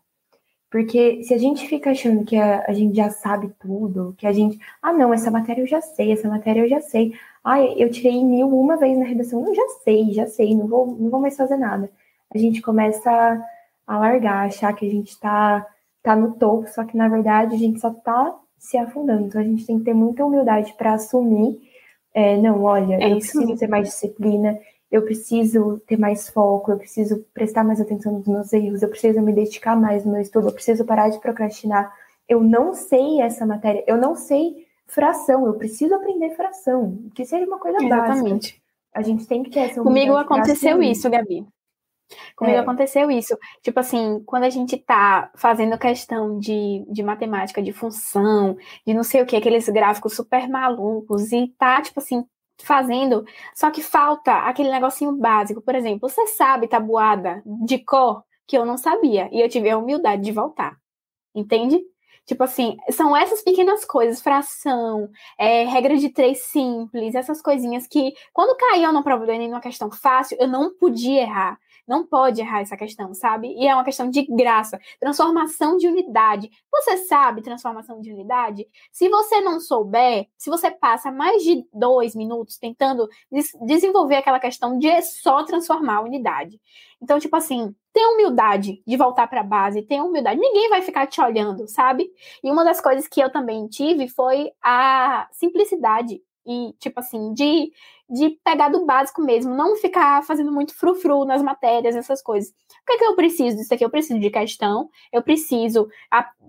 Porque 0.70 1.22
se 1.22 1.32
a 1.32 1.38
gente 1.38 1.66
fica 1.68 1.90
achando 1.90 2.24
que 2.24 2.36
a, 2.36 2.64
a, 2.66 2.72
gente 2.72 2.96
já 2.96 3.10
sabe 3.10 3.52
tudo, 3.58 4.14
que 4.18 4.26
a 4.26 4.32
gente, 4.32 4.58
ah, 4.82 4.92
não, 4.92 5.12
essa 5.14 5.30
matéria 5.30 5.62
eu 5.62 5.66
já 5.66 5.80
sei, 5.80 6.12
essa 6.12 6.28
matéria 6.28 6.60
eu 6.60 6.68
já 6.68 6.80
sei. 6.80 7.12
Ah, 7.44 7.62
eu 7.62 7.90
tirei 7.90 8.22
mil 8.24 8.48
uma 8.48 8.76
vez 8.76 8.98
na 8.98 9.04
redação, 9.04 9.46
eu 9.46 9.54
já 9.54 9.66
sei, 9.84 10.12
já 10.12 10.26
sei, 10.26 10.54
não 10.54 10.66
vou, 10.66 10.86
não 10.86 11.08
vou 11.08 11.20
mais 11.20 11.36
fazer 11.36 11.56
nada. 11.56 11.90
A 12.34 12.38
gente 12.38 12.60
começa 12.60 13.10
a 13.86 13.98
largar, 13.98 14.46
achar 14.46 14.72
que 14.72 14.86
a 14.86 14.90
gente 14.90 15.10
está 15.10 15.66
tá 16.06 16.14
no 16.14 16.34
topo, 16.34 16.68
só 16.68 16.84
que 16.84 16.96
na 16.96 17.08
verdade 17.08 17.54
a 17.54 17.58
gente 17.58 17.80
só 17.80 17.90
tá 17.90 18.34
se 18.56 18.78
afundando. 18.78 19.26
Então 19.26 19.40
a 19.40 19.44
gente 19.44 19.66
tem 19.66 19.78
que 19.78 19.84
ter 19.84 19.94
muita 19.94 20.24
humildade 20.24 20.72
para 20.78 20.94
assumir, 20.94 21.58
é, 22.14 22.36
não, 22.36 22.62
olha, 22.62 22.94
é 22.94 23.10
eu 23.10 23.16
preciso 23.16 23.40
mesmo. 23.40 23.58
ter 23.58 23.66
mais 23.66 23.88
disciplina, 23.88 24.58
eu 24.90 25.02
preciso 25.02 25.82
ter 25.86 25.98
mais 25.98 26.28
foco, 26.28 26.70
eu 26.70 26.78
preciso 26.78 27.26
prestar 27.34 27.64
mais 27.64 27.80
atenção 27.80 28.12
nos 28.12 28.26
meus 28.26 28.52
erros, 28.52 28.82
eu 28.82 28.88
preciso 28.88 29.20
me 29.20 29.32
dedicar 29.32 29.76
mais 29.76 30.04
no 30.04 30.12
meu 30.12 30.20
estudo, 30.20 30.48
eu 30.48 30.52
preciso 30.52 30.84
parar 30.84 31.08
de 31.08 31.18
procrastinar. 31.18 31.92
Eu 32.28 32.40
não 32.40 32.72
sei 32.72 33.20
essa 33.20 33.44
matéria, 33.44 33.84
eu 33.86 33.96
não 33.96 34.14
sei 34.14 34.64
fração, 34.86 35.44
eu 35.44 35.54
preciso 35.54 35.94
aprender 35.94 36.30
fração, 36.30 36.98
que 37.14 37.24
seja 37.24 37.44
uma 37.44 37.58
coisa 37.58 37.78
Exatamente. 37.84 38.52
básica. 38.52 38.60
A 38.94 39.02
gente 39.02 39.26
tem 39.26 39.42
que 39.42 39.50
ter 39.50 39.60
essa 39.60 39.82
Comigo 39.82 40.16
aconteceu 40.16 40.80
isso, 40.82 41.10
Gabi. 41.10 41.44
Comigo 42.36 42.56
é. 42.56 42.60
aconteceu 42.60 43.10
isso. 43.10 43.36
Tipo 43.62 43.80
assim, 43.80 44.22
quando 44.24 44.44
a 44.44 44.50
gente 44.50 44.76
tá 44.76 45.30
fazendo 45.36 45.78
questão 45.78 46.38
de, 46.38 46.84
de 46.88 47.02
matemática, 47.02 47.62
de 47.62 47.72
função, 47.72 48.56
de 48.86 48.94
não 48.94 49.02
sei 49.02 49.22
o 49.22 49.26
que, 49.26 49.36
aqueles 49.36 49.68
gráficos 49.68 50.14
super 50.14 50.48
malucos, 50.48 51.32
e 51.32 51.48
tá, 51.58 51.80
tipo 51.82 51.98
assim, 52.00 52.24
fazendo, 52.62 53.24
só 53.54 53.70
que 53.70 53.82
falta 53.82 54.32
aquele 54.40 54.70
negocinho 54.70 55.12
básico. 55.12 55.60
Por 55.60 55.74
exemplo, 55.74 56.08
você 56.08 56.26
sabe 56.28 56.68
tabuada 56.68 57.42
de 57.44 57.78
cor 57.78 58.24
que 58.46 58.56
eu 58.56 58.64
não 58.64 58.78
sabia, 58.78 59.28
e 59.32 59.40
eu 59.40 59.48
tive 59.48 59.68
a 59.68 59.78
humildade 59.78 60.22
de 60.22 60.32
voltar. 60.32 60.76
Entende? 61.34 61.80
Tipo 62.26 62.42
assim, 62.42 62.76
são 62.90 63.16
essas 63.16 63.40
pequenas 63.42 63.84
coisas, 63.84 64.20
fração, 64.20 65.08
é, 65.38 65.64
regra 65.64 65.96
de 65.96 66.08
três 66.08 66.42
simples, 66.42 67.14
essas 67.14 67.40
coisinhas 67.40 67.86
que, 67.86 68.12
quando 68.32 68.56
caíam 68.56 69.00
prova 69.02 69.24
do 69.24 69.30
Enem 69.30 69.48
numa 69.48 69.60
questão 69.60 69.90
fácil, 69.92 70.36
eu 70.40 70.48
não 70.48 70.76
podia 70.76 71.22
errar. 71.22 71.58
Não 71.86 72.06
pode 72.06 72.40
errar 72.40 72.60
essa 72.60 72.76
questão, 72.76 73.14
sabe? 73.14 73.48
E 73.56 73.66
é 73.66 73.74
uma 73.74 73.84
questão 73.84 74.10
de 74.10 74.22
graça. 74.22 74.78
Transformação 75.00 75.76
de 75.76 75.86
unidade. 75.86 76.50
Você 76.70 76.96
sabe 76.98 77.42
transformação 77.42 78.00
de 78.00 78.12
unidade? 78.12 78.66
Se 78.90 79.08
você 79.08 79.40
não 79.40 79.60
souber, 79.60 80.26
se 80.36 80.50
você 80.50 80.70
passa 80.70 81.12
mais 81.12 81.42
de 81.42 81.64
dois 81.72 82.14
minutos 82.14 82.58
tentando 82.58 83.08
des 83.30 83.50
desenvolver 83.66 84.16
aquela 84.16 84.40
questão 84.40 84.78
de 84.78 85.02
só 85.02 85.44
transformar 85.44 85.96
a 85.96 86.02
unidade. 86.02 86.60
Então, 87.00 87.18
tipo 87.18 87.36
assim, 87.36 87.74
tenha 87.92 88.10
humildade 88.10 88.82
de 88.86 88.96
voltar 88.96 89.26
para 89.26 89.40
a 89.40 89.44
base, 89.44 89.82
tenha 89.82 90.04
humildade. 90.04 90.40
Ninguém 90.40 90.68
vai 90.68 90.82
ficar 90.82 91.06
te 91.06 91.20
olhando, 91.20 91.68
sabe? 91.68 92.10
E 92.42 92.50
uma 92.50 92.64
das 92.64 92.80
coisas 92.80 93.06
que 93.06 93.20
eu 93.20 93.30
também 93.30 93.66
tive 93.68 94.08
foi 94.08 94.50
a 94.62 95.28
simplicidade 95.32 96.20
e, 96.46 96.72
tipo 96.78 97.00
assim, 97.00 97.32
de, 97.34 97.72
de 98.08 98.30
pegar 98.44 98.68
do 98.68 98.86
básico 98.86 99.20
mesmo, 99.20 99.54
não 99.54 99.74
ficar 99.76 100.22
fazendo 100.24 100.52
muito 100.52 100.74
frufru 100.74 101.24
nas 101.24 101.42
matérias, 101.42 101.96
essas 101.96 102.22
coisas. 102.22 102.50
O 102.50 102.86
que 102.86 102.92
é 102.92 102.98
que 102.98 103.04
eu 103.04 103.16
preciso 103.16 103.56
disso 103.56 103.74
aqui? 103.74 103.84
Eu 103.84 103.90
preciso 103.90 104.20
de 104.20 104.30
questão, 104.30 104.88
eu 105.12 105.22
preciso 105.22 105.88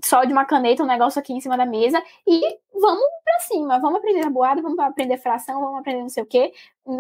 só 0.06 0.24
de 0.24 0.32
uma 0.32 0.46
caneta, 0.46 0.84
um 0.84 0.88
negócio 0.88 1.20
aqui 1.20 1.34
em 1.34 1.41
cima 1.41 1.58
da 1.58 1.65
mesa, 1.65 2.02
e 2.28 2.41
vamos 2.74 3.04
para 3.24 3.39
cima, 3.48 3.80
vamos 3.80 3.98
aprender 3.98 4.30
boada, 4.30 4.62
vamos 4.62 4.78
aprender 4.78 5.17
fração, 5.17 5.60
vamos 5.60 5.80
aprender 5.80 6.02
não 6.02 6.10
sei 6.10 6.22
o 6.24 6.28
quê, 6.28 6.54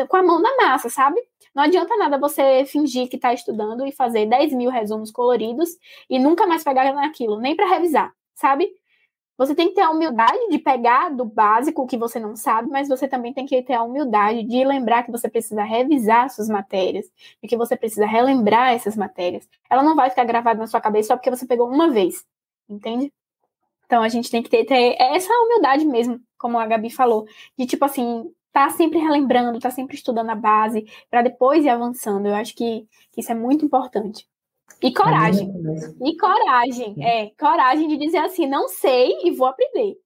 com 0.09 0.17
a 0.17 0.23
mão 0.23 0.41
na 0.41 0.55
massa, 0.57 0.89
sabe? 0.89 1.21
Não 1.53 1.63
adianta 1.63 1.95
nada 1.95 2.17
você 2.17 2.65
fingir 2.65 3.07
que 3.09 3.15
está 3.15 3.33
estudando 3.33 3.85
e 3.85 3.91
fazer 3.91 4.25
10 4.25 4.53
mil 4.53 4.71
resumos 4.71 5.11
coloridos 5.11 5.69
e 6.09 6.17
nunca 6.17 6.47
mais 6.47 6.63
pegar 6.63 6.91
naquilo, 6.93 7.39
nem 7.39 7.55
para 7.55 7.67
revisar, 7.67 8.11
sabe? 8.33 8.69
Você 9.37 9.53
tem 9.53 9.69
que 9.69 9.75
ter 9.75 9.81
a 9.81 9.91
humildade 9.91 10.49
de 10.49 10.57
pegar 10.57 11.09
do 11.09 11.23
básico 11.23 11.85
que 11.85 11.95
você 11.95 12.19
não 12.19 12.35
sabe, 12.35 12.69
mas 12.69 12.87
você 12.89 13.07
também 13.07 13.33
tem 13.33 13.45
que 13.45 13.61
ter 13.61 13.73
a 13.73 13.83
humildade 13.83 14.43
de 14.43 14.65
lembrar 14.65 15.03
que 15.03 15.11
você 15.11 15.29
precisa 15.29 15.63
revisar 15.63 16.29
suas 16.29 16.49
matérias 16.49 17.05
e 17.41 17.47
que 17.47 17.55
você 17.55 17.77
precisa 17.77 18.05
relembrar 18.07 18.73
essas 18.73 18.97
matérias. 18.97 19.47
Ela 19.69 19.83
não 19.83 19.95
vai 19.95 20.09
ficar 20.09 20.23
gravada 20.23 20.59
na 20.59 20.67
sua 20.67 20.81
cabeça 20.81 21.09
só 21.09 21.15
porque 21.15 21.29
você 21.29 21.45
pegou 21.45 21.69
uma 21.69 21.89
vez, 21.89 22.25
entende? 22.67 23.13
Então 23.85 24.01
a 24.01 24.09
gente 24.09 24.31
tem 24.31 24.41
que 24.41 24.49
ter, 24.49 24.65
ter 24.65 24.95
essa 24.99 25.31
humildade 25.33 25.85
mesmo, 25.85 26.19
como 26.37 26.57
a 26.57 26.65
Gabi 26.65 26.89
falou, 26.89 27.25
de 27.57 27.65
tipo 27.67 27.85
assim, 27.85 28.29
tá 28.51 28.69
sempre 28.71 28.97
relembrando, 28.97 29.59
tá 29.59 29.69
sempre 29.69 29.95
estudando 29.95 30.31
a 30.31 30.35
base 30.35 30.85
para 31.11 31.21
depois 31.21 31.63
ir 31.63 31.69
avançando. 31.69 32.27
Eu 32.27 32.35
acho 32.35 32.55
que, 32.55 32.87
que 33.11 33.21
isso 33.21 33.31
é 33.31 33.35
muito 33.35 33.63
importante. 33.63 34.27
E 34.81 34.93
coragem. 34.93 35.51
E 36.03 36.17
coragem. 36.17 36.95
É, 37.03 37.31
coragem 37.39 37.87
de 37.87 37.97
dizer 37.97 38.19
assim, 38.19 38.47
não 38.47 38.67
sei 38.67 39.11
e 39.23 39.31
vou 39.31 39.47
aprender 39.47 39.97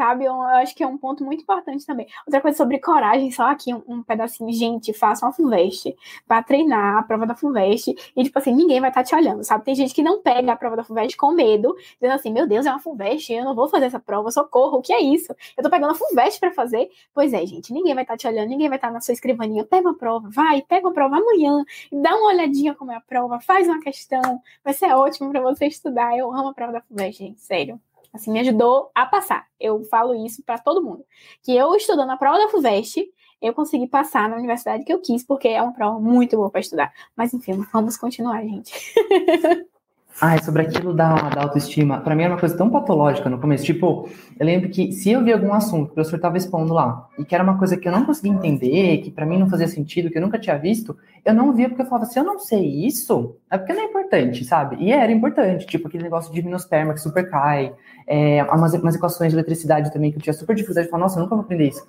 sabe? 0.00 0.24
Eu, 0.24 0.40
acho 0.40 0.74
que 0.74 0.82
é 0.82 0.86
um 0.86 0.96
ponto 0.96 1.22
muito 1.22 1.42
importante 1.42 1.84
também. 1.84 2.06
Outra 2.26 2.40
coisa 2.40 2.56
sobre 2.56 2.78
coragem, 2.78 3.30
só 3.30 3.50
aqui 3.50 3.74
um, 3.74 3.82
um 3.86 4.02
pedacinho, 4.02 4.50
gente, 4.50 4.94
faça 4.94 5.26
uma 5.26 5.32
FUVEST 5.32 5.94
para 6.26 6.42
treinar 6.42 6.96
a 6.96 7.02
prova 7.02 7.26
da 7.26 7.34
FUVEST 7.34 7.94
e, 8.16 8.24
tipo 8.24 8.38
assim, 8.38 8.54
ninguém 8.54 8.80
vai 8.80 8.88
estar 8.88 9.02
tá 9.02 9.04
te 9.04 9.14
olhando, 9.14 9.44
sabe? 9.44 9.62
Tem 9.62 9.74
gente 9.74 9.92
que 9.92 10.02
não 10.02 10.22
pega 10.22 10.52
a 10.52 10.56
prova 10.56 10.74
da 10.74 10.84
FUVEST 10.84 11.18
com 11.18 11.32
medo, 11.32 11.76
dizendo 12.00 12.14
assim, 12.14 12.32
meu 12.32 12.46
Deus, 12.46 12.64
é 12.64 12.70
uma 12.70 12.78
FUVEST, 12.78 13.30
eu 13.30 13.44
não 13.44 13.54
vou 13.54 13.68
fazer 13.68 13.86
essa 13.86 14.00
prova, 14.00 14.30
socorro, 14.30 14.78
o 14.78 14.82
que 14.82 14.90
é 14.90 15.02
isso? 15.02 15.34
Eu 15.54 15.62
tô 15.62 15.68
pegando 15.68 15.90
a 15.90 15.94
FUVEST 15.94 16.40
para 16.40 16.50
fazer. 16.50 16.88
Pois 17.12 17.34
é, 17.34 17.44
gente, 17.44 17.70
ninguém 17.70 17.92
vai 17.92 18.04
estar 18.04 18.14
tá 18.14 18.18
te 18.18 18.26
olhando, 18.26 18.48
ninguém 18.48 18.70
vai 18.70 18.78
estar 18.78 18.88
tá 18.88 18.94
na 18.94 19.02
sua 19.02 19.12
escrivaninha, 19.12 19.64
pega 19.64 19.86
uma 19.86 19.98
prova, 19.98 20.30
vai, 20.30 20.62
pega 20.62 20.86
uma 20.86 20.94
prova 20.94 21.16
amanhã, 21.18 21.62
dá 21.92 22.16
uma 22.16 22.28
olhadinha 22.28 22.74
como 22.74 22.90
é 22.90 22.96
a 22.96 23.00
prova, 23.02 23.38
faz 23.38 23.68
uma 23.68 23.80
questão, 23.80 24.40
vai 24.64 24.72
ser 24.72 24.94
ótimo 24.94 25.30
para 25.30 25.42
você 25.42 25.66
estudar. 25.66 26.16
Eu 26.16 26.32
amo 26.32 26.48
a 26.48 26.54
prova 26.54 26.72
da 26.72 26.80
FUVEST, 26.80 27.18
gente, 27.18 27.42
sério. 27.42 27.78
Assim, 28.12 28.32
me 28.32 28.40
ajudou 28.40 28.90
a 28.94 29.06
passar. 29.06 29.46
Eu 29.58 29.84
falo 29.84 30.14
isso 30.14 30.42
para 30.44 30.58
todo 30.58 30.82
mundo. 30.82 31.04
Que 31.42 31.56
eu 31.56 31.74
estudando 31.74 32.10
a 32.10 32.16
prova 32.16 32.38
da 32.38 32.48
FUVEST, 32.48 33.06
eu 33.40 33.54
consegui 33.54 33.86
passar 33.86 34.28
na 34.28 34.36
universidade 34.36 34.84
que 34.84 34.92
eu 34.92 35.00
quis, 35.00 35.24
porque 35.24 35.48
é 35.48 35.62
uma 35.62 35.72
prova 35.72 35.98
muito 35.98 36.36
boa 36.36 36.50
para 36.50 36.60
estudar. 36.60 36.92
Mas 37.16 37.32
enfim, 37.32 37.52
vamos 37.72 37.96
continuar, 37.96 38.42
gente. 38.42 38.72
Ah, 40.18 40.34
é 40.34 40.38
sobre 40.38 40.62
aquilo 40.62 40.92
da, 40.92 41.14
da 41.30 41.42
autoestima. 41.42 42.00
Para 42.00 42.14
mim 42.14 42.24
era 42.24 42.34
uma 42.34 42.40
coisa 42.40 42.56
tão 42.56 42.70
patológica 42.70 43.28
no 43.28 43.38
começo. 43.38 43.64
Tipo, 43.64 44.08
eu 44.38 44.46
lembro 44.46 44.68
que 44.68 44.92
se 44.92 45.10
eu 45.10 45.22
vi 45.22 45.32
algum 45.32 45.52
assunto 45.52 45.86
que 45.86 45.92
o 45.92 45.94
professor 45.94 46.16
estava 46.16 46.36
expondo 46.36 46.74
lá, 46.74 47.08
e 47.18 47.24
que 47.24 47.34
era 47.34 47.44
uma 47.44 47.58
coisa 47.58 47.76
que 47.76 47.88
eu 47.88 47.92
não 47.92 48.04
conseguia 48.04 48.32
entender, 48.32 48.98
que 48.98 49.10
para 49.10 49.24
mim 49.24 49.38
não 49.38 49.48
fazia 49.48 49.68
sentido, 49.68 50.10
que 50.10 50.18
eu 50.18 50.22
nunca 50.22 50.38
tinha 50.38 50.56
visto, 50.58 50.96
eu 51.24 51.32
não 51.32 51.52
via 51.52 51.68
porque 51.68 51.82
eu 51.82 51.86
falava, 51.86 52.06
se 52.06 52.18
eu 52.18 52.24
não 52.24 52.38
sei 52.38 52.86
isso, 52.86 53.36
é 53.50 53.56
porque 53.56 53.72
não 53.72 53.82
é 53.82 53.84
importante, 53.84 54.44
sabe? 54.44 54.76
E 54.80 54.92
era 54.92 55.10
importante, 55.12 55.66
tipo 55.66 55.88
aquele 55.88 56.04
negócio 56.04 56.32
de 56.32 56.42
minosperma 56.42 56.92
que 56.92 57.00
super 57.00 57.28
cai, 57.30 57.72
é, 58.06 58.42
umas, 58.44 58.74
umas 58.74 58.94
equações 58.94 59.32
de 59.32 59.36
eletricidade 59.36 59.92
também 59.92 60.10
que 60.10 60.18
eu 60.18 60.22
tinha 60.22 60.34
super 60.34 60.54
dificuldade 60.54 60.86
de 60.86 60.90
falar, 60.90 61.04
nossa, 61.04 61.18
eu 61.18 61.22
nunca 61.22 61.34
vou 61.34 61.44
aprender 61.44 61.68
isso. 61.68 61.86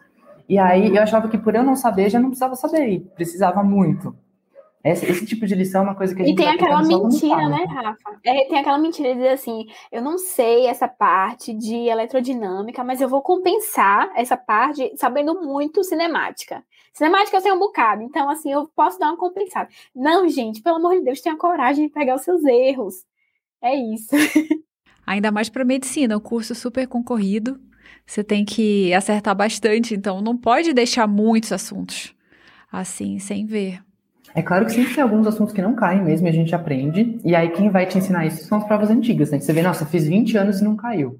E 0.47 0.57
aí 0.57 0.95
eu 0.95 1.01
achava 1.01 1.27
que 1.27 1.37
por 1.37 1.55
eu 1.55 1.63
não 1.63 1.75
saber, 1.75 2.09
já 2.09 2.19
não 2.19 2.29
precisava 2.29 2.55
saber, 2.55 3.05
precisava 3.15 3.63
muito. 3.63 4.15
Esse, 4.83 5.05
esse, 5.05 5.25
tipo 5.25 5.45
de 5.45 5.53
lição 5.53 5.81
é 5.81 5.83
uma 5.83 5.95
coisa 5.95 6.15
que 6.15 6.21
a 6.21 6.25
gente 6.25 6.33
E 6.33 6.35
tem 6.35 6.47
aquela 6.47 6.81
mentira, 6.81 7.49
né, 7.49 7.65
Rafa? 7.65 8.19
É, 8.23 8.45
tem 8.45 8.59
aquela 8.59 8.77
mentira 8.77 9.09
de 9.09 9.15
dizer 9.15 9.29
assim: 9.29 9.65
eu 9.91 10.01
não 10.01 10.17
sei 10.17 10.65
essa 10.65 10.87
parte 10.87 11.53
de 11.53 11.75
eletrodinâmica, 11.75 12.83
mas 12.83 12.99
eu 12.99 13.07
vou 13.07 13.21
compensar 13.21 14.11
essa 14.15 14.35
parte 14.35 14.91
sabendo 14.97 15.41
muito 15.41 15.83
cinemática. 15.83 16.63
Cinemática 16.93 17.37
eu 17.37 17.41
sei 17.41 17.51
um 17.51 17.59
bocado, 17.59 18.01
então 18.01 18.29
assim, 18.29 18.51
eu 18.51 18.67
posso 18.75 18.99
dar 18.99 19.09
uma 19.09 19.17
compensada. 19.17 19.69
Não, 19.95 20.27
gente, 20.27 20.61
pelo 20.61 20.77
amor 20.77 20.95
de 20.95 21.03
Deus, 21.03 21.21
tenha 21.21 21.37
coragem 21.37 21.87
de 21.87 21.93
pegar 21.93 22.15
os 22.15 22.21
seus 22.21 22.43
erros. 22.43 22.95
É 23.61 23.75
isso. 23.75 24.09
Ainda 25.05 25.31
mais 25.31 25.49
para 25.49 25.63
medicina, 25.63 26.17
um 26.17 26.21
curso 26.21 26.55
super 26.55 26.87
concorrido. 26.87 27.59
Você 28.05 28.23
tem 28.23 28.43
que 28.43 28.93
acertar 28.93 29.35
bastante, 29.35 29.93
então 29.93 30.21
não 30.21 30.35
pode 30.35 30.73
deixar 30.73 31.07
muitos 31.07 31.51
assuntos 31.51 32.15
assim, 32.71 33.19
sem 33.19 33.45
ver. 33.45 33.83
É 34.33 34.41
claro 34.41 34.65
que 34.65 34.71
sempre 34.71 34.93
tem 34.93 35.03
alguns 35.03 35.27
assuntos 35.27 35.53
que 35.53 35.61
não 35.61 35.75
caem 35.75 36.03
mesmo 36.03 36.27
e 36.27 36.29
a 36.29 36.33
gente 36.33 36.55
aprende. 36.55 37.19
E 37.23 37.35
aí 37.35 37.49
quem 37.49 37.69
vai 37.69 37.85
te 37.85 37.97
ensinar 37.97 38.25
isso 38.25 38.45
são 38.45 38.57
as 38.57 38.63
provas 38.65 38.89
antigas, 38.89 39.31
né? 39.31 39.39
Você 39.39 39.51
vê, 39.53 39.61
nossa, 39.61 39.85
fiz 39.85 40.07
20 40.07 40.37
anos 40.37 40.61
e 40.61 40.63
não 40.63 40.75
caiu. 40.75 41.19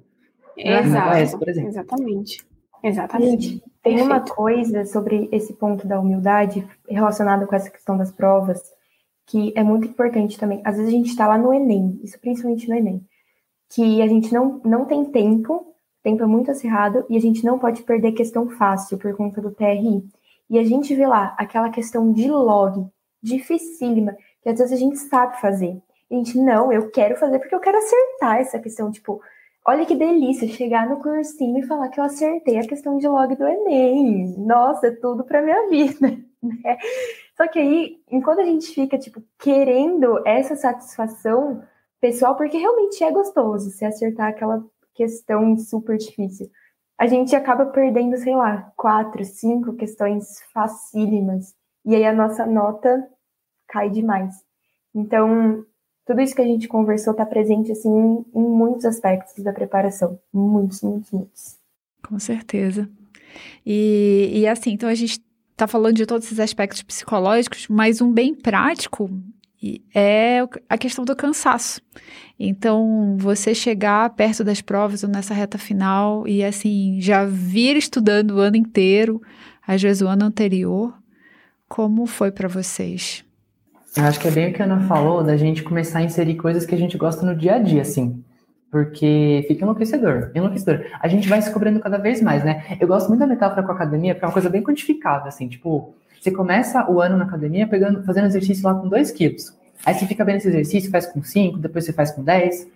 Exato. 0.56 1.16
Essa, 1.16 1.38
por 1.38 1.48
exemplo. 1.48 1.70
Exatamente. 1.70 2.46
Exatamente. 2.82 3.48
Gente, 3.48 3.64
tem 3.82 4.02
uma 4.02 4.20
coisa 4.20 4.84
sobre 4.84 5.28
esse 5.30 5.52
ponto 5.54 5.86
da 5.86 6.00
humildade 6.00 6.66
relacionado 6.88 7.46
com 7.46 7.54
essa 7.54 7.70
questão 7.70 7.96
das 7.96 8.10
provas 8.10 8.60
que 9.26 9.52
é 9.56 9.62
muito 9.62 9.86
importante 9.86 10.38
também. 10.38 10.60
Às 10.64 10.76
vezes 10.76 10.92
a 10.92 10.96
gente 10.96 11.10
está 11.10 11.26
lá 11.26 11.38
no 11.38 11.54
Enem, 11.54 12.00
isso 12.02 12.18
principalmente 12.20 12.68
no 12.68 12.74
Enem, 12.74 13.02
que 13.72 14.02
a 14.02 14.06
gente 14.06 14.32
não, 14.32 14.60
não 14.64 14.84
tem 14.84 15.04
tempo, 15.04 15.74
tempo 16.02 16.22
é 16.22 16.26
muito 16.26 16.50
acirrado, 16.50 17.06
e 17.08 17.16
a 17.16 17.20
gente 17.20 17.44
não 17.44 17.58
pode 17.58 17.82
perder 17.82 18.12
questão 18.12 18.50
fácil 18.50 18.98
por 18.98 19.16
conta 19.16 19.40
do 19.40 19.52
TRI. 19.52 20.04
E 20.50 20.58
a 20.58 20.64
gente 20.64 20.94
vê 20.94 21.06
lá 21.06 21.34
aquela 21.38 21.70
questão 21.70 22.12
de 22.12 22.30
log, 22.30 22.86
dificílima, 23.22 24.16
que 24.42 24.48
às 24.48 24.58
vezes 24.58 24.72
a 24.72 24.76
gente 24.76 24.98
sabe 24.98 25.40
fazer. 25.40 25.80
A 26.10 26.14
gente, 26.14 26.36
não, 26.38 26.72
eu 26.72 26.90
quero 26.90 27.16
fazer 27.16 27.38
porque 27.38 27.54
eu 27.54 27.60
quero 27.60 27.78
acertar 27.78 28.38
essa 28.38 28.58
questão. 28.58 28.90
Tipo, 28.90 29.20
olha 29.66 29.86
que 29.86 29.94
delícia 29.94 30.46
chegar 30.48 30.88
no 30.88 31.00
cursinho 31.00 31.58
e 31.58 31.66
falar 31.66 31.88
que 31.88 31.98
eu 31.98 32.04
acertei 32.04 32.58
a 32.58 32.66
questão 32.66 32.98
de 32.98 33.08
log 33.08 33.34
do 33.34 33.46
Enem. 33.46 34.34
Nossa, 34.38 34.88
é 34.88 34.90
tudo 34.90 35.24
pra 35.24 35.42
minha 35.42 35.68
vida. 35.68 36.18
Né? 36.42 36.76
Só 37.36 37.46
que 37.46 37.56
aí, 37.60 38.00
enquanto 38.10 38.40
a 38.40 38.44
gente 38.44 38.74
fica, 38.74 38.98
tipo, 38.98 39.22
querendo 39.38 40.20
essa 40.26 40.56
satisfação 40.56 41.62
pessoal, 42.00 42.36
porque 42.36 42.58
realmente 42.58 43.04
é 43.04 43.12
gostoso 43.12 43.70
se 43.70 43.84
acertar 43.84 44.30
aquela 44.30 44.60
questão 44.92 45.56
super 45.56 45.96
difícil, 45.96 46.50
a 46.98 47.06
gente 47.06 47.36
acaba 47.36 47.66
perdendo, 47.66 48.16
sei 48.16 48.34
lá, 48.34 48.72
quatro, 48.76 49.24
cinco 49.24 49.74
questões 49.74 50.42
facílimas. 50.52 51.54
E 51.84 51.94
aí 51.94 52.04
a 52.04 52.12
nossa 52.12 52.44
nota 52.44 53.08
cai 53.72 53.88
demais. 53.88 54.34
Então, 54.94 55.64
tudo 56.06 56.20
isso 56.20 56.34
que 56.34 56.42
a 56.42 56.46
gente 56.46 56.68
conversou 56.68 57.12
está 57.12 57.24
presente 57.24 57.72
assim 57.72 57.88
em 58.34 58.42
muitos 58.42 58.84
aspectos 58.84 59.42
da 59.42 59.52
preparação, 59.52 60.20
muitos, 60.32 60.82
muitos, 60.82 61.10
muitos. 61.10 61.56
Com 62.06 62.18
certeza. 62.18 62.88
E, 63.64 64.30
e 64.34 64.46
assim, 64.46 64.72
então 64.72 64.88
a 64.88 64.94
gente 64.94 65.22
está 65.50 65.66
falando 65.66 65.96
de 65.96 66.04
todos 66.04 66.26
esses 66.26 66.38
aspectos 66.38 66.82
psicológicos, 66.82 67.66
mas 67.68 68.02
um 68.02 68.12
bem 68.12 68.34
prático 68.34 69.10
é 69.94 70.40
a 70.68 70.76
questão 70.76 71.04
do 71.04 71.16
cansaço. 71.16 71.80
Então, 72.38 73.16
você 73.16 73.54
chegar 73.54 74.10
perto 74.10 74.42
das 74.42 74.60
provas 74.60 75.04
ou 75.04 75.08
nessa 75.08 75.32
reta 75.32 75.56
final 75.56 76.26
e 76.26 76.44
assim 76.44 77.00
já 77.00 77.24
vir 77.24 77.76
estudando 77.76 78.32
o 78.32 78.40
ano 78.40 78.56
inteiro, 78.56 79.22
às 79.66 79.80
vezes 79.80 80.02
o 80.02 80.08
ano 80.08 80.24
anterior, 80.24 80.92
como 81.68 82.06
foi 82.06 82.32
para 82.32 82.48
vocês? 82.48 83.24
Eu 83.94 84.04
acho 84.04 84.18
que 84.18 84.26
é 84.26 84.30
bem 84.30 84.50
o 84.50 84.54
que 84.54 84.62
a 84.62 84.64
Ana 84.64 84.80
falou, 84.88 85.22
da 85.22 85.36
gente 85.36 85.62
começar 85.62 85.98
a 85.98 86.02
inserir 86.02 86.36
coisas 86.36 86.64
que 86.64 86.74
a 86.74 86.78
gente 86.78 86.96
gosta 86.96 87.26
no 87.26 87.36
dia 87.36 87.56
a 87.56 87.58
dia, 87.58 87.82
assim. 87.82 88.24
Porque 88.70 89.44
fica 89.46 89.64
enlouquecedor, 89.64 90.30
enlouquecedor. 90.34 90.86
A 90.98 91.06
gente 91.08 91.28
vai 91.28 91.42
se 91.42 91.52
cobrando 91.52 91.78
cada 91.78 91.98
vez 91.98 92.22
mais, 92.22 92.42
né? 92.42 92.78
Eu 92.80 92.88
gosto 92.88 93.08
muito 93.08 93.20
da 93.20 93.26
metáfora 93.26 93.62
com 93.62 93.70
a 93.70 93.74
academia, 93.74 94.14
porque 94.14 94.24
é 94.24 94.28
uma 94.28 94.32
coisa 94.32 94.48
bem 94.48 94.62
quantificada, 94.62 95.28
assim. 95.28 95.46
Tipo, 95.46 95.92
você 96.18 96.30
começa 96.30 96.90
o 96.90 97.02
ano 97.02 97.18
na 97.18 97.24
academia 97.24 97.66
pegando, 97.66 98.02
fazendo 98.02 98.28
exercício 98.28 98.64
lá 98.64 98.74
com 98.74 98.88
2 98.88 99.10
quilos. 99.10 99.54
Aí 99.84 99.92
você 99.92 100.06
fica 100.06 100.24
vendo 100.24 100.36
esse 100.36 100.48
exercício, 100.48 100.90
faz 100.90 101.04
com 101.04 101.22
5, 101.22 101.58
depois 101.58 101.84
você 101.84 101.92
faz 101.92 102.10
com 102.12 102.22
10. 102.22 102.66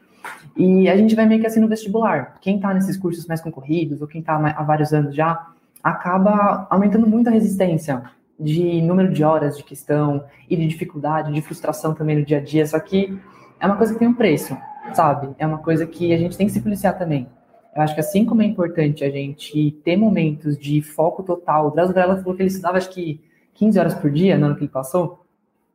E 0.55 0.87
a 0.87 0.97
gente 0.99 1.15
vai 1.15 1.25
meio 1.25 1.41
que 1.41 1.47
assim 1.47 1.61
no 1.61 1.69
vestibular. 1.69 2.35
Quem 2.43 2.61
tá 2.61 2.75
nesses 2.75 2.99
cursos 2.99 3.27
mais 3.27 3.41
concorridos, 3.41 4.03
ou 4.03 4.07
quem 4.07 4.21
tá 4.21 4.35
há 4.35 4.63
vários 4.63 4.93
anos 4.93 5.15
já, 5.15 5.47
acaba 5.83 6.67
aumentando 6.69 7.07
muito 7.07 7.29
a 7.29 7.33
resistência 7.33 8.03
de 8.39 8.83
número 8.83 9.13
de 9.13 9.25
horas 9.25 9.57
de 9.57 9.65
questão 9.65 10.25
e 10.49 10.57
de 10.57 10.67
dificuldade, 10.67 11.33
de 11.33 11.41
frustração 11.41 11.95
também 11.95 12.17
no 12.17 12.25
dia 12.25 12.39
a 12.39 12.41
dia, 12.41 12.67
só 12.67 12.79
que 12.79 13.19
é 13.59 13.67
uma 13.67 13.77
coisa 13.77 13.93
que 13.93 13.99
tem 13.99 14.09
um 14.09 14.15
preço, 14.15 14.57
sabe? 14.93 15.35
É 15.39 15.47
uma 15.47 15.59
coisa 15.59 15.87
que 15.87 16.13
a 16.13 16.19
gente 16.19 16.37
tem 16.37 16.47
que 16.47 16.53
se 16.53 16.61
policiar 16.61 16.99
também. 16.99 17.27
Eu 17.75 17.83
acho 17.83 17.95
que 17.95 18.01
assim 18.01 18.25
como 18.25 18.43
é 18.43 18.47
importante 18.47 19.05
a 19.05 19.11
gente 19.11 19.71
ter 19.85 19.97
momentos 19.97 20.59
de 20.59 20.81
foco 20.81 21.23
total, 21.23 21.69
o 21.69 21.71
Drauzio 21.71 21.95
falou 21.95 22.35
que 22.35 22.43
ele 22.43 22.49
estudava 22.49 22.79
acho 22.79 22.91
que 22.91 23.21
15 23.55 23.79
horas 23.79 23.95
por 23.95 24.11
dia 24.11 24.39
no 24.39 24.47
ano 24.47 24.57
que 24.57 24.63
ele 24.63 24.71
passou, 24.71 25.25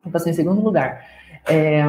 eu 0.03 0.11
passei 0.11 0.31
em 0.31 0.35
segundo 0.35 0.61
lugar. 0.61 1.05
É, 1.47 1.83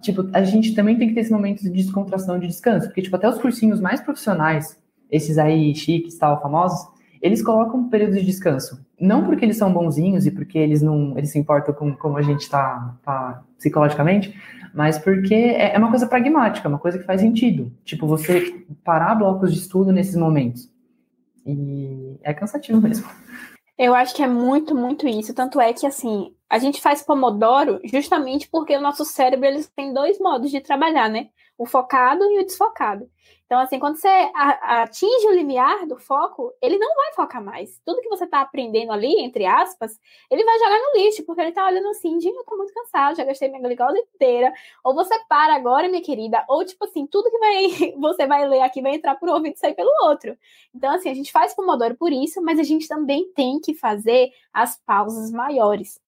tipo, 0.00 0.28
a 0.32 0.42
gente 0.42 0.74
também 0.74 0.96
tem 0.96 1.08
que 1.08 1.14
ter 1.14 1.20
esse 1.20 1.32
momento 1.32 1.62
de 1.62 1.70
descontração, 1.70 2.38
de 2.38 2.46
descanso, 2.46 2.86
porque 2.88 3.02
tipo, 3.02 3.16
até 3.16 3.28
os 3.28 3.38
cursinhos 3.38 3.80
mais 3.80 4.00
profissionais, 4.00 4.78
esses 5.10 5.38
aí 5.38 5.74
chiques, 5.74 6.16
tal, 6.18 6.40
famosos, 6.40 6.86
eles 7.22 7.42
colocam 7.42 7.80
um 7.80 7.88
período 7.88 8.14
de 8.14 8.24
descanso. 8.24 8.83
Não 9.00 9.24
porque 9.24 9.44
eles 9.44 9.56
são 9.56 9.72
bonzinhos 9.72 10.26
e 10.26 10.30
porque 10.30 10.58
eles 10.58 10.80
não 10.80 11.16
eles 11.16 11.30
se 11.30 11.38
importam 11.38 11.74
com 11.74 11.94
como 11.96 12.16
a 12.16 12.22
gente 12.22 12.42
está 12.42 12.96
tá 13.02 13.42
psicologicamente, 13.56 14.38
mas 14.74 14.98
porque 14.98 15.34
é, 15.34 15.74
é 15.74 15.78
uma 15.78 15.90
coisa 15.90 16.06
pragmática, 16.06 16.68
uma 16.68 16.78
coisa 16.78 16.98
que 16.98 17.04
faz 17.04 17.20
sentido. 17.20 17.72
Tipo, 17.84 18.06
você 18.06 18.64
parar 18.84 19.14
blocos 19.14 19.52
de 19.52 19.60
estudo 19.60 19.92
nesses 19.92 20.16
momentos. 20.16 20.68
E 21.46 22.18
é 22.22 22.32
cansativo 22.32 22.80
mesmo. 22.80 23.06
Eu 23.76 23.94
acho 23.94 24.14
que 24.14 24.22
é 24.22 24.28
muito, 24.28 24.74
muito 24.74 25.06
isso. 25.06 25.34
Tanto 25.34 25.60
é 25.60 25.72
que, 25.72 25.86
assim, 25.86 26.32
a 26.48 26.58
gente 26.58 26.80
faz 26.80 27.02
Pomodoro 27.02 27.80
justamente 27.84 28.48
porque 28.48 28.76
o 28.76 28.80
nosso 28.80 29.04
cérebro 29.04 29.46
eles 29.46 29.68
tem 29.74 29.92
dois 29.92 30.18
modos 30.18 30.50
de 30.50 30.60
trabalhar, 30.60 31.08
né? 31.08 31.28
O 31.58 31.66
focado 31.66 32.24
e 32.24 32.40
o 32.40 32.46
desfocado. 32.46 33.08
Então, 33.46 33.60
assim, 33.60 33.78
quando 33.78 33.96
você 33.96 34.08
atinge 34.34 35.26
o 35.26 35.32
limiar 35.32 35.86
do 35.86 35.96
foco, 35.96 36.52
ele 36.62 36.78
não 36.78 36.94
vai 36.96 37.12
focar 37.12 37.44
mais. 37.44 37.78
Tudo 37.84 38.00
que 38.00 38.08
você 38.08 38.24
está 38.24 38.40
aprendendo 38.40 38.90
ali, 38.90 39.20
entre 39.20 39.44
aspas, 39.44 40.00
ele 40.30 40.42
vai 40.44 40.58
jogar 40.58 40.78
no 40.78 41.00
lixo, 41.00 41.24
porque 41.24 41.42
ele 41.42 41.50
está 41.50 41.66
olhando 41.66 41.88
assim, 41.88 42.18
gente, 42.20 42.34
eu 42.34 42.44
tô 42.44 42.56
muito 42.56 42.72
cansado, 42.72 43.16
já 43.16 43.24
gastei 43.24 43.48
minha 43.48 43.60
glicose 43.60 43.98
inteira. 43.98 44.52
Ou 44.82 44.94
você 44.94 45.18
para 45.28 45.54
agora, 45.54 45.88
minha 45.88 46.02
querida, 46.02 46.42
ou 46.48 46.64
tipo 46.64 46.84
assim, 46.86 47.06
tudo 47.06 47.30
que 47.30 47.38
vai, 47.38 47.92
você 48.00 48.26
vai 48.26 48.48
ler 48.48 48.62
aqui 48.62 48.80
vai 48.80 48.94
entrar 48.94 49.14
por 49.16 49.28
um 49.28 49.34
ouvido 49.34 49.54
e 49.54 49.58
sair 49.58 49.74
pelo 49.74 49.90
outro. 50.04 50.36
Então, 50.74 50.94
assim, 50.94 51.10
a 51.10 51.14
gente 51.14 51.30
faz 51.30 51.54
Pomodoro 51.54 51.96
por 51.96 52.12
isso, 52.12 52.42
mas 52.42 52.58
a 52.58 52.62
gente 52.62 52.88
também 52.88 53.30
tem 53.34 53.60
que 53.60 53.74
fazer 53.74 54.30
as 54.52 54.80
pausas 54.86 55.30
maiores. 55.30 56.00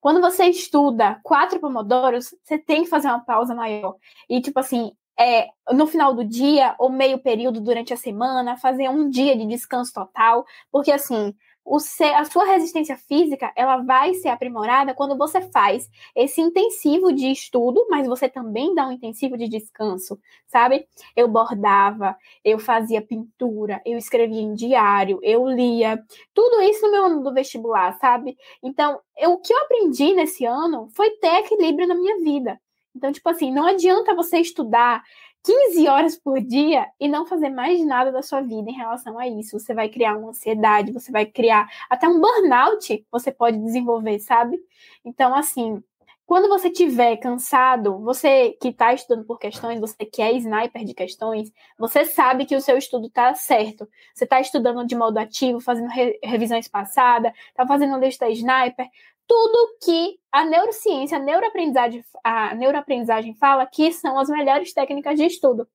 Quando 0.00 0.20
você 0.20 0.46
estuda 0.46 1.20
quatro 1.22 1.60
pomodoros, 1.60 2.34
você 2.42 2.58
tem 2.58 2.84
que 2.84 2.88
fazer 2.88 3.08
uma 3.08 3.20
pausa 3.20 3.54
maior. 3.54 3.96
E, 4.28 4.40
tipo 4.40 4.58
assim, 4.58 4.92
é, 5.20 5.48
no 5.72 5.86
final 5.86 6.14
do 6.14 6.24
dia 6.24 6.74
ou 6.78 6.88
meio 6.90 7.18
período 7.18 7.60
durante 7.60 7.92
a 7.92 7.96
semana, 7.96 8.56
fazer 8.56 8.88
um 8.88 9.10
dia 9.10 9.36
de 9.36 9.46
descanso 9.46 9.92
total, 9.92 10.46
porque 10.72 10.90
assim, 10.90 11.34
o 11.62 11.78
ser, 11.78 12.14
a 12.14 12.24
sua 12.24 12.44
resistência 12.46 12.96
física 12.96 13.52
ela 13.54 13.76
vai 13.82 14.14
ser 14.14 14.28
aprimorada 14.28 14.94
quando 14.94 15.18
você 15.18 15.42
faz 15.50 15.88
esse 16.16 16.40
intensivo 16.40 17.12
de 17.12 17.30
estudo, 17.30 17.86
mas 17.90 18.06
você 18.06 18.30
também 18.30 18.74
dá 18.74 18.88
um 18.88 18.92
intensivo 18.92 19.36
de 19.36 19.46
descanso, 19.46 20.18
sabe? 20.46 20.86
Eu 21.14 21.28
bordava, 21.28 22.16
eu 22.42 22.58
fazia 22.58 23.02
pintura, 23.02 23.80
eu 23.84 23.98
escrevia 23.98 24.40
em 24.40 24.54
diário, 24.54 25.20
eu 25.22 25.46
lia, 25.46 26.02
tudo 26.32 26.62
isso 26.62 26.86
no 26.86 26.92
meu 26.92 27.04
ano 27.04 27.22
do 27.22 27.34
vestibular, 27.34 27.92
sabe? 27.98 28.38
Então, 28.62 28.98
eu, 29.18 29.32
o 29.32 29.38
que 29.38 29.52
eu 29.52 29.58
aprendi 29.58 30.14
nesse 30.14 30.46
ano 30.46 30.88
foi 30.96 31.10
ter 31.18 31.40
equilíbrio 31.40 31.86
na 31.86 31.94
minha 31.94 32.16
vida. 32.20 32.58
Então, 32.94 33.12
tipo 33.12 33.28
assim, 33.28 33.52
não 33.52 33.66
adianta 33.66 34.14
você 34.14 34.38
estudar 34.38 35.02
15 35.42 35.88
horas 35.88 36.16
por 36.16 36.40
dia 36.40 36.86
e 36.98 37.08
não 37.08 37.26
fazer 37.26 37.48
mais 37.48 37.84
nada 37.84 38.12
da 38.12 38.22
sua 38.22 38.42
vida 38.42 38.70
em 38.70 38.74
relação 38.74 39.18
a 39.18 39.26
isso. 39.26 39.58
Você 39.58 39.72
vai 39.72 39.88
criar 39.88 40.16
uma 40.16 40.30
ansiedade, 40.30 40.92
você 40.92 41.10
vai 41.10 41.24
criar 41.24 41.68
até 41.88 42.06
um 42.08 42.20
burnout, 42.20 43.06
você 43.10 43.32
pode 43.32 43.58
desenvolver, 43.58 44.18
sabe? 44.18 44.58
Então, 45.04 45.34
assim, 45.34 45.82
quando 46.30 46.48
você 46.48 46.70
tiver 46.70 47.16
cansado, 47.16 47.98
você 47.98 48.56
que 48.60 48.68
está 48.68 48.94
estudando 48.94 49.24
por 49.26 49.36
questões, 49.36 49.80
você 49.80 50.04
que 50.04 50.22
é 50.22 50.32
sniper 50.34 50.84
de 50.84 50.94
questões, 50.94 51.50
você 51.76 52.04
sabe 52.04 52.44
que 52.46 52.54
o 52.54 52.60
seu 52.60 52.78
estudo 52.78 53.08
está 53.08 53.34
certo. 53.34 53.88
Você 54.14 54.22
está 54.22 54.40
estudando 54.40 54.86
de 54.86 54.94
modo 54.94 55.18
ativo, 55.18 55.58
fazendo 55.58 55.88
re 55.88 56.20
revisão 56.22 56.56
espaçada, 56.56 57.34
está 57.48 57.66
fazendo 57.66 57.98
lista 57.98 58.28
sniper, 58.28 58.86
tudo 59.30 59.76
que 59.80 60.18
a 60.32 60.44
neurociência, 60.44 61.16
a 61.16 61.20
neuroaprendizagem, 61.20 62.04
a 62.24 62.52
neuroaprendizagem 62.52 63.32
fala 63.36 63.64
que 63.64 63.92
são 63.92 64.18
as 64.18 64.28
melhores 64.28 64.72
técnicas 64.72 65.16
de 65.16 65.24
estudo. 65.24 65.68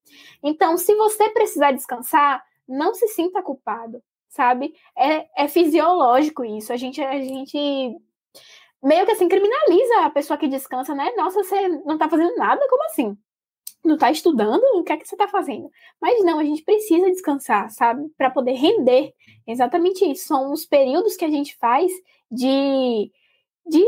Então, 0.44 0.76
se 0.76 0.94
você 0.94 1.30
precisar 1.30 1.72
descansar, 1.72 2.44
não 2.68 2.94
se 2.94 3.08
sinta 3.08 3.42
culpado, 3.42 4.04
sabe? 4.28 4.74
É, 4.98 5.46
é 5.46 5.48
fisiológico 5.48 6.44
isso. 6.44 6.74
A 6.74 6.76
gente, 6.76 7.02
a 7.02 7.18
gente 7.18 7.98
meio 8.84 9.06
que 9.06 9.14
assim 9.14 9.30
criminaliza 9.30 10.02
a 10.02 10.10
pessoa 10.10 10.38
que 10.38 10.50
descansa, 10.50 10.94
né? 10.94 11.14
Nossa, 11.16 11.42
você 11.42 11.70
não 11.86 11.98
tá 11.98 12.10
fazendo 12.10 12.36
nada? 12.36 12.62
Como 12.70 12.84
assim? 12.88 13.18
Não 13.86 13.98
tá 13.98 14.12
estudando? 14.12 14.64
O 14.74 14.84
que 14.84 14.92
é 14.92 14.98
que 14.98 15.08
você 15.08 15.16
tá 15.16 15.30
fazendo? 15.30 15.72
Mas 16.02 16.26
não, 16.26 16.40
a 16.40 16.44
gente 16.44 16.62
precisa 16.62 17.10
descansar, 17.10 17.72
sabe? 17.72 18.06
Para 18.18 18.30
poder 18.30 18.56
render. 18.56 19.14
Exatamente 19.48 20.04
isso. 20.12 20.28
São 20.28 20.52
os 20.52 20.66
períodos 20.66 21.16
que 21.16 21.24
a 21.24 21.30
gente 21.30 21.56
faz 21.56 21.90
de 22.30 23.10
de 23.66 23.84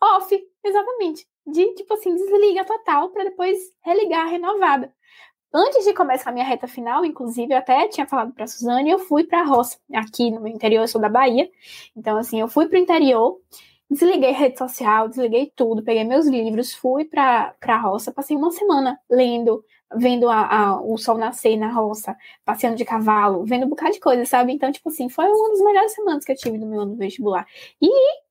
off, 0.00 0.48
exatamente. 0.64 1.26
De 1.46 1.74
tipo 1.74 1.94
assim, 1.94 2.14
desliga 2.14 2.64
total 2.64 3.10
para 3.10 3.24
depois 3.24 3.58
religar 3.82 4.28
renovada. 4.28 4.92
Antes 5.52 5.84
de 5.84 5.92
começar 5.92 6.30
a 6.30 6.32
minha 6.32 6.44
reta 6.44 6.68
final, 6.68 7.04
inclusive, 7.04 7.52
eu 7.52 7.58
até 7.58 7.88
tinha 7.88 8.06
falado 8.06 8.32
para 8.32 8.46
Suzane, 8.46 8.90
eu 8.90 9.00
fui 9.00 9.24
para 9.24 9.40
a 9.40 9.44
roça, 9.44 9.78
aqui 9.92 10.30
no 10.30 10.40
meu 10.40 10.52
interior, 10.52 10.82
eu 10.82 10.88
sou 10.88 11.00
da 11.00 11.08
Bahia. 11.08 11.50
Então, 11.96 12.16
assim, 12.16 12.40
eu 12.40 12.46
fui 12.46 12.68
para 12.68 12.78
o 12.78 12.82
interior 12.82 13.40
Desliguei 13.90 14.30
rede 14.30 14.56
social, 14.56 15.08
desliguei 15.08 15.52
tudo, 15.56 15.82
peguei 15.82 16.04
meus 16.04 16.24
livros, 16.24 16.72
fui 16.72 17.04
para 17.04 17.56
a 17.60 17.76
roça, 17.76 18.12
passei 18.12 18.36
uma 18.36 18.52
semana 18.52 18.96
lendo, 19.10 19.64
vendo 19.96 20.28
a, 20.28 20.46
a, 20.46 20.80
o 20.80 20.96
sol 20.96 21.18
nascer 21.18 21.56
na 21.56 21.72
roça, 21.72 22.16
passeando 22.44 22.76
de 22.76 22.84
cavalo, 22.84 23.44
vendo 23.44 23.66
um 23.66 23.68
bocado 23.68 23.92
de 23.92 23.98
coisa, 23.98 24.24
sabe? 24.24 24.52
Então, 24.52 24.70
tipo 24.70 24.88
assim, 24.90 25.08
foi 25.08 25.24
uma 25.26 25.50
das 25.50 25.60
melhores 25.60 25.92
semanas 25.92 26.24
que 26.24 26.30
eu 26.30 26.36
tive 26.36 26.56
no 26.56 26.68
meu 26.68 26.82
ano 26.82 26.94
vestibular. 26.94 27.44
E 27.82 27.90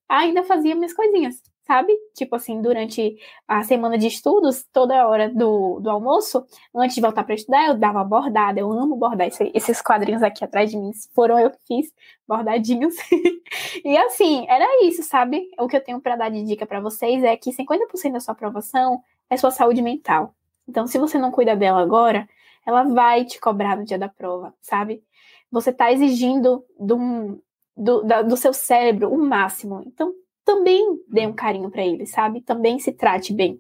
ainda 0.09 0.43
fazia 0.43 0.75
minhas 0.75 0.93
coisinhas 0.93 1.41
sabe? 1.69 1.95
Tipo 2.15 2.35
assim, 2.35 2.63
durante 2.63 3.15
a 3.47 3.61
semana 3.61 3.95
de 3.95 4.07
estudos, 4.07 4.65
toda 4.73 5.07
hora 5.07 5.29
do, 5.29 5.79
do 5.79 5.87
almoço, 5.87 6.43
antes 6.73 6.95
de 6.95 7.01
voltar 7.01 7.23
para 7.23 7.35
estudar, 7.35 7.67
eu 7.67 7.77
dava 7.77 8.03
bordada. 8.03 8.59
Eu 8.59 8.71
amo 8.71 8.95
bordar. 8.95 9.27
Esse, 9.27 9.51
esses 9.53 9.79
quadrinhos 9.79 10.23
aqui 10.23 10.43
atrás 10.43 10.71
de 10.71 10.77
mim 10.77 10.89
foram 11.13 11.37
eu 11.37 11.51
que 11.51 11.59
fiz, 11.67 11.93
bordadinhos. 12.27 12.95
e 13.85 13.95
assim, 13.97 14.47
era 14.49 14.65
isso, 14.83 15.03
sabe? 15.03 15.47
O 15.59 15.67
que 15.67 15.77
eu 15.77 15.83
tenho 15.83 16.01
para 16.01 16.15
dar 16.15 16.29
de 16.31 16.41
dica 16.41 16.65
para 16.65 16.81
vocês 16.81 17.23
é 17.23 17.37
que 17.37 17.51
50% 17.51 18.13
da 18.13 18.19
sua 18.19 18.31
aprovação 18.31 19.03
é 19.29 19.37
sua 19.37 19.51
saúde 19.51 19.83
mental. 19.83 20.33
Então, 20.67 20.87
se 20.87 20.97
você 20.97 21.19
não 21.19 21.29
cuida 21.29 21.55
dela 21.55 21.81
agora, 21.83 22.27
ela 22.65 22.83
vai 22.83 23.25
te 23.25 23.39
cobrar 23.39 23.77
no 23.77 23.85
dia 23.85 23.99
da 23.99 24.09
prova, 24.09 24.55
sabe? 24.59 25.03
Você 25.51 25.69
está 25.69 25.91
exigindo 25.91 26.65
do, 26.79 27.39
do, 27.79 28.03
da, 28.03 28.21
do 28.21 28.35
seu 28.35 28.53
cérebro 28.53 29.11
o 29.11 29.17
máximo. 29.17 29.81
Então, 29.87 30.13
também 30.43 30.99
dê 31.07 31.25
um 31.25 31.33
carinho 31.33 31.71
para 31.71 31.85
ele, 31.85 32.05
sabe? 32.05 32.41
Também 32.41 32.77
se 32.77 32.91
trate 32.91 33.33
bem. 33.33 33.59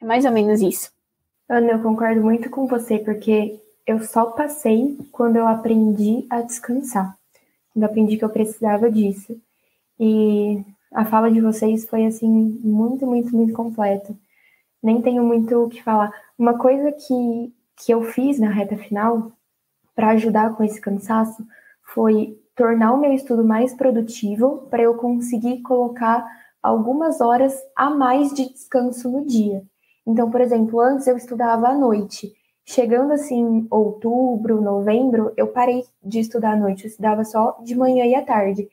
É 0.00 0.04
mais 0.04 0.24
ou 0.26 0.30
menos 0.30 0.60
isso. 0.60 0.92
Ana, 1.48 1.72
eu 1.72 1.82
concordo 1.82 2.20
muito 2.20 2.50
com 2.50 2.66
você, 2.66 2.98
porque 2.98 3.60
eu 3.86 4.00
só 4.04 4.26
passei 4.26 4.98
quando 5.10 5.36
eu 5.36 5.46
aprendi 5.46 6.26
a 6.28 6.42
descansar. 6.42 7.16
Quando 7.72 7.84
aprendi 7.84 8.18
que 8.18 8.24
eu 8.24 8.28
precisava 8.28 8.90
disso. 8.90 9.40
E 9.98 10.62
a 10.92 11.04
fala 11.04 11.30
de 11.30 11.40
vocês 11.40 11.88
foi, 11.88 12.04
assim, 12.04 12.28
muito, 12.62 13.06
muito, 13.06 13.34
muito 13.34 13.54
completa. 13.54 14.14
Nem 14.82 15.00
tenho 15.00 15.24
muito 15.24 15.56
o 15.56 15.68
que 15.68 15.82
falar. 15.82 16.12
Uma 16.38 16.58
coisa 16.58 16.92
que, 16.92 17.54
que 17.76 17.92
eu 17.92 18.02
fiz 18.02 18.38
na 18.38 18.50
reta 18.50 18.76
final, 18.76 19.32
para 19.94 20.10
ajudar 20.10 20.54
com 20.54 20.62
esse 20.62 20.80
cansaço, 20.80 21.46
foi 21.94 22.38
tornar 22.56 22.94
o 22.94 22.98
meu 22.98 23.12
estudo 23.12 23.44
mais 23.44 23.74
produtivo 23.74 24.66
para 24.70 24.82
eu 24.82 24.94
conseguir 24.94 25.60
colocar 25.60 26.26
algumas 26.62 27.20
horas 27.20 27.54
a 27.76 27.90
mais 27.90 28.32
de 28.32 28.50
descanso 28.50 29.10
no 29.10 29.24
dia. 29.24 29.62
Então, 30.06 30.30
por 30.30 30.40
exemplo, 30.40 30.80
antes 30.80 31.06
eu 31.06 31.16
estudava 31.16 31.68
à 31.68 31.74
noite. 31.74 32.32
Chegando 32.64 33.12
assim, 33.12 33.66
outubro, 33.70 34.60
novembro, 34.60 35.32
eu 35.36 35.48
parei 35.48 35.84
de 36.02 36.18
estudar 36.18 36.54
à 36.54 36.56
noite, 36.56 36.84
eu 36.84 36.88
estudava 36.88 37.22
só 37.24 37.56
de 37.62 37.76
manhã 37.76 38.04
e 38.06 38.14
à 38.14 38.22
tarde. 38.22 38.68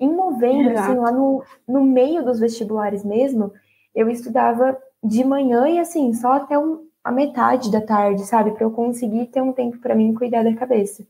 Em 0.00 0.12
novembro, 0.12 0.72
Exato. 0.72 0.90
assim, 0.90 0.98
lá 0.98 1.12
no, 1.12 1.44
no 1.68 1.84
meio 1.84 2.24
dos 2.24 2.40
vestibulares 2.40 3.04
mesmo, 3.04 3.52
eu 3.94 4.08
estudava 4.08 4.76
de 5.02 5.22
manhã 5.24 5.68
e 5.68 5.78
assim, 5.78 6.12
só 6.12 6.32
até 6.32 6.58
um, 6.58 6.86
a 7.04 7.12
metade 7.12 7.70
da 7.70 7.80
tarde, 7.80 8.24
sabe? 8.24 8.50
Para 8.52 8.64
eu 8.64 8.70
conseguir 8.70 9.26
ter 9.26 9.40
um 9.40 9.52
tempo 9.52 9.78
para 9.78 9.94
mim 9.94 10.14
cuidar 10.14 10.42
da 10.42 10.54
cabeça. 10.54 11.06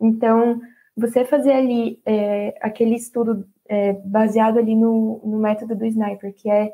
Então, 0.00 0.60
você 0.96 1.24
fazer 1.24 1.52
ali 1.52 2.00
é, 2.06 2.56
aquele 2.60 2.94
estudo 2.94 3.46
é, 3.68 3.92
baseado 3.92 4.58
ali 4.58 4.74
no, 4.74 5.20
no, 5.24 5.38
método 5.38 5.74
do 5.74 5.84
sniper, 5.84 6.32
que 6.34 6.48
é, 6.48 6.72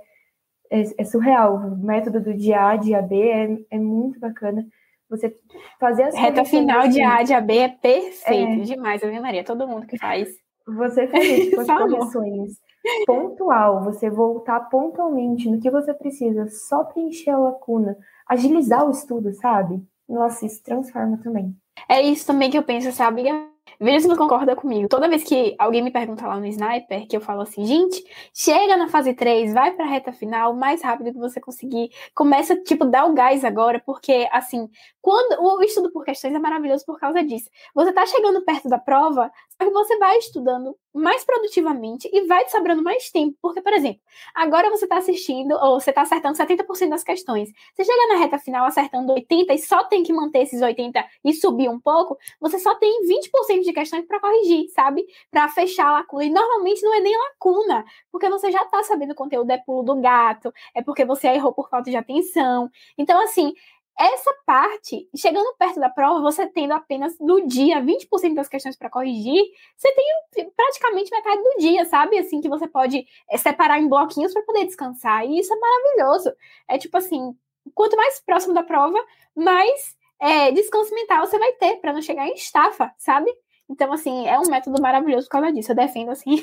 é, 0.70 0.82
é, 0.98 1.04
surreal. 1.04 1.56
O 1.56 1.84
método 1.84 2.20
do 2.20 2.34
de 2.34 2.52
A, 2.52 2.76
de 2.76 2.94
AB 2.94 3.20
é, 3.20 3.58
é 3.70 3.78
muito 3.78 4.20
bacana. 4.20 4.64
Você 5.10 5.36
fazer 5.78 6.04
as 6.04 6.14
Reta 6.14 6.44
final 6.44 6.88
de 6.88 7.02
A, 7.02 7.22
de 7.22 7.34
AB 7.34 7.58
é 7.58 7.68
perfeito 7.68 8.62
é. 8.62 8.64
demais, 8.64 9.02
eu 9.02 9.20
Maria, 9.20 9.44
todo 9.44 9.68
mundo 9.68 9.86
que 9.86 9.98
faz. 9.98 10.28
Você 10.66 11.08
fazer 11.08 11.50
tipo, 11.50 11.60
as 11.60 11.66
correções 11.66 12.52
pontual, 13.06 13.84
você 13.84 14.08
voltar 14.08 14.60
pontualmente 14.68 15.50
no 15.50 15.60
que 15.60 15.70
você 15.70 15.92
precisa, 15.92 16.48
só 16.48 16.84
preencher 16.84 17.30
a 17.30 17.38
lacuna, 17.38 17.96
agilizar 18.26 18.86
o 18.86 18.90
estudo, 18.90 19.32
sabe? 19.34 19.82
Nossa, 20.08 20.46
isso 20.46 20.62
transforma 20.62 21.18
também. 21.22 21.54
É 21.88 22.00
isso 22.00 22.26
também 22.26 22.50
que 22.50 22.58
eu 22.58 22.62
penso, 22.62 22.90
sabe? 22.92 23.24
Veja 23.82 23.98
se 23.98 24.06
você 24.06 24.16
concorda 24.16 24.54
comigo. 24.54 24.88
Toda 24.88 25.08
vez 25.08 25.24
que 25.24 25.56
alguém 25.58 25.82
me 25.82 25.90
pergunta 25.90 26.24
lá 26.24 26.38
no 26.38 26.46
Sniper, 26.46 27.04
que 27.08 27.16
eu 27.16 27.20
falo 27.20 27.40
assim, 27.40 27.66
gente, 27.66 28.00
chega 28.32 28.76
na 28.76 28.88
fase 28.88 29.12
3, 29.12 29.52
vai 29.52 29.72
pra 29.72 29.84
reta 29.84 30.12
final, 30.12 30.54
mais 30.54 30.80
rápido 30.82 31.12
que 31.12 31.18
você 31.18 31.40
conseguir. 31.40 31.90
Começa, 32.14 32.54
tipo, 32.54 32.84
dar 32.84 33.06
o 33.06 33.12
gás 33.12 33.44
agora, 33.44 33.82
porque, 33.84 34.28
assim, 34.30 34.68
quando 35.00 35.42
o 35.42 35.60
estudo 35.64 35.90
por 35.90 36.04
questões 36.04 36.32
é 36.32 36.38
maravilhoso 36.38 36.86
por 36.86 37.00
causa 37.00 37.24
disso. 37.24 37.50
Você 37.74 37.92
tá 37.92 38.06
chegando 38.06 38.44
perto 38.44 38.68
da 38.68 38.78
prova, 38.78 39.32
só 39.60 39.66
que 39.66 39.72
você 39.72 39.98
vai 39.98 40.16
estudando 40.18 40.76
mais 40.94 41.24
produtivamente 41.24 42.08
e 42.12 42.26
vai 42.26 42.44
te 42.44 42.52
sobrando 42.52 42.82
mais 42.84 43.10
tempo. 43.10 43.36
Porque, 43.42 43.60
por 43.60 43.72
exemplo, 43.72 44.00
agora 44.32 44.70
você 44.70 44.84
está 44.84 44.98
assistindo, 44.98 45.52
ou 45.56 45.80
você 45.80 45.90
está 45.90 46.02
acertando 46.02 46.36
70% 46.36 46.90
das 46.90 47.02
questões. 47.02 47.50
Você 47.74 47.84
chega 47.84 48.14
na 48.14 48.20
reta 48.20 48.38
final 48.38 48.64
acertando 48.64 49.12
80% 49.12 49.50
e 49.50 49.58
só 49.58 49.82
tem 49.84 50.04
que 50.04 50.12
manter 50.12 50.42
esses 50.42 50.60
80% 50.60 51.04
e 51.24 51.32
subir 51.32 51.68
um 51.68 51.80
pouco, 51.80 52.16
você 52.40 52.58
só 52.58 52.74
tem 52.76 53.02
20% 53.02 53.62
de 53.62 53.71
questões 53.72 54.04
para 54.06 54.20
corrigir, 54.20 54.68
sabe? 54.70 55.06
Para 55.30 55.48
fechar 55.48 55.88
a 55.88 55.92
lacuna. 55.92 56.24
E 56.24 56.30
normalmente 56.30 56.82
não 56.82 56.94
é 56.94 57.00
nem 57.00 57.16
lacuna, 57.16 57.84
porque 58.10 58.28
você 58.28 58.50
já 58.50 58.62
está 58.62 58.82
sabendo 58.82 59.12
o 59.12 59.16
conteúdo, 59.16 59.50
é 59.50 59.58
pulo 59.58 59.82
do 59.82 60.00
gato, 60.00 60.52
é 60.74 60.82
porque 60.82 61.04
você 61.04 61.28
errou 61.28 61.52
por 61.52 61.68
falta 61.68 61.90
de 61.90 61.96
atenção. 61.96 62.70
Então, 62.96 63.20
assim, 63.22 63.54
essa 63.98 64.34
parte, 64.46 65.08
chegando 65.14 65.54
perto 65.58 65.78
da 65.78 65.88
prova, 65.88 66.20
você 66.20 66.46
tendo 66.46 66.72
apenas 66.72 67.18
no 67.20 67.46
dia 67.46 67.80
20% 67.80 68.34
das 68.34 68.48
questões 68.48 68.76
para 68.76 68.90
corrigir, 68.90 69.42
você 69.76 69.92
tem 69.92 70.50
praticamente 70.56 71.10
metade 71.10 71.42
do 71.42 71.58
dia, 71.58 71.84
sabe? 71.84 72.18
Assim, 72.18 72.40
que 72.40 72.48
você 72.48 72.66
pode 72.66 73.06
é, 73.28 73.36
separar 73.36 73.78
em 73.80 73.88
bloquinhos 73.88 74.32
para 74.32 74.42
poder 74.42 74.64
descansar. 74.64 75.24
E 75.26 75.38
isso 75.38 75.52
é 75.52 75.56
maravilhoso. 75.56 76.32
É 76.68 76.78
tipo 76.78 76.96
assim, 76.96 77.36
quanto 77.74 77.96
mais 77.96 78.20
próximo 78.20 78.54
da 78.54 78.62
prova, 78.62 78.98
mais 79.34 79.96
é, 80.20 80.50
descanso 80.52 80.94
mental 80.94 81.26
você 81.26 81.38
vai 81.38 81.52
ter 81.52 81.76
para 81.76 81.92
não 81.92 82.00
chegar 82.00 82.26
em 82.26 82.34
estafa, 82.34 82.92
sabe? 82.96 83.32
Então, 83.70 83.92
assim, 83.92 84.26
é 84.26 84.38
um 84.38 84.48
método 84.50 84.80
maravilhoso 84.80 85.26
por 85.26 85.32
causa 85.32 85.52
disso. 85.52 85.72
Eu 85.72 85.76
defendo, 85.76 86.10
assim, 86.10 86.36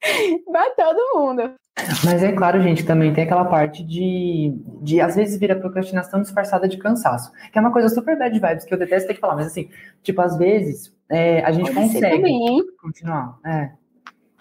pra 0.50 0.70
todo 0.70 1.18
mundo. 1.18 1.54
Mas 2.04 2.22
é 2.22 2.32
claro, 2.32 2.60
gente, 2.60 2.84
também 2.84 3.14
tem 3.14 3.24
aquela 3.24 3.46
parte 3.46 3.82
de, 3.82 4.54
de 4.82 5.00
às 5.00 5.16
vezes 5.16 5.38
vira 5.38 5.56
procrastinação 5.56 6.20
disfarçada 6.20 6.68
de 6.68 6.76
cansaço, 6.76 7.32
que 7.50 7.58
é 7.58 7.60
uma 7.60 7.72
coisa 7.72 7.88
super 7.88 8.18
bad 8.18 8.38
vibes, 8.38 8.64
que 8.64 8.74
eu 8.74 8.78
detesto 8.78 9.08
ter 9.08 9.14
que 9.14 9.20
falar, 9.20 9.36
mas 9.36 9.46
assim, 9.46 9.70
tipo, 10.02 10.20
às 10.20 10.36
vezes 10.36 10.94
é, 11.08 11.42
a 11.42 11.50
gente 11.50 11.72
Pode 11.72 11.92
consegue 11.92 12.66
continuar. 12.80 13.38
É. 13.44 13.70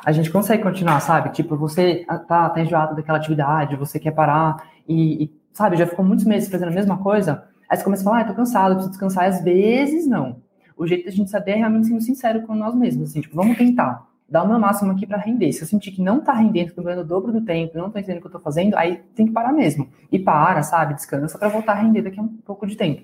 A 0.04 0.12
gente 0.12 0.30
consegue 0.30 0.64
continuar, 0.64 1.00
sabe? 1.00 1.32
Tipo, 1.32 1.56
você 1.56 2.06
tá, 2.28 2.50
tá 2.50 2.62
enjoado 2.62 2.96
daquela 2.96 3.18
atividade, 3.18 3.76
você 3.76 4.00
quer 4.00 4.12
parar 4.12 4.58
e, 4.88 5.24
e, 5.24 5.32
sabe, 5.54 5.78
já 5.78 5.88
ficou 5.88 6.04
muitos 6.04 6.26
meses 6.26 6.50
fazendo 6.50 6.70
a 6.70 6.76
mesma 6.76 6.98
coisa, 6.98 7.48
aí 7.70 7.78
você 7.78 7.84
começa 7.84 8.02
a 8.02 8.06
falar, 8.06 8.22
ah, 8.22 8.26
tô 8.26 8.34
cansado, 8.34 8.74
preciso 8.74 8.92
descansar, 8.92 9.26
às 9.26 9.42
vezes 9.42 10.06
não. 10.06 10.41
O 10.82 10.88
jeito 10.88 11.06
da 11.06 11.12
gente 11.12 11.30
saber 11.30 11.52
é 11.52 11.56
realmente 11.58 11.86
sendo 11.86 12.02
sincero 12.02 12.42
com 12.42 12.56
nós 12.56 12.74
mesmos, 12.74 13.12
assim, 13.12 13.22
tipo, 13.22 13.36
vamos 13.36 13.56
tentar 13.56 14.10
dar 14.28 14.42
o 14.42 14.48
meu 14.48 14.58
máximo 14.58 14.92
aqui 14.92 15.06
para 15.06 15.20
render. 15.20 15.54
Se 15.54 15.62
eu 15.62 15.68
sentir 15.68 15.92
que 15.92 16.02
não 16.02 16.18
está 16.18 16.34
rendendo, 16.34 16.70
estou 16.70 16.84
ganhando 16.84 17.04
o 17.04 17.08
dobro 17.08 17.32
do 17.32 17.46
tempo, 17.46 17.78
não 17.78 17.86
estou 17.86 18.02
entendendo 18.02 18.18
o 18.18 18.22
que 18.22 18.26
eu 18.26 18.30
estou 18.30 18.42
fazendo, 18.42 18.76
aí 18.76 18.98
tem 19.14 19.28
que 19.28 19.32
parar 19.32 19.54
mesmo. 19.54 19.88
E 20.12 20.18
para, 20.18 20.64
sabe? 20.64 20.96
Descansa 20.96 21.38
para 21.38 21.50
voltar 21.50 21.74
a 21.74 21.76
render 21.76 22.02
daqui 22.02 22.20
a 22.20 22.24
um 22.24 22.30
pouco 22.30 22.66
de 22.66 22.76
tempo. 22.76 23.04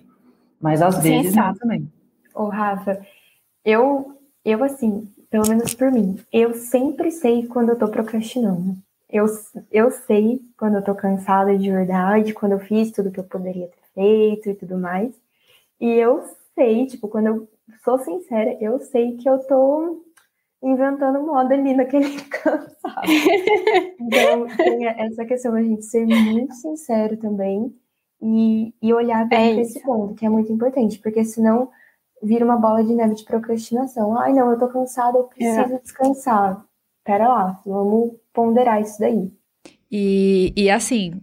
Mas 0.59 0.82
às 0.82 0.95
Sim, 0.95 1.21
vezes 1.21 1.36
não 1.36 1.53
também. 1.53 1.88
Ô, 2.34 2.45
Rafa, 2.45 2.99
eu, 3.63 4.17
eu 4.43 4.63
assim, 4.63 5.07
pelo 5.30 5.47
menos 5.47 5.75
por 5.75 5.91
mim, 5.91 6.17
eu 6.34 6.55
sempre 6.55 7.11
sei 7.11 7.45
quando 7.45 7.69
eu 7.69 7.73
estou 7.73 7.89
procrastinando. 7.89 8.75
eu, 9.07 9.28
eu 9.71 9.91
sei 9.91 10.41
quando 10.57 10.78
eu 10.78 10.82
tô 10.82 10.95
cansada 10.95 11.55
de 11.55 11.69
verdade, 11.69 12.34
quando 12.34 12.53
eu 12.53 12.59
fiz 12.59 12.91
tudo 12.91 13.11
que 13.11 13.19
eu 13.19 13.23
poderia 13.23 13.67
ter 13.67 13.84
feito 13.93 14.49
e 14.49 14.55
tudo 14.55 14.80
mais. 14.80 15.13
E 15.80 15.91
eu 15.91 16.23
sei, 16.55 16.88
tipo, 16.88 17.07
quando 17.07 17.28
eu 17.28 17.47
sou 17.84 17.99
sincera, 17.99 18.57
eu 18.61 18.80
sei 18.80 19.15
que 19.18 19.28
eu 19.30 19.39
tô 19.39 20.03
inventando 20.63 21.22
moda 21.26 21.53
ali 21.53 21.74
naquele 21.76 22.22
cansado. 22.30 23.07
Então, 23.99 24.47
tem 24.57 24.88
essa 24.88 25.26
questão 25.26 25.53
da 25.53 25.61
gente 25.61 25.86
ser 25.86 26.05
muito 26.05 26.53
sincero 26.55 27.18
também 27.18 27.74
e, 28.22 28.74
e 28.82 28.93
olhar 28.93 29.28
para 29.28 29.39
é 29.39 29.61
esse 29.61 29.82
ponto, 29.82 30.15
que 30.15 30.26
é 30.26 30.30
muito 30.30 30.51
importante, 30.51 30.99
porque 30.99 31.24
senão 31.24 31.70
vira 32.22 32.43
uma 32.43 32.57
bola 32.57 32.84
de 32.84 32.93
neve 32.93 33.15
de 33.15 33.24
procrastinação. 33.24 34.18
Ai, 34.18 34.34
não, 34.34 34.51
eu 34.51 34.57
tô 34.57 34.68
cansada, 34.68 35.18
eu 35.18 35.26
preciso 35.26 35.76
é. 35.76 35.80
descansar. 35.80 36.65
Pera 37.03 37.28
lá, 37.28 37.61
vamos 37.65 38.15
ponderar 38.34 38.82
isso 38.82 38.99
daí. 38.99 39.32
E, 39.89 40.53
e 40.55 40.70
assim, 40.70 41.22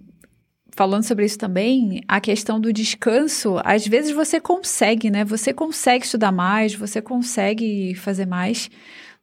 falando 0.75 1.05
sobre 1.05 1.25
isso 1.25 1.39
também, 1.39 2.03
a 2.09 2.21
questão 2.21 2.61
do 2.61 2.73
descanso, 2.73 3.61
às 3.65 3.87
vezes 3.87 4.11
você 4.11 4.41
consegue, 4.41 5.11
né? 5.11 5.25
Você 5.25 5.53
consegue 5.53 6.05
estudar 6.05 6.33
mais, 6.33 6.75
você 6.75 7.01
consegue 7.01 7.95
fazer 7.95 8.27
mais, 8.27 8.71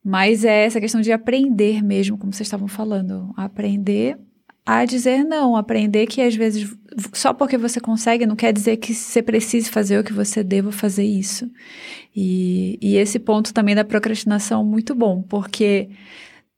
mas 0.03 0.43
é 0.45 0.65
essa 0.65 0.79
questão 0.79 1.01
de 1.01 1.11
aprender 1.11 1.83
mesmo, 1.83 2.17
como 2.17 2.33
vocês 2.33 2.47
estavam 2.47 2.67
falando. 2.67 3.33
Aprender 3.35 4.17
a 4.65 4.85
dizer 4.85 5.23
não, 5.23 5.55
aprender 5.55 6.05
que 6.07 6.21
às 6.21 6.35
vezes 6.35 6.75
só 7.13 7.33
porque 7.33 7.57
você 7.57 7.79
consegue 7.79 8.25
não 8.25 8.35
quer 8.35 8.53
dizer 8.53 8.77
que 8.77 8.93
você 8.93 9.21
precise 9.21 9.69
fazer 9.69 9.97
ou 9.97 10.03
que 10.03 10.13
você 10.13 10.43
deva 10.43 10.71
fazer 10.71 11.03
isso. 11.03 11.49
E, 12.15 12.77
e 12.81 12.95
esse 12.97 13.19
ponto 13.19 13.53
também 13.53 13.75
da 13.75 13.83
procrastinação 13.83 14.63
muito 14.63 14.93
bom, 14.93 15.21
porque 15.23 15.89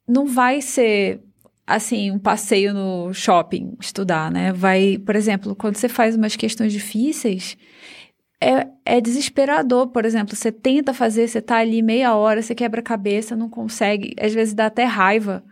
não 0.07 0.25
vai 0.25 0.61
ser 0.61 1.21
assim 1.65 2.11
um 2.11 2.19
passeio 2.19 2.73
no 2.73 3.13
shopping 3.13 3.75
estudar, 3.79 4.31
né? 4.31 4.51
Vai, 4.51 4.97
por 4.97 5.15
exemplo, 5.15 5.55
quando 5.55 5.77
você 5.77 5.89
faz 5.89 6.15
umas 6.15 6.35
questões 6.35 6.73
difíceis, 6.73 7.57
é, 8.41 8.67
é 8.85 9.01
desesperador, 9.01 9.87
por 9.87 10.05
exemplo, 10.05 10.35
você 10.35 10.51
tenta 10.51 10.93
fazer, 10.93 11.27
você 11.27 11.41
tá 11.41 11.57
ali 11.57 11.81
meia 11.81 12.13
hora, 12.15 12.41
você 12.41 12.53
quebra 12.53 12.81
a 12.81 12.83
cabeça, 12.83 13.35
não 13.35 13.49
consegue, 13.49 14.13
às 14.19 14.33
vezes 14.33 14.53
dá 14.53 14.65
até 14.65 14.83
raiva 14.83 15.43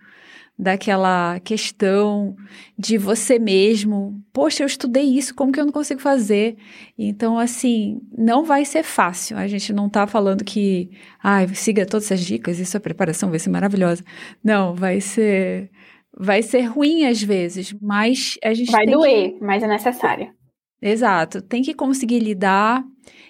daquela 0.61 1.39
questão 1.39 2.35
de 2.77 2.97
você 2.97 3.39
mesmo. 3.39 4.21
Poxa, 4.31 4.61
eu 4.61 4.67
estudei 4.67 5.05
isso, 5.05 5.33
como 5.33 5.51
que 5.51 5.59
eu 5.59 5.65
não 5.65 5.71
consigo 5.71 5.99
fazer? 5.99 6.55
Então, 6.97 7.39
assim, 7.39 7.99
não 8.15 8.43
vai 8.43 8.63
ser 8.63 8.83
fácil. 8.83 9.37
A 9.37 9.47
gente 9.47 9.73
não 9.73 9.89
tá 9.89 10.05
falando 10.05 10.43
que, 10.43 10.91
ai, 11.23 11.45
ah, 11.45 11.55
siga 11.55 11.85
todas 11.85 12.05
essas 12.05 12.23
dicas 12.23 12.59
e 12.59 12.65
sua 12.65 12.79
preparação 12.79 13.31
vai 13.31 13.39
ser 13.39 13.49
maravilhosa. 13.49 14.03
Não, 14.43 14.75
vai 14.75 15.01
ser 15.01 15.71
vai 16.17 16.41
ser 16.41 16.61
ruim 16.61 17.05
às 17.05 17.21
vezes, 17.21 17.73
mas 17.81 18.37
a 18.43 18.53
gente 18.53 18.71
vai 18.71 18.85
doer, 18.85 19.33
que... 19.33 19.43
mas 19.43 19.63
é 19.63 19.67
necessário. 19.67 20.33
Exato, 20.81 21.41
tem 21.41 21.61
que 21.61 21.73
conseguir 21.73 22.19
lidar 22.19 22.83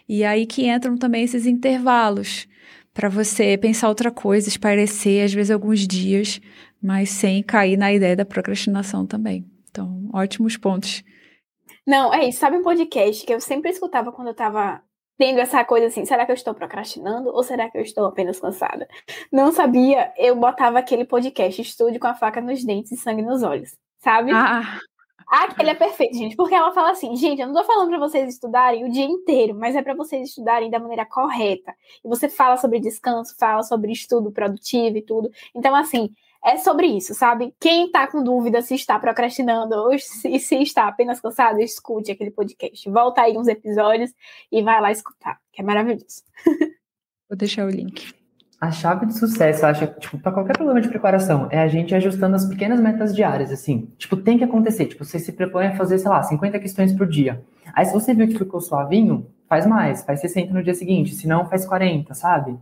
e 0.08 0.24
aí 0.24 0.46
que 0.46 0.68
entram 0.68 0.98
também 0.98 1.24
esses 1.24 1.46
intervalos 1.46 2.48
para 2.94 3.10
você 3.10 3.58
pensar 3.58 3.90
outra 3.90 4.12
coisa, 4.12 4.48
esparecer 4.48 5.24
às 5.24 5.34
vezes 5.34 5.52
alguns 5.52 5.86
dias 5.88 6.42
mas 6.82 7.12
sem 7.12 7.44
cair 7.44 7.78
na 7.78 7.94
ideia 7.94 8.16
da 8.16 8.26
procrastinação 8.26 9.06
também. 9.06 9.46
Então, 9.70 10.10
ótimos 10.12 10.58
pontos. 10.58 11.04
Não, 11.88 12.14
é 12.14 12.28
isso. 12.28 12.40
Sabe 12.40 12.58
um 12.58 12.64
podcast 12.64 13.26
que 13.26 13.34
eu 13.34 13.40
sempre 13.40 13.70
escutava 13.70 14.12
quando 14.12 14.30
eu 14.30 14.34
estava 14.34 14.82
tendo 15.22 15.40
essa 15.40 15.64
coisa 15.64 15.86
assim, 15.86 16.04
será 16.04 16.26
que 16.26 16.32
eu 16.32 16.36
estou 16.36 16.52
procrastinando 16.52 17.30
ou 17.30 17.44
será 17.44 17.70
que 17.70 17.78
eu 17.78 17.84
estou 17.84 18.08
apenas 18.08 18.40
cansada? 18.40 18.88
Não 19.32 19.52
sabia, 19.52 20.12
eu 20.18 20.36
botava 20.36 20.80
aquele 20.80 21.06
podcast, 21.06 21.62
estude 21.62 22.00
com 22.00 22.08
a 22.08 22.16
faca 22.16 22.42
nos 22.42 22.64
dentes 22.64 22.92
e 22.92 22.98
sangue 22.98 23.22
nos 23.22 23.44
olhos, 23.44 23.78
sabe? 24.00 24.32
Ah. 24.34 24.80
Aquele 25.30 25.70
é 25.70 25.76
perfeito, 25.76 26.18
gente, 26.18 26.36
porque 26.36 26.56
ela 26.56 26.72
fala 26.72 26.90
assim, 26.90 27.16
gente, 27.16 27.40
eu 27.40 27.46
não 27.46 27.54
tô 27.54 27.64
falando 27.64 27.90
para 27.90 28.00
vocês 28.00 28.34
estudarem 28.34 28.84
o 28.84 28.90
dia 28.90 29.06
inteiro, 29.06 29.54
mas 29.54 29.76
é 29.76 29.84
para 29.84 29.94
vocês 29.94 30.30
estudarem 30.30 30.72
da 30.72 30.80
maneira 30.80 31.06
correta. 31.06 31.72
E 32.04 32.08
você 32.10 32.28
fala 32.28 32.58
sobre 32.58 32.80
descanso, 32.80 33.36
fala 33.38 33.62
sobre 33.62 33.92
estudo 33.92 34.32
produtivo 34.32 34.98
e 34.98 35.04
tudo. 35.04 35.30
Então, 35.56 35.76
assim, 35.76 36.10
é 36.44 36.58
sobre 36.58 36.88
isso, 36.88 37.14
sabe? 37.14 37.54
Quem 37.60 37.86
está 37.86 38.08
com 38.08 38.24
dúvida 38.24 38.62
se 38.62 38.74
está 38.74 38.98
procrastinando 38.98 39.76
ou 39.76 39.98
se, 40.00 40.40
se 40.40 40.56
está 40.56 40.88
apenas 40.88 41.20
cansado, 41.20 41.60
escute 41.60 42.12
aquele 42.12 42.32
podcast. 42.32 42.90
Volta 42.90 43.22
aí 43.22 43.38
uns 43.38 43.48
episódios 43.48 44.12
e 44.52 44.64
vai 44.64 44.82
lá 44.82 44.92
escutar, 44.92 45.40
que 45.52 45.62
é 45.62 45.66
maravilhoso. 45.66 46.24
Vou 47.30 47.38
deixar 47.38 47.66
o 47.66 47.70
link. 47.70 48.14
A 48.60 48.72
chave 48.72 49.08
de 49.08 49.18
sucesso, 49.18 49.66
acho, 49.66 49.88
tipo, 50.00 50.20
para 50.20 50.32
qualquer 50.32 50.54
problema 50.56 50.80
de 50.82 50.88
preparação, 50.88 51.48
é 51.50 51.60
a 51.60 51.68
gente 51.68 51.96
ajustando 51.96 52.36
as 52.36 52.46
pequenas 52.46 52.80
metas 52.80 53.16
diárias, 53.16 53.52
assim. 53.52 53.92
Tipo, 53.98 54.18
tem 54.18 54.38
que 54.38 54.44
acontecer. 54.44 54.86
Tipo, 54.86 55.04
você 55.04 55.18
se 55.18 55.32
propõe 55.32 55.68
a 55.68 55.76
fazer, 55.76 55.98
sei 55.98 56.10
lá, 56.10 56.22
50 56.22 56.60
questões 56.60 56.94
por 56.94 57.08
dia. 57.08 57.44
Aí, 57.74 57.86
se 57.86 57.94
você 57.94 58.14
viu 58.14 58.28
que 58.28 58.38
ficou 58.38 58.62
suavinho, 58.62 59.26
faz 59.50 59.66
mais, 59.66 60.04
faz 60.04 60.22
60 60.22 60.54
no 60.54 60.62
dia 60.62 60.76
seguinte. 60.76 61.16
Se 61.16 61.28
não, 61.28 61.50
faz 61.50 61.66
40, 61.66 62.14
sabe? 62.14 62.56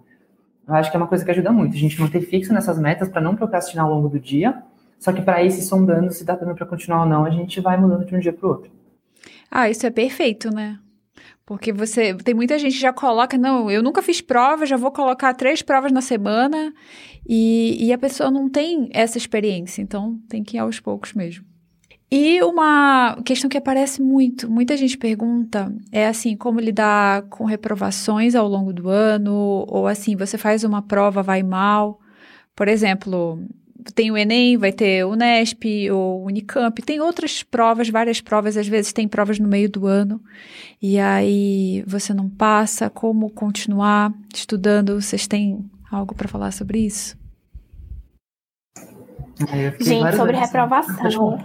Eu 0.70 0.76
acho 0.76 0.92
que 0.92 0.96
é 0.96 1.00
uma 1.00 1.08
coisa 1.08 1.26
que 1.26 1.32
ajuda 1.32 1.52
muito, 1.52 1.76
a 1.76 1.80
gente 1.80 2.00
manter 2.00 2.22
fixo 2.22 2.54
nessas 2.54 2.78
metas 2.78 3.10
para 3.10 3.20
não 3.20 3.36
procrastinar 3.36 3.86
ao 3.86 3.92
longo 3.92 4.08
do 4.08 4.20
dia. 4.20 4.62
Só 5.00 5.12
que 5.12 5.22
para 5.22 5.44
ir 5.44 5.50
se 5.50 5.64
sondando 5.64 6.12
se 6.12 6.24
dá 6.24 6.36
dando 6.36 6.54
para 6.54 6.66
continuar 6.66 7.02
ou 7.02 7.10
não, 7.10 7.26
a 7.26 7.32
gente 7.32 7.60
vai 7.60 7.76
mudando 7.76 8.06
de 8.06 8.16
um 8.16 8.20
dia 8.20 8.32
para 8.32 8.46
o 8.46 8.52
outro. 8.52 8.72
Ah, 9.50 9.68
isso 9.68 9.88
é 9.88 9.90
perfeito, 9.90 10.54
né? 10.54 10.78
Porque 11.44 11.74
você 11.74 12.14
tem 12.14 12.36
muita 12.36 12.60
gente 12.60 12.74
que 12.74 12.80
já 12.80 12.94
coloca, 12.94 13.36
não, 13.36 13.72
eu 13.72 13.82
nunca 13.82 14.04
fiz 14.04 14.22
prova, 14.22 14.68
já 14.68 14.78
vou 14.78 14.92
colocar 14.92 15.34
três 15.34 15.64
provas 15.64 15.92
na 15.92 16.02
semana 16.02 16.72
e, 17.28 17.88
e 17.88 17.92
a 17.92 17.98
pessoa 17.98 18.30
não 18.30 18.48
tem 18.48 18.88
essa 18.94 19.18
experiência, 19.18 19.82
então 19.82 20.20
tem 20.30 20.44
que 20.44 20.58
ir 20.58 20.60
aos 20.60 20.80
poucos 20.80 21.14
mesmo. 21.14 21.44
E 22.12 22.42
uma 22.42 23.22
questão 23.24 23.48
que 23.48 23.58
aparece 23.58 24.02
muito, 24.02 24.50
muita 24.50 24.76
gente 24.76 24.98
pergunta, 24.98 25.72
é 25.92 26.08
assim, 26.08 26.36
como 26.36 26.60
lidar 26.60 27.24
com 27.24 27.46
reprovações 27.46 28.34
ao 28.34 28.48
longo 28.48 28.74
do 28.74 28.90
ano, 28.90 29.66
ou 29.68 29.86
assim, 29.86 30.16
você 30.16 30.36
faz 30.36 30.64
uma 30.64 30.82
prova, 30.82 31.22
vai 31.22 31.44
mal. 31.44 32.00
Por 32.56 32.68
exemplo, 32.68 33.40
tem 33.94 34.10
o 34.10 34.18
Enem, 34.18 34.58
vai 34.58 34.72
ter 34.72 35.06
o 35.06 35.12
Unesp 35.12 35.64
ou 35.92 36.26
Unicamp, 36.26 36.82
tem 36.82 37.00
outras 37.00 37.44
provas, 37.44 37.90
várias 37.90 38.20
provas, 38.22 38.58
às 38.58 38.68
vezes 38.68 38.92
tem 38.92 39.08
provas 39.08 39.38
no 39.38 39.48
meio 39.48 39.70
do 39.70 39.86
ano, 39.86 40.20
e 40.82 40.98
aí 40.98 41.84
você 41.86 42.14
não 42.14 42.28
passa, 42.28 42.90
como 42.90 43.30
continuar 43.30 44.12
estudando? 44.34 45.00
Vocês 45.00 45.28
têm 45.28 45.64
algo 45.92 46.16
para 46.16 46.28
falar 46.28 46.52
sobre 46.52 46.80
isso? 46.80 47.18
Gente, 49.80 50.16
sobre 50.18 50.36
reprovação. 50.36 51.40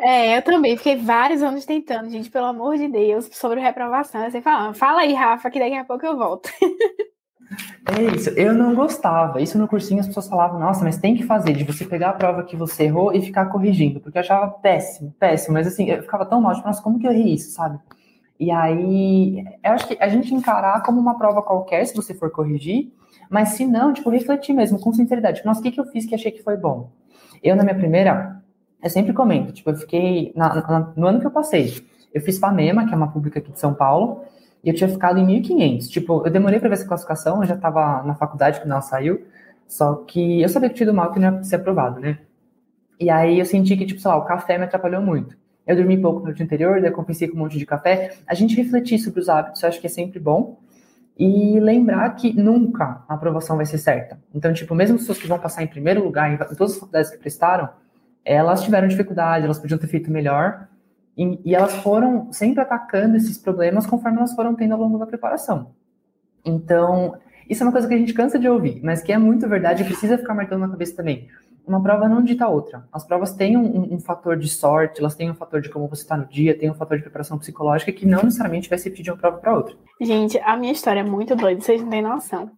É, 0.00 0.36
eu 0.36 0.42
também 0.42 0.76
fiquei 0.76 0.96
vários 0.96 1.42
anos 1.42 1.64
tentando, 1.64 2.08
gente, 2.08 2.30
pelo 2.30 2.46
amor 2.46 2.76
de 2.76 2.88
Deus, 2.88 3.28
sobre 3.32 3.60
reprovação. 3.60 4.30
Você 4.30 4.40
fala, 4.40 4.72
fala 4.72 5.00
aí, 5.00 5.12
Rafa, 5.12 5.50
que 5.50 5.58
daqui 5.58 5.74
a 5.74 5.84
pouco 5.84 6.06
eu 6.06 6.16
volto. 6.16 6.48
É 7.96 8.02
isso, 8.14 8.28
eu 8.30 8.52
não 8.52 8.74
gostava. 8.74 9.40
Isso 9.40 9.58
no 9.58 9.66
cursinho 9.66 10.00
as 10.00 10.06
pessoas 10.06 10.28
falavam, 10.28 10.60
nossa, 10.60 10.84
mas 10.84 10.98
tem 10.98 11.16
que 11.16 11.22
fazer, 11.22 11.54
de 11.54 11.64
você 11.64 11.86
pegar 11.86 12.10
a 12.10 12.12
prova 12.12 12.44
que 12.44 12.54
você 12.54 12.84
errou 12.84 13.14
e 13.14 13.22
ficar 13.22 13.46
corrigindo, 13.46 14.00
porque 14.00 14.18
eu 14.18 14.20
achava 14.20 14.48
péssimo, 14.48 15.14
péssimo, 15.18 15.54
mas 15.54 15.66
assim, 15.66 15.88
eu 15.88 16.02
ficava 16.02 16.26
tão 16.26 16.42
mal, 16.42 16.54
tipo, 16.54 16.66
nossa, 16.66 16.82
como 16.82 16.98
que 16.98 17.06
eu 17.06 17.10
errei 17.10 17.32
isso, 17.32 17.52
sabe? 17.52 17.78
E 18.38 18.50
aí, 18.50 19.42
eu 19.64 19.72
acho 19.72 19.88
que 19.88 19.96
a 19.98 20.08
gente 20.08 20.34
encarar 20.34 20.82
como 20.82 21.00
uma 21.00 21.16
prova 21.16 21.42
qualquer, 21.42 21.86
se 21.86 21.96
você 21.96 22.14
for 22.14 22.30
corrigir, 22.30 22.92
mas 23.30 23.50
se 23.50 23.66
não, 23.66 23.92
tipo, 23.92 24.10
refletir 24.10 24.52
mesmo, 24.52 24.78
com 24.78 24.92
sinceridade. 24.92 25.42
Nossa, 25.44 25.60
o 25.60 25.62
que, 25.62 25.72
que 25.72 25.80
eu 25.80 25.86
fiz 25.86 26.06
que 26.06 26.14
achei 26.14 26.30
que 26.30 26.42
foi 26.42 26.56
bom? 26.56 26.90
Eu, 27.42 27.56
na 27.56 27.64
minha 27.64 27.74
primeira, 27.76 28.42
eu 28.82 28.90
sempre 28.90 29.12
comento, 29.12 29.52
tipo, 29.52 29.70
eu 29.70 29.76
fiquei, 29.76 30.32
na, 30.36 30.54
na, 30.54 30.92
no 30.96 31.06
ano 31.06 31.20
que 31.20 31.26
eu 31.26 31.30
passei, 31.30 31.74
eu 32.14 32.20
fiz 32.20 32.38
FAMEMA, 32.38 32.86
que 32.86 32.94
é 32.94 32.96
uma 32.96 33.10
pública 33.10 33.38
aqui 33.38 33.52
de 33.52 33.58
São 33.58 33.74
Paulo, 33.74 34.22
e 34.62 34.68
eu 34.68 34.74
tinha 34.74 34.88
ficado 34.88 35.18
em 35.18 35.26
1.500. 35.26 35.88
Tipo, 35.88 36.22
eu 36.26 36.30
demorei 36.30 36.58
para 36.58 36.68
ver 36.68 36.74
essa 36.74 36.86
classificação, 36.86 37.42
eu 37.42 37.46
já 37.46 37.54
estava 37.54 38.02
na 38.02 38.14
faculdade 38.14 38.60
quando 38.60 38.72
ela 38.72 38.80
saiu, 38.80 39.26
só 39.66 39.96
que 39.96 40.40
eu 40.40 40.48
sabia 40.48 40.68
que 40.68 40.76
tinha 40.76 40.86
ido 40.86 40.94
mal, 40.94 41.12
que 41.12 41.20
não 41.20 41.36
ia 41.36 41.42
ser 41.44 41.56
aprovado, 41.56 42.00
né? 42.00 42.18
E 42.98 43.10
aí 43.10 43.38
eu 43.38 43.44
senti 43.44 43.76
que, 43.76 43.86
tipo, 43.86 44.00
sei 44.00 44.10
lá, 44.10 44.16
o 44.16 44.24
café 44.24 44.58
me 44.58 44.64
atrapalhou 44.64 45.02
muito. 45.02 45.36
Eu 45.66 45.76
dormi 45.76 46.00
pouco 46.00 46.26
no 46.26 46.32
dia 46.32 46.44
anterior, 46.44 46.80
daí 46.80 46.90
eu 46.90 46.94
compensei 46.94 47.28
com 47.28 47.36
um 47.36 47.40
monte 47.40 47.58
de 47.58 47.66
café. 47.66 48.16
A 48.26 48.34
gente 48.34 48.56
refletir 48.56 48.98
sobre 48.98 49.20
os 49.20 49.28
hábitos, 49.28 49.62
eu 49.62 49.68
acho 49.68 49.80
que 49.80 49.86
é 49.86 49.90
sempre 49.90 50.18
bom. 50.18 50.58
E 51.16 51.60
lembrar 51.60 52.08
que 52.10 52.32
nunca 52.32 53.04
a 53.08 53.14
aprovação 53.14 53.56
vai 53.56 53.66
ser 53.66 53.78
certa. 53.78 54.18
Então, 54.34 54.52
tipo, 54.52 54.74
mesmo 54.74 54.96
as 54.96 55.02
pessoas 55.02 55.18
que 55.18 55.26
vão 55.26 55.38
passar 55.38 55.62
em 55.62 55.66
primeiro 55.66 56.02
lugar 56.02 56.32
em 56.32 56.38
todas 56.38 56.72
as 56.72 56.78
faculdades 56.78 57.10
que 57.10 57.18
prestaram, 57.18 57.68
elas 58.28 58.62
tiveram 58.62 58.86
dificuldade, 58.86 59.46
elas 59.46 59.58
podiam 59.58 59.78
ter 59.78 59.86
feito 59.86 60.10
melhor, 60.10 60.68
e, 61.16 61.40
e, 61.46 61.54
elas 61.54 61.74
foram 61.76 62.30
sempre 62.30 62.60
atacando 62.60 63.16
esses 63.16 63.38
problemas 63.38 63.86
conforme 63.86 64.18
elas 64.18 64.34
foram 64.34 64.54
tendo 64.54 64.74
ao 64.74 64.80
longo 64.80 64.98
da 64.98 65.06
preparação. 65.06 65.70
Então, 66.44 67.16
isso 67.48 67.62
é 67.62 67.66
uma 67.66 67.72
coisa 67.72 67.88
que 67.88 67.94
a 67.94 67.98
gente 67.98 68.12
cansa 68.12 68.38
de 68.38 68.46
ouvir, 68.46 68.80
mas 68.84 69.02
que 69.02 69.12
é 69.12 69.18
muito 69.18 69.48
verdade 69.48 69.82
e 69.82 69.86
precisa 69.86 70.18
ficar 70.18 70.34
marcando 70.34 70.60
na 70.60 70.68
cabeça 70.68 70.94
também. 70.94 71.26
Uma 71.68 71.82
prova 71.82 72.08
não 72.08 72.22
dita 72.22 72.48
outra. 72.48 72.88
As 72.92 73.04
provas 73.04 73.32
têm 73.32 73.56
um, 73.56 73.94
um, 73.94 73.98
fator 73.98 74.36
de 74.36 74.48
sorte, 74.48 75.00
elas 75.00 75.14
têm 75.14 75.30
um 75.30 75.34
fator 75.34 75.60
de 75.60 75.68
como 75.68 75.86
você 75.86 76.02
está 76.02 76.16
no 76.16 76.26
dia, 76.26 76.58
tem 76.58 76.70
um 76.70 76.74
fator 76.74 76.96
de 76.96 77.02
preparação 77.02 77.38
psicológica 77.38 77.92
que 77.92 78.06
não 78.06 78.22
necessariamente 78.22 78.68
vai 78.68 78.78
se 78.78 78.90
pedir 78.90 79.10
uma 79.10 79.16
prova 79.16 79.38
para 79.38 79.54
outra. 79.54 79.76
Gente, 80.00 80.38
a 80.38 80.56
minha 80.56 80.72
história 80.72 81.00
é 81.00 81.04
muito 81.04 81.36
doida, 81.36 81.60
vocês 81.60 81.82
não 81.82 81.90
têm 81.90 82.02
noção. 82.02 82.50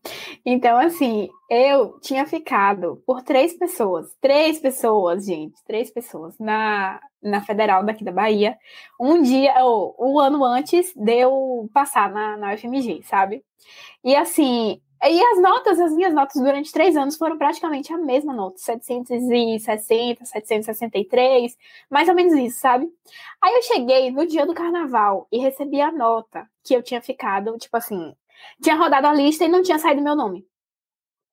Então, 0.44 0.78
assim, 0.78 1.28
eu 1.50 1.98
tinha 2.00 2.24
ficado 2.26 3.02
por 3.04 3.22
três 3.22 3.58
pessoas, 3.58 4.14
três 4.20 4.61
pessoas, 4.61 5.26
gente, 5.26 5.54
três 5.66 5.90
pessoas, 5.90 6.38
na, 6.38 7.00
na 7.22 7.40
Federal 7.40 7.84
daqui 7.84 8.04
da 8.04 8.12
Bahia, 8.12 8.56
um 9.00 9.20
dia, 9.20 9.54
ou 9.64 9.96
um 9.98 10.18
ano 10.18 10.44
antes 10.44 10.92
de 10.94 11.20
eu 11.20 11.68
passar 11.74 12.11
na, 12.12 12.36
na 12.36 12.54
UFMG, 12.54 13.02
sabe? 13.02 13.42
E 14.04 14.14
assim, 14.14 14.80
e 15.03 15.22
as 15.22 15.40
notas, 15.40 15.80
as 15.80 15.92
minhas 15.92 16.12
notas 16.12 16.40
durante 16.42 16.72
três 16.72 16.96
anos 16.96 17.16
foram 17.16 17.38
praticamente 17.38 17.92
a 17.92 17.96
mesma 17.98 18.34
nota, 18.34 18.59
760, 18.59 20.24
763, 20.26 21.57
mais 21.88 22.09
ou 22.09 22.14
menos 22.14 22.34
isso, 22.34 22.61
sabe? 22.61 22.86
Aí 23.42 23.55
eu 23.55 23.62
cheguei 23.62 24.11
no 24.11 24.26
dia 24.26 24.44
do 24.44 24.55
carnaval 24.55 25.26
e 25.32 25.38
recebi 25.38 25.80
a 25.80 25.90
nota 25.90 26.46
que 26.62 26.74
eu 26.74 26.82
tinha 26.82 27.01
ficado, 27.01 27.57
tipo 27.57 27.76
assim, 27.76 28.14
tinha 28.62 28.76
rodado 28.76 29.07
a 29.07 29.14
lista 29.14 29.44
e 29.44 29.48
não 29.48 29.62
tinha 29.62 29.78
saído 29.78 30.03
meu 30.03 30.14
nome. 30.14 30.46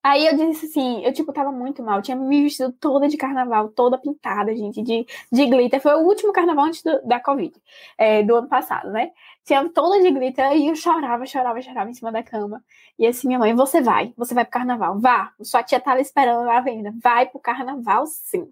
Aí 0.03 0.25
eu 0.25 0.37
disse 0.37 0.67
assim, 0.67 1.03
eu 1.03 1.11
tipo 1.11 1.33
tava 1.33 1.51
muito 1.51 1.83
mal, 1.83 2.01
tinha 2.01 2.15
me 2.15 2.43
vestido 2.43 2.71
toda 2.71 3.09
de 3.09 3.17
carnaval, 3.17 3.67
toda 3.69 3.97
pintada, 3.97 4.55
gente, 4.55 4.81
de, 4.81 5.05
de 5.29 5.45
glitter. 5.45 5.81
Foi 5.81 5.95
o 5.95 6.05
último 6.05 6.31
carnaval 6.31 6.65
antes 6.65 6.81
do, 6.81 7.05
da 7.05 7.19
Covid, 7.19 7.53
é, 7.97 8.23
do 8.23 8.35
ano 8.37 8.47
passado, 8.47 8.89
né? 8.89 9.11
Tinha 9.47 9.69
toda 9.69 10.01
de 10.01 10.11
glitter 10.11 10.51
e 10.57 10.67
eu 10.67 10.75
chorava, 10.75 11.25
chorava, 11.25 11.61
chorava 11.61 11.89
em 11.89 11.93
cima 11.93 12.11
da 12.11 12.21
cama. 12.21 12.61
E 12.99 13.07
assim, 13.07 13.27
minha 13.27 13.39
mãe, 13.39 13.55
você 13.55 13.79
vai, 13.79 14.13
você 14.17 14.33
vai 14.33 14.43
pro 14.43 14.51
carnaval, 14.51 14.99
vá. 14.99 15.33
Sua 15.41 15.63
tia 15.63 15.79
tava 15.79 16.01
esperando 16.01 16.43
lá 16.45 16.59
venda, 16.59 16.93
vai 17.01 17.27
pro 17.27 17.39
carnaval 17.39 18.05
sim. 18.07 18.51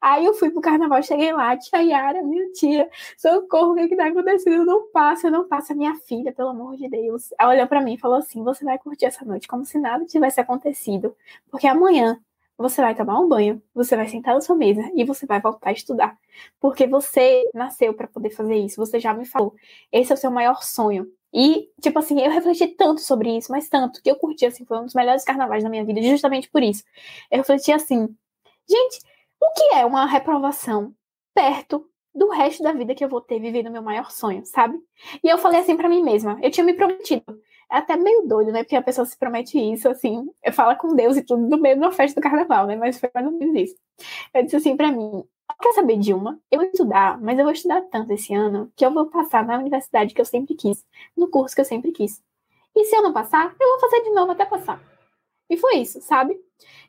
Aí 0.00 0.24
eu 0.24 0.34
fui 0.34 0.50
pro 0.50 0.60
carnaval, 0.60 1.00
cheguei 1.00 1.32
lá, 1.32 1.56
tia 1.56 1.80
Yara, 1.80 2.24
minha 2.24 2.50
tia, 2.50 2.90
socorro, 3.16 3.70
o 3.70 3.74
que 3.76 3.90
que 3.90 3.96
tá 3.96 4.08
acontecendo? 4.08 4.64
Não 4.64 4.90
passo, 4.90 5.28
eu 5.28 5.30
não 5.30 5.46
passo 5.46 5.74
a 5.74 5.76
minha 5.76 5.94
filha, 5.94 6.32
pelo 6.32 6.48
amor 6.48 6.76
de 6.76 6.88
Deus. 6.88 7.32
Ela 7.38 7.52
olhou 7.52 7.68
pra 7.68 7.80
mim 7.80 7.94
e 7.94 7.98
falou 7.98 8.16
assim, 8.16 8.42
você 8.42 8.64
vai 8.64 8.76
curtir 8.78 9.04
essa 9.04 9.24
noite 9.24 9.46
como 9.46 9.64
se 9.64 9.78
nada 9.78 10.04
tivesse 10.06 10.40
acontecido, 10.40 11.14
porque 11.52 11.68
amanhã 11.68 12.18
você 12.62 12.80
vai 12.80 12.94
tomar 12.94 13.18
um 13.20 13.28
banho, 13.28 13.62
você 13.74 13.96
vai 13.96 14.08
sentar 14.08 14.34
na 14.34 14.40
sua 14.40 14.56
mesa 14.56 14.82
e 14.94 15.04
você 15.04 15.26
vai 15.26 15.40
voltar 15.40 15.70
a 15.70 15.72
estudar. 15.72 16.16
Porque 16.60 16.86
você 16.86 17.50
nasceu 17.54 17.92
para 17.94 18.06
poder 18.06 18.30
fazer 18.30 18.56
isso, 18.56 18.76
você 18.76 18.98
já 18.98 19.12
me 19.12 19.26
falou. 19.26 19.54
Esse 19.90 20.12
é 20.12 20.14
o 20.14 20.18
seu 20.18 20.30
maior 20.30 20.62
sonho. 20.62 21.06
E, 21.34 21.68
tipo 21.80 21.98
assim, 21.98 22.20
eu 22.20 22.30
refleti 22.30 22.66
tanto 22.68 23.00
sobre 23.00 23.36
isso, 23.36 23.50
mas 23.50 23.68
tanto, 23.68 24.02
que 24.02 24.10
eu 24.10 24.16
curti, 24.16 24.44
assim, 24.46 24.64
foi 24.64 24.78
um 24.78 24.84
dos 24.84 24.94
melhores 24.94 25.24
carnavais 25.24 25.62
da 25.64 25.70
minha 25.70 25.84
vida, 25.84 26.02
justamente 26.02 26.48
por 26.50 26.62
isso. 26.62 26.84
Eu 27.30 27.38
refleti 27.38 27.72
assim, 27.72 28.08
gente, 28.68 29.00
o 29.40 29.50
que 29.52 29.74
é 29.74 29.84
uma 29.84 30.06
reprovação 30.06 30.94
perto 31.34 31.88
do 32.14 32.28
resto 32.30 32.62
da 32.62 32.72
vida 32.72 32.94
que 32.94 33.04
eu 33.04 33.08
vou 33.08 33.20
ter 33.20 33.40
vivendo 33.40 33.68
o 33.68 33.72
meu 33.72 33.82
maior 33.82 34.10
sonho, 34.10 34.44
sabe? 34.44 34.78
E 35.22 35.28
eu 35.28 35.38
falei 35.38 35.60
assim 35.60 35.76
para 35.76 35.88
mim 35.88 36.02
mesma, 36.02 36.38
eu 36.42 36.50
tinha 36.50 36.64
me 36.64 36.74
prometido, 36.74 37.24
é 37.70 37.76
até 37.76 37.96
meio 37.96 38.26
doido, 38.26 38.52
né? 38.52 38.62
Porque 38.62 38.76
a 38.76 38.82
pessoa 38.82 39.06
se 39.06 39.18
promete 39.18 39.58
isso, 39.58 39.88
assim, 39.88 40.26
fala 40.52 40.76
com 40.76 40.94
Deus 40.94 41.16
e 41.16 41.22
tudo 41.22 41.42
no 41.48 41.58
meio 41.58 41.76
de 41.76 41.80
uma 41.80 41.92
festa 41.92 42.20
do 42.20 42.22
carnaval, 42.22 42.66
né? 42.66 42.76
Mas 42.76 43.00
foi 43.00 43.10
mais 43.14 43.26
ou 43.26 43.32
menos 43.32 43.54
isso. 43.54 43.76
Eu 44.34 44.42
disse 44.42 44.56
assim 44.56 44.76
pra 44.76 44.92
mim: 44.92 45.24
quer 45.60 45.72
saber, 45.72 45.98
Dilma? 45.98 46.38
Eu 46.50 46.60
vou 46.60 46.68
estudar, 46.68 47.20
mas 47.20 47.38
eu 47.38 47.44
vou 47.44 47.52
estudar 47.52 47.80
tanto 47.82 48.12
esse 48.12 48.34
ano 48.34 48.70
que 48.76 48.84
eu 48.84 48.92
vou 48.92 49.06
passar 49.06 49.44
na 49.46 49.58
universidade 49.58 50.14
que 50.14 50.20
eu 50.20 50.24
sempre 50.24 50.54
quis, 50.54 50.84
no 51.16 51.30
curso 51.30 51.54
que 51.54 51.60
eu 51.60 51.64
sempre 51.64 51.92
quis. 51.92 52.22
E 52.74 52.84
se 52.84 52.96
eu 52.96 53.02
não 53.02 53.12
passar, 53.12 53.54
eu 53.58 53.68
vou 53.68 53.80
fazer 53.80 54.02
de 54.02 54.10
novo 54.10 54.32
até 54.32 54.44
passar. 54.44 54.82
E 55.48 55.56
foi 55.56 55.76
isso, 55.76 56.00
sabe? 56.00 56.38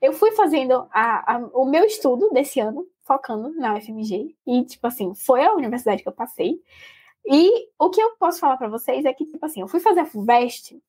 Eu 0.01 0.13
fui 0.13 0.32
fazendo 0.32 0.88
a, 0.91 1.36
a, 1.36 1.38
o 1.53 1.65
meu 1.65 1.86
estudo 1.86 2.30
desse 2.30 2.59
ano, 2.59 2.86
focando 3.04 3.54
na 3.56 3.76
UFMG, 3.76 4.36
e, 4.47 4.66
tipo 4.66 4.88
assim, 4.88 5.14
foi 5.14 5.43
a 5.43 5.54
universidade 5.54 6.04
que 6.04 6.10
eu 6.10 6.14
passei. 6.14 6.60
E 7.26 7.70
o 7.80 7.89
que 7.89 8.01
eu 8.01 8.16
posso 8.18 8.39
falar 8.39 8.58
para 8.58 8.70
vocês 8.70 9.06
é 9.06 9.14
que, 9.14 9.26
tipo 9.26 9.45
assim, 9.45 9.62
eu 9.62 9.68
fui 9.68 9.80
fazer 9.80 10.01
a 10.01 10.06
FUVEST 10.06 10.82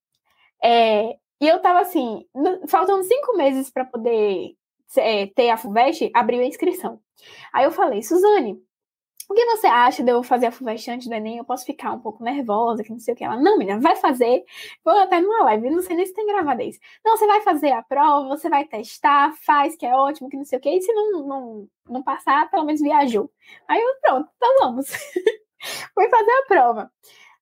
é, 0.62 1.16
e 1.40 1.48
eu 1.48 1.60
tava 1.60 1.80
assim, 1.80 2.26
faltando 2.66 3.04
cinco 3.04 3.36
meses 3.36 3.70
para 3.70 3.84
poder 3.84 4.56
é, 4.96 5.26
ter 5.26 5.50
a 5.50 5.56
FUVEST, 5.56 6.10
abriu 6.14 6.40
a 6.40 6.46
inscrição. 6.46 7.00
Aí 7.52 7.64
eu 7.64 7.70
falei, 7.70 8.02
Suzane, 8.02 8.60
o 9.28 9.34
que 9.34 9.44
você 9.46 9.66
acha 9.66 10.02
de 10.02 10.10
eu 10.10 10.22
fazer 10.22 10.46
a 10.46 10.52
FUVEST 10.52 10.90
antes 10.90 11.08
do 11.08 11.14
Enem? 11.14 11.38
Eu 11.38 11.44
posso 11.44 11.64
ficar 11.64 11.92
um 11.92 12.00
pouco 12.00 12.22
nervosa, 12.22 12.82
que 12.82 12.90
não 12.90 12.98
sei 12.98 13.14
o 13.14 13.16
que. 13.16 13.24
Ela, 13.24 13.40
não, 13.40 13.56
menina, 13.58 13.80
vai 13.80 13.96
fazer. 13.96 14.44
Vou 14.84 14.94
até 14.98 15.20
numa 15.20 15.44
live, 15.44 15.70
não 15.70 15.82
sei 15.82 15.96
nem 15.96 16.06
se 16.06 16.14
tem 16.14 16.26
gravado 16.26 16.62
isso. 16.62 16.78
Não, 17.04 17.16
você 17.16 17.26
vai 17.26 17.40
fazer 17.40 17.72
a 17.72 17.82
prova, 17.82 18.28
você 18.28 18.48
vai 18.48 18.64
testar, 18.66 19.32
faz, 19.44 19.76
que 19.76 19.86
é 19.86 19.94
ótimo, 19.94 20.28
que 20.28 20.36
não 20.36 20.44
sei 20.44 20.58
o 20.58 20.60
que. 20.60 20.70
E 20.70 20.82
se 20.82 20.92
não, 20.92 21.26
não, 21.26 21.68
não 21.88 22.02
passar, 22.02 22.50
pelo 22.50 22.64
menos 22.64 22.80
viajou. 22.80 23.30
Aí 23.68 23.80
eu, 23.80 23.94
pronto, 24.02 24.30
então 24.36 24.54
vamos. 24.60 24.88
Fui 25.94 26.08
fazer 26.10 26.30
a 26.30 26.46
prova. 26.46 26.90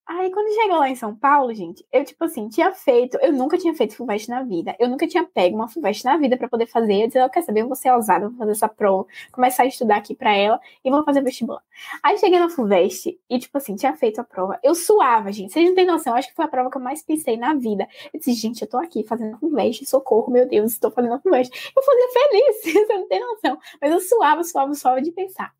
Aí, 0.04 0.32
quando 0.32 0.52
chegou 0.52 0.78
lá 0.78 0.88
em 0.88 0.96
São 0.96 1.14
Paulo, 1.14 1.54
gente, 1.54 1.86
eu, 1.92 2.04
tipo 2.04 2.24
assim, 2.24 2.48
tinha 2.48 2.72
feito, 2.72 3.16
eu 3.22 3.32
nunca 3.32 3.56
tinha 3.56 3.72
feito 3.72 3.96
FUVEST 3.96 4.28
na 4.28 4.42
vida, 4.42 4.74
eu 4.78 4.88
nunca 4.88 5.06
tinha 5.06 5.24
pego 5.24 5.54
uma 5.54 5.68
FUVEST 5.68 6.04
na 6.04 6.16
vida 6.16 6.36
para 6.36 6.48
poder 6.48 6.66
fazer. 6.66 7.02
Eu 7.02 7.06
disse, 7.06 7.18
eu 7.20 7.30
quero 7.30 7.46
saber, 7.46 7.60
eu 7.62 7.68
vou 7.68 7.76
ser 7.76 7.92
ousada, 7.92 8.28
vou 8.28 8.36
fazer 8.36 8.50
essa 8.50 8.68
prova, 8.68 9.06
começar 9.30 9.62
a 9.62 9.66
estudar 9.66 9.96
aqui 9.96 10.14
para 10.14 10.34
ela 10.34 10.60
e 10.84 10.90
vou 10.90 11.04
fazer 11.04 11.22
vestibular. 11.22 11.62
Aí, 12.02 12.18
cheguei 12.18 12.38
na 12.40 12.48
FUVEST 12.48 13.16
e, 13.30 13.38
tipo 13.38 13.56
assim, 13.56 13.76
tinha 13.76 13.94
feito 13.96 14.20
a 14.20 14.24
prova. 14.24 14.58
Eu 14.62 14.74
suava, 14.74 15.30
gente, 15.30 15.52
vocês 15.52 15.68
não 15.68 15.74
têm 15.74 15.86
noção, 15.86 16.14
acho 16.14 16.28
que 16.28 16.34
foi 16.34 16.44
a 16.44 16.48
prova 16.48 16.68
que 16.68 16.76
eu 16.76 16.82
mais 16.82 17.02
pensei 17.02 17.36
na 17.36 17.54
vida. 17.54 17.86
Eu 18.12 18.18
disse, 18.18 18.32
gente, 18.32 18.60
eu 18.62 18.68
tô 18.68 18.78
aqui 18.78 19.04
fazendo 19.04 19.38
FUVEST, 19.38 19.86
socorro, 19.86 20.32
meu 20.32 20.48
Deus, 20.48 20.72
estou 20.72 20.90
fazendo 20.90 21.20
FUVEST. 21.20 21.72
Eu 21.76 21.82
fazia 21.82 22.08
feliz, 22.12 22.62
você 22.88 22.96
não 22.96 23.08
tem 23.08 23.20
noção, 23.20 23.56
mas 23.80 23.92
eu 23.92 24.00
suava, 24.00 24.42
suava, 24.42 24.74
suava 24.74 25.00
de 25.00 25.12
pensar. 25.12 25.52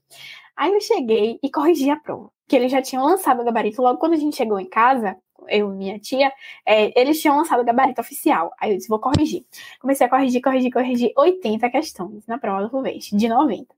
Aí 0.57 0.73
eu 0.73 0.81
cheguei 0.81 1.39
e 1.43 1.51
corrigi 1.51 1.91
a 1.91 1.97
prova, 1.97 2.31
que 2.47 2.57
eles 2.57 2.71
já 2.71 2.83
tinham 2.83 3.05
lançado 3.05 3.41
o 3.41 3.45
gabarito. 3.45 3.83
Logo 3.83 3.99
quando 3.99 4.15
a 4.15 4.17
gente 4.17 4.37
chegou 4.37 4.59
em 4.61 4.69
casa, 4.69 5.17
eu 5.49 5.73
e 5.73 5.77
minha 5.77 5.99
tia, 5.99 6.33
é, 6.67 6.99
eles 7.01 7.21
tinham 7.21 7.37
lançado 7.37 7.61
o 7.61 7.65
gabarito 7.65 8.01
oficial. 8.01 8.53
Aí 8.59 8.71
eu 8.73 8.77
disse, 8.77 8.89
vou 8.89 8.99
corrigir. 8.99 9.45
Comecei 9.81 10.07
a 10.07 10.11
corrigir, 10.11 10.41
corrigir, 10.43 10.73
corrigir 10.73 11.13
80 11.17 11.71
questões 11.71 12.27
na 12.27 12.39
prova 12.39 12.63
do 12.63 12.71
FUVEST, 12.71 13.17
de 13.17 13.29
90. 13.29 13.75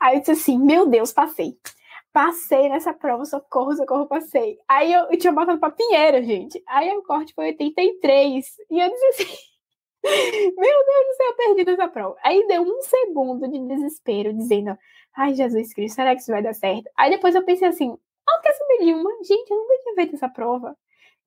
Aí 0.00 0.16
eu 0.16 0.20
disse 0.20 0.32
assim, 0.32 0.58
meu 0.58 0.86
Deus, 0.86 1.12
passei. 1.12 1.56
Passei 2.12 2.68
nessa 2.68 2.92
prova, 2.92 3.24
socorro, 3.24 3.74
socorro, 3.76 4.06
passei. 4.06 4.58
Aí 4.66 4.92
eu, 4.92 5.04
eu 5.10 5.18
tinha 5.18 5.32
botado 5.32 5.58
pra 5.58 5.70
Pinheiro, 5.70 6.22
gente. 6.24 6.62
Aí 6.66 6.90
o 6.96 7.02
corte 7.02 7.34
foi 7.34 7.48
83. 7.48 8.46
E 8.70 8.80
eu 8.80 8.88
disse 8.90 9.06
assim, 9.06 9.38
meu 10.56 10.84
Deus 10.86 11.06
do 11.06 11.16
céu, 11.16 11.34
perdi 11.36 11.64
nessa 11.64 11.88
prova. 11.88 12.16
Aí 12.24 12.46
deu 12.48 12.62
um 12.62 12.80
segundo 12.82 13.48
de 13.48 13.58
desespero, 13.66 14.32
dizendo, 14.32 14.76
Ai, 15.18 15.34
Jesus 15.34 15.74
Cristo, 15.74 15.96
será 15.96 16.14
que 16.14 16.20
isso 16.22 16.30
vai 16.30 16.42
dar 16.42 16.54
certo? 16.54 16.88
Aí 16.96 17.10
depois 17.10 17.34
eu 17.34 17.44
pensei 17.44 17.66
assim, 17.68 17.96
ah, 18.28 18.40
quer 18.42 18.52
saber 18.54 18.78
de 18.84 18.94
uma? 18.94 19.10
Gente, 19.24 19.50
eu 19.50 19.56
nunca 19.58 19.74
tinha 19.82 19.94
feito 19.96 20.14
essa 20.14 20.28
prova. 20.28 20.76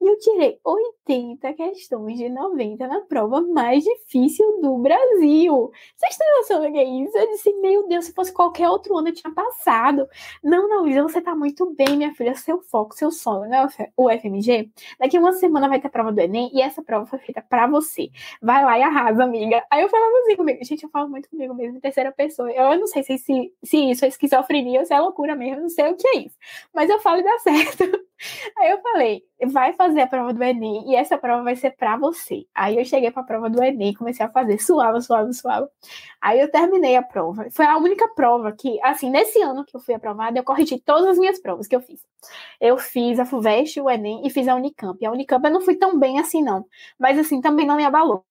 E 0.02 0.08
eu 0.08 0.18
tirei 0.18 0.60
80 0.66 1.54
questões 1.54 2.18
de 2.18 2.28
90 2.28 2.88
na 2.88 3.02
prova 3.02 3.40
mais 3.40 3.84
difícil 3.84 4.60
do 4.60 4.80
Brasil. 4.80 5.72
Vocês 5.96 6.18
têm 6.18 6.38
noção 6.38 6.60
do 6.60 6.72
que 6.72 6.80
é 6.80 6.84
isso? 6.84 7.16
Eu 7.16 7.28
disse, 7.28 7.54
meu 7.62 7.88
Deus, 7.88 8.06
se 8.06 8.14
fosse 8.14 8.34
qualquer 8.34 8.68
outro 8.68 8.98
ano 8.98 9.10
eu 9.10 9.14
tinha 9.14 9.32
passado. 9.32 10.08
Não, 10.44 10.68
não, 10.68 10.82
Luísa, 10.82 11.04
você 11.04 11.22
tá 11.22 11.36
muito 11.36 11.72
bem, 11.76 11.98
minha 11.98 12.16
filha. 12.16 12.34
Seu 12.34 12.60
foco, 12.64 12.96
seu 12.96 13.12
sonho, 13.12 13.48
né? 13.48 13.68
O 13.96 14.10
FMG. 14.10 14.72
Daqui 15.00 15.20
uma 15.20 15.34
semana 15.34 15.70
vai 15.70 15.80
ter 15.80 15.86
a 15.86 15.92
prova 15.92 16.12
do 16.12 16.20
Enem 16.20 16.50
e 16.52 16.62
essa 16.62 16.82
prova 16.82 17.06
foi 17.06 17.20
feita 17.20 17.42
pra 17.48 17.68
você. 17.68 18.10
Vai 18.42 18.66
lá 18.66 18.80
e 18.80 18.82
arrasa, 18.82 19.24
amiga. 19.24 19.64
Aí 19.70 19.84
eu 19.84 19.90
falava 19.90 20.12
assim 20.24 20.36
comigo. 20.36 20.66
Gente, 20.66 20.84
eu 20.84 20.90
falo 20.90 21.10
muito 21.10 21.30
comigo 21.30 21.54
mesmo 21.54 21.78
em 21.78 21.80
terceira 21.80 22.12
pessoa. 22.12 22.52
Eu 22.52 22.80
não 22.80 22.88
sei 22.88 23.04
se, 23.04 23.20
se, 23.20 23.54
se 23.64 23.78
isso 23.92 24.04
é 24.04 24.08
esquizofrenia 24.08 24.80
ou 24.80 24.86
se 24.86 24.96
é 24.96 25.00
loucura 25.00 25.36
mesmo. 25.36 25.62
Não 25.62 25.70
sei 25.70 25.92
o 25.92 25.96
que 25.96 26.08
é 26.08 26.18
isso. 26.22 26.36
Mas 26.74 26.90
eu 26.90 27.00
falo 27.00 27.20
e 27.20 27.24
dá 27.24 27.38
certo. 27.38 27.84
Aí 28.58 28.72
eu 28.72 28.82
falei, 28.82 29.24
vai 29.48 29.74
fazer 29.74 30.02
a 30.02 30.08
prova 30.08 30.34
do 30.34 30.44
Enem 30.44 30.90
e 30.90 30.96
essa 30.96 31.18
prova 31.18 31.44
vai 31.44 31.56
ser 31.56 31.72
para 31.72 31.98
você. 31.98 32.46
Aí 32.54 32.78
eu 32.78 32.86
cheguei 32.86 33.12
para 33.12 33.22
a 33.24 33.26
prova 33.26 33.50
do 33.50 33.64
Enem, 33.64 33.94
comecei 33.94 34.26
a 34.26 34.30
fazer, 34.30 34.60
suava, 34.62 35.02
suava, 35.02 35.32
suava. 35.34 35.70
Aí 36.22 36.40
eu 36.40 36.52
terminei 36.52 36.96
a 36.96 37.04
prova. 37.04 37.48
Foi 37.52 37.66
a 37.66 37.78
única 37.78 38.08
prova 38.16 38.52
que, 38.52 38.80
assim, 38.84 39.10
nesse 39.10 39.42
ano 39.42 39.66
que 39.66 39.76
eu 39.76 39.80
fui 39.82 39.94
aprovada, 39.94 40.40
eu 40.40 40.44
corrigi 40.44 40.80
todas 40.80 41.08
as 41.08 41.18
minhas 41.18 41.40
provas 41.40 41.68
que 41.68 41.76
eu 41.76 41.82
fiz. 41.82 42.02
Eu 42.60 42.78
fiz 42.78 43.20
a 43.20 43.26
FUVEST, 43.26 43.82
o 43.82 43.90
Enem 43.90 44.26
e 44.26 44.30
fiz 44.30 44.48
a 44.48 44.56
Unicamp. 44.56 45.04
A 45.06 45.12
Unicamp 45.12 45.46
eu 45.46 45.54
não 45.54 45.62
fui 45.62 45.76
tão 45.76 45.98
bem 46.00 46.20
assim, 46.20 46.44
não. 46.44 46.66
Mas, 47.00 47.18
assim, 47.20 47.42
também 47.42 47.66
não 47.66 47.76
me 47.78 47.86
abalou. 47.86 48.26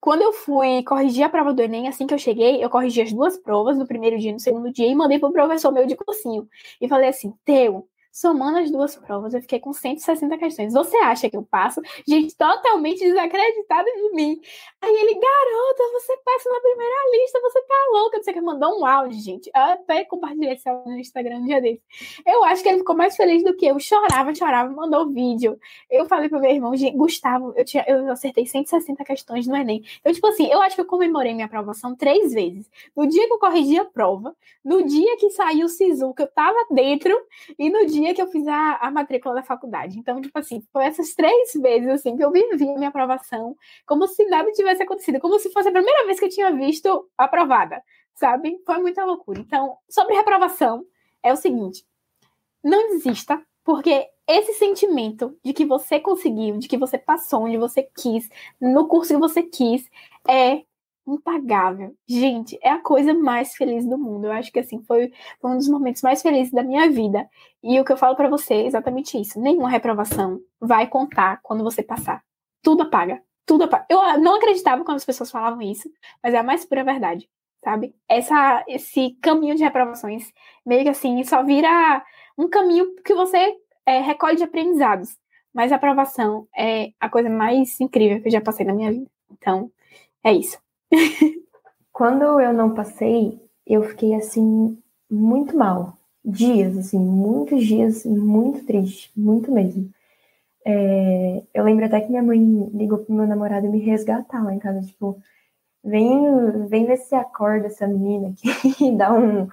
Quando 0.00 0.22
eu 0.22 0.32
fui 0.32 0.82
corrigir 0.82 1.22
a 1.24 1.28
prova 1.28 1.52
do 1.52 1.60
Enem, 1.60 1.86
assim 1.86 2.06
que 2.06 2.14
eu 2.14 2.18
cheguei, 2.18 2.64
eu 2.64 2.70
corrigi 2.70 3.02
as 3.02 3.12
duas 3.12 3.36
provas, 3.38 3.76
no 3.76 3.86
primeiro 3.86 4.18
dia 4.18 4.30
e 4.30 4.32
no 4.32 4.40
segundo 4.40 4.72
dia, 4.72 4.86
e 4.86 4.94
mandei 4.94 5.18
pro 5.18 5.30
professor 5.32 5.70
meu 5.70 5.86
de 5.86 5.94
cursinho. 5.94 6.48
E 6.80 6.88
falei 6.88 7.10
assim, 7.10 7.34
Teu, 7.44 7.86
Somando 8.12 8.58
as 8.58 8.70
duas 8.70 8.96
provas, 8.96 9.34
eu 9.34 9.40
fiquei 9.40 9.60
com 9.60 9.72
160 9.72 10.36
questões. 10.36 10.72
Você 10.72 10.96
acha 10.96 11.30
que 11.30 11.36
eu 11.36 11.44
passo? 11.44 11.80
Gente, 12.06 12.36
totalmente 12.36 12.98
desacreditada 12.98 13.88
de 13.88 14.10
mim. 14.14 14.40
Aí 14.80 14.92
ele, 14.92 15.14
garota, 15.14 15.82
você 15.92 16.16
passa 16.24 16.50
na 16.50 16.60
primeira 16.60 16.94
lista, 17.12 17.40
você 17.40 17.62
tá 17.62 17.74
louca. 17.92 18.20
Você 18.20 18.32
que 18.32 18.40
mandou 18.40 18.80
um 18.80 18.84
áudio, 18.84 19.20
gente. 19.20 19.48
Eu 19.54 19.62
até 19.62 20.04
compartilhei 20.04 20.54
esse 20.54 20.68
áudio 20.68 20.90
no 20.92 20.98
Instagram 20.98 21.36
um 21.36 21.46
dia 21.46 21.60
desse. 21.60 21.82
Eu 22.26 22.42
acho 22.44 22.62
que 22.64 22.68
ele 22.68 22.78
ficou 22.78 22.96
mais 22.96 23.16
feliz 23.16 23.44
do 23.44 23.54
que 23.56 23.66
eu. 23.66 23.78
Chorava, 23.78 24.34
chorava, 24.34 24.72
mandou 24.72 25.08
vídeo. 25.08 25.56
Eu 25.88 26.06
falei 26.06 26.28
pro 26.28 26.40
meu 26.40 26.50
irmão, 26.50 26.72
Gustavo, 26.94 27.52
eu, 27.56 27.64
tinha, 27.64 27.84
eu 27.86 28.10
acertei 28.10 28.44
160 28.44 29.04
questões 29.04 29.46
no 29.46 29.56
Enem. 29.56 29.84
Então, 30.00 30.12
tipo 30.12 30.26
assim, 30.26 30.50
eu 30.50 30.60
acho 30.62 30.74
que 30.74 30.80
eu 30.80 30.86
comemorei 30.86 31.32
minha 31.32 31.46
aprovação 31.46 31.94
três 31.94 32.32
vezes. 32.32 32.68
No 32.96 33.06
dia 33.06 33.26
que 33.28 33.32
eu 33.32 33.38
corrigi 33.38 33.78
a 33.78 33.84
prova, 33.84 34.34
no 34.64 34.82
dia 34.84 35.16
que 35.16 35.30
saiu 35.30 35.66
o 35.66 35.68
SISU, 35.68 36.12
que 36.12 36.22
eu 36.22 36.26
tava 36.26 36.66
dentro, 36.70 37.16
e 37.58 37.70
no 37.70 37.86
dia 37.86 37.99
dia 38.00 38.14
que 38.14 38.22
eu 38.22 38.28
fiz 38.28 38.46
a, 38.46 38.76
a 38.76 38.90
matrícula 38.90 39.34
da 39.34 39.42
faculdade. 39.42 39.98
Então, 39.98 40.20
tipo 40.20 40.38
assim, 40.38 40.62
foi 40.72 40.84
essas 40.84 41.14
três 41.14 41.52
vezes 41.54 41.88
assim 41.88 42.16
que 42.16 42.24
eu 42.24 42.30
vivi 42.30 42.68
a 42.68 42.74
minha 42.74 42.88
aprovação 42.88 43.56
como 43.86 44.06
se 44.06 44.24
nada 44.26 44.50
tivesse 44.52 44.82
acontecido, 44.82 45.20
como 45.20 45.38
se 45.38 45.52
fosse 45.52 45.68
a 45.68 45.72
primeira 45.72 46.06
vez 46.06 46.18
que 46.18 46.26
eu 46.26 46.30
tinha 46.30 46.52
visto 46.52 47.08
aprovada, 47.16 47.82
sabe? 48.14 48.60
Foi 48.64 48.78
muita 48.78 49.04
loucura. 49.04 49.40
Então, 49.40 49.76
sobre 49.88 50.14
reprovação, 50.14 50.84
é 51.22 51.32
o 51.32 51.36
seguinte: 51.36 51.84
não 52.62 52.88
desista, 52.90 53.42
porque 53.64 54.08
esse 54.26 54.54
sentimento 54.54 55.36
de 55.44 55.52
que 55.52 55.64
você 55.64 55.98
conseguiu, 55.98 56.58
de 56.58 56.68
que 56.68 56.78
você 56.78 56.96
passou 56.96 57.44
onde 57.44 57.56
você 57.56 57.82
quis, 57.82 58.28
no 58.60 58.86
curso 58.86 59.14
que 59.14 59.18
você 59.18 59.42
quis, 59.42 59.90
é 60.28 60.62
impagável. 61.06 61.94
Gente, 62.08 62.58
é 62.62 62.70
a 62.70 62.78
coisa 62.78 63.14
mais 63.14 63.54
feliz 63.54 63.86
do 63.86 63.98
mundo. 63.98 64.26
Eu 64.26 64.32
acho 64.32 64.52
que 64.52 64.60
assim 64.60 64.82
foi, 64.82 65.12
um 65.42 65.56
dos 65.56 65.68
momentos 65.68 66.02
mais 66.02 66.22
felizes 66.22 66.52
da 66.52 66.62
minha 66.62 66.90
vida. 66.90 67.28
E 67.62 67.78
o 67.80 67.84
que 67.84 67.92
eu 67.92 67.96
falo 67.96 68.16
para 68.16 68.28
você 68.28 68.54
é 68.54 68.66
exatamente 68.66 69.20
isso. 69.20 69.40
Nenhuma 69.40 69.68
reprovação 69.68 70.40
vai 70.60 70.86
contar 70.86 71.40
quando 71.42 71.64
você 71.64 71.82
passar. 71.82 72.22
Tudo 72.62 72.82
apaga. 72.82 73.22
Tudo 73.46 73.64
apaga. 73.64 73.86
Eu 73.88 74.20
não 74.20 74.36
acreditava 74.36 74.84
quando 74.84 74.98
as 74.98 75.04
pessoas 75.04 75.30
falavam 75.30 75.62
isso, 75.62 75.90
mas 76.22 76.34
é 76.34 76.38
a 76.38 76.42
mais 76.42 76.64
pura 76.64 76.84
verdade, 76.84 77.28
sabe? 77.64 77.94
Essa 78.08 78.64
esse 78.68 79.16
caminho 79.20 79.56
de 79.56 79.64
reprovações 79.64 80.32
meio 80.64 80.84
que 80.84 80.90
assim 80.90 81.22
só 81.24 81.42
vira 81.42 82.04
um 82.38 82.48
caminho 82.48 82.94
que 83.04 83.14
você 83.14 83.56
é, 83.86 84.00
recolhe 84.00 84.36
de 84.36 84.44
aprendizados. 84.44 85.18
Mas 85.52 85.72
a 85.72 85.76
aprovação 85.76 86.46
é 86.56 86.92
a 87.00 87.08
coisa 87.08 87.28
mais 87.28 87.80
incrível 87.80 88.22
que 88.22 88.28
eu 88.28 88.32
já 88.32 88.40
passei 88.40 88.64
na 88.64 88.72
minha 88.72 88.92
vida. 88.92 89.10
Então, 89.32 89.70
é 90.22 90.32
isso. 90.32 90.58
Quando 91.92 92.40
eu 92.40 92.52
não 92.52 92.74
passei, 92.74 93.40
eu 93.66 93.82
fiquei 93.82 94.14
assim, 94.14 94.78
muito 95.10 95.56
mal. 95.56 95.96
Dias, 96.24 96.76
assim, 96.76 96.98
muitos 96.98 97.64
dias, 97.64 98.04
muito 98.04 98.64
triste, 98.66 99.10
muito 99.16 99.50
mesmo. 99.50 99.90
É, 100.64 101.42
eu 101.54 101.64
lembro 101.64 101.84
até 101.86 102.00
que 102.00 102.10
minha 102.10 102.22
mãe 102.22 102.38
ligou 102.74 102.98
pro 102.98 103.14
meu 103.14 103.26
namorado 103.26 103.68
me 103.68 103.78
resgatar 103.78 104.44
lá 104.44 104.54
em 104.54 104.58
casa, 104.58 104.86
tipo, 104.86 105.20
vem, 105.82 106.66
vem 106.68 106.86
ver 106.86 106.98
se 106.98 107.14
acorda 107.14 107.66
essa 107.66 107.86
menina 107.86 108.28
aqui, 108.28 108.90
dá 108.96 109.12
um, 109.12 109.48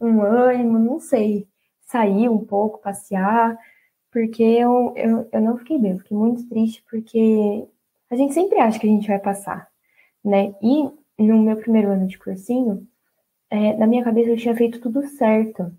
um 0.00 0.22
ânimo, 0.22 0.78
não 0.78 0.98
sei, 1.00 1.46
sair 1.82 2.28
um 2.28 2.38
pouco, 2.44 2.80
passear, 2.80 3.58
porque 4.10 4.42
eu, 4.42 4.92
eu, 4.96 5.28
eu 5.30 5.40
não 5.40 5.58
fiquei 5.58 5.78
bem, 5.78 5.92
eu 5.92 5.98
fiquei 5.98 6.16
muito 6.16 6.48
triste, 6.48 6.82
porque 6.90 7.66
a 8.10 8.16
gente 8.16 8.32
sempre 8.34 8.58
acha 8.58 8.78
que 8.78 8.86
a 8.86 8.90
gente 8.90 9.08
vai 9.08 9.18
passar, 9.18 9.68
né? 10.24 10.54
E 10.62 10.90
no 11.18 11.42
meu 11.42 11.56
primeiro 11.56 11.90
ano 11.90 12.06
de 12.06 12.18
cursinho, 12.18 12.86
é, 13.50 13.76
na 13.76 13.86
minha 13.86 14.04
cabeça 14.04 14.30
eu 14.30 14.36
tinha 14.36 14.56
feito 14.56 14.80
tudo 14.80 15.02
certo. 15.08 15.72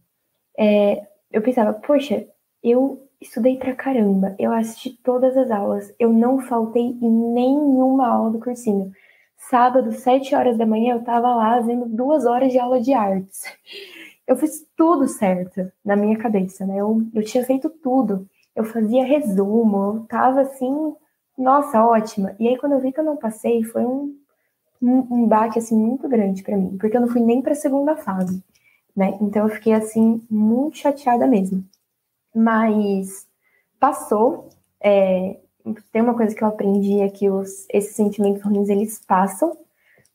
É, 0.57 1.07
eu 1.31 1.41
pensava, 1.41 1.73
poxa, 1.73 2.27
eu 2.63 3.07
estudei 3.21 3.57
pra 3.57 3.75
caramba, 3.75 4.35
eu 4.39 4.51
assisti 4.51 4.91
todas 5.03 5.35
as 5.37 5.51
aulas, 5.51 5.93
eu 5.99 6.11
não 6.11 6.39
faltei 6.39 6.83
em 6.83 7.33
nenhuma 7.33 8.07
aula 8.07 8.31
do 8.31 8.39
cursinho. 8.39 8.91
Sábado, 9.37 9.91
sete 9.93 10.35
horas 10.35 10.57
da 10.57 10.65
manhã, 10.65 10.95
eu 10.95 11.03
tava 11.03 11.33
lá 11.33 11.55
fazendo 11.55 11.85
duas 11.85 12.25
horas 12.25 12.51
de 12.51 12.59
aula 12.59 12.81
de 12.81 12.93
artes. 12.93 13.43
Eu 14.27 14.35
fiz 14.37 14.63
tudo 14.77 15.07
certo 15.07 15.71
na 15.83 15.95
minha 15.95 16.17
cabeça, 16.17 16.65
né? 16.65 16.77
Eu, 16.77 17.01
eu 17.15 17.23
tinha 17.23 17.43
feito 17.43 17.67
tudo. 17.67 18.27
Eu 18.55 18.63
fazia 18.63 19.03
resumo, 19.03 19.77
eu 20.01 20.05
tava 20.07 20.41
assim, 20.41 20.93
nossa, 21.37 21.83
ótima. 21.83 22.35
E 22.39 22.47
aí, 22.47 22.57
quando 22.57 22.73
eu 22.73 22.79
vi 22.79 22.91
que 22.91 22.99
eu 22.99 23.03
não 23.03 23.17
passei, 23.17 23.63
foi 23.63 23.85
um 23.85 24.18
um, 24.81 25.23
um 25.23 25.27
baque 25.27 25.59
assim 25.59 25.77
muito 25.77 26.07
grande 26.07 26.43
para 26.43 26.57
mim, 26.57 26.77
porque 26.77 26.97
eu 26.97 27.01
não 27.01 27.07
fui 27.07 27.21
nem 27.21 27.41
para 27.41 27.53
a 27.53 27.55
segunda 27.55 27.95
fase, 27.95 28.43
né? 28.95 29.17
Então 29.21 29.47
eu 29.47 29.53
fiquei 29.53 29.73
assim 29.73 30.21
muito 30.29 30.77
chateada 30.77 31.27
mesmo. 31.27 31.63
Mas 32.35 33.27
passou. 33.79 34.49
É, 34.81 35.39
tem 35.91 36.01
uma 36.01 36.15
coisa 36.15 36.35
que 36.35 36.43
eu 36.43 36.47
aprendi 36.47 37.01
é 37.01 37.09
que 37.09 37.29
os, 37.29 37.65
esses 37.69 37.95
sentimentos 37.95 38.43
ruins 38.43 38.69
eles 38.69 38.99
passam. 38.99 39.57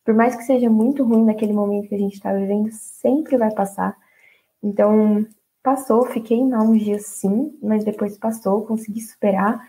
Por 0.04 0.14
mais 0.14 0.36
que 0.36 0.44
seja 0.44 0.68
muito 0.68 1.02
ruim 1.04 1.24
naquele 1.24 1.52
momento 1.52 1.88
que 1.88 1.94
a 1.94 1.98
gente 1.98 2.14
está 2.14 2.32
vivendo, 2.32 2.70
sempre 2.72 3.36
vai 3.36 3.52
passar. 3.52 3.96
Então, 4.62 5.26
passou, 5.62 6.04
fiquei 6.06 6.42
mal 6.44 6.64
uns 6.64 6.82
dias 6.82 7.06
sim, 7.06 7.58
mas 7.62 7.84
depois 7.84 8.18
passou, 8.18 8.66
consegui 8.66 9.00
superar. 9.00 9.66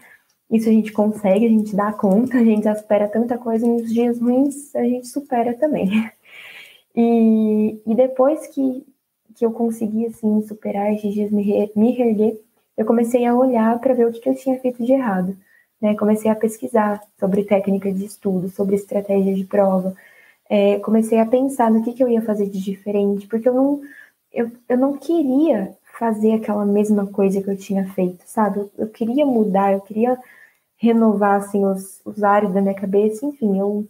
Isso 0.49 0.69
a 0.69 0.71
gente 0.71 0.91
consegue, 0.91 1.45
a 1.45 1.49
gente 1.49 1.75
dá 1.75 1.91
conta, 1.91 2.37
a 2.37 2.43
gente 2.43 2.63
já 2.63 2.75
supera 2.75 3.07
tanta 3.07 3.37
coisa, 3.37 3.65
e 3.65 3.69
nos 3.69 3.91
dias 3.91 4.19
ruins 4.19 4.75
a 4.75 4.83
gente 4.83 5.07
supera 5.07 5.53
também. 5.53 5.89
E, 6.97 7.81
e 7.85 7.93
depois 7.93 8.47
que, 8.47 8.85
que 9.35 9.45
eu 9.45 9.51
consegui, 9.51 10.05
assim, 10.05 10.41
superar 10.43 10.93
esses 10.93 11.13
dias, 11.13 11.29
me, 11.29 11.69
me 11.75 11.91
reerguer, 11.91 12.39
eu 12.77 12.85
comecei 12.85 13.25
a 13.25 13.35
olhar 13.35 13.77
para 13.79 13.93
ver 13.93 14.07
o 14.07 14.13
que, 14.13 14.21
que 14.21 14.29
eu 14.29 14.35
tinha 14.35 14.57
feito 14.61 14.81
de 14.81 14.93
errado. 14.93 15.35
Né? 15.81 15.95
Comecei 15.95 16.31
a 16.31 16.35
pesquisar 16.35 17.01
sobre 17.19 17.43
técnicas 17.43 17.97
de 17.97 18.05
estudo, 18.05 18.49
sobre 18.49 18.75
estratégia 18.75 19.33
de 19.33 19.43
prova. 19.43 19.95
É, 20.49 20.79
comecei 20.79 21.19
a 21.19 21.25
pensar 21.25 21.71
no 21.71 21.83
que, 21.83 21.93
que 21.93 22.03
eu 22.03 22.09
ia 22.09 22.21
fazer 22.21 22.49
de 22.49 22.61
diferente, 22.61 23.27
porque 23.27 23.49
eu 23.49 23.53
não, 23.53 23.81
eu, 24.31 24.51
eu 24.69 24.77
não 24.77 24.97
queria 24.97 25.75
fazer 25.97 26.33
aquela 26.33 26.65
mesma 26.65 27.07
coisa 27.07 27.41
que 27.41 27.49
eu 27.49 27.57
tinha 27.57 27.87
feito, 27.93 28.23
sabe? 28.25 28.59
Eu, 28.59 28.71
eu 28.77 28.89
queria 28.89 29.25
mudar, 29.25 29.73
eu 29.73 29.81
queria 29.81 30.17
renovar 30.77 31.41
assim 31.41 31.65
os, 31.65 32.01
os 32.05 32.23
ares 32.23 32.53
da 32.53 32.61
minha 32.61 32.75
cabeça, 32.75 33.25
enfim, 33.25 33.59
eu 33.59 33.87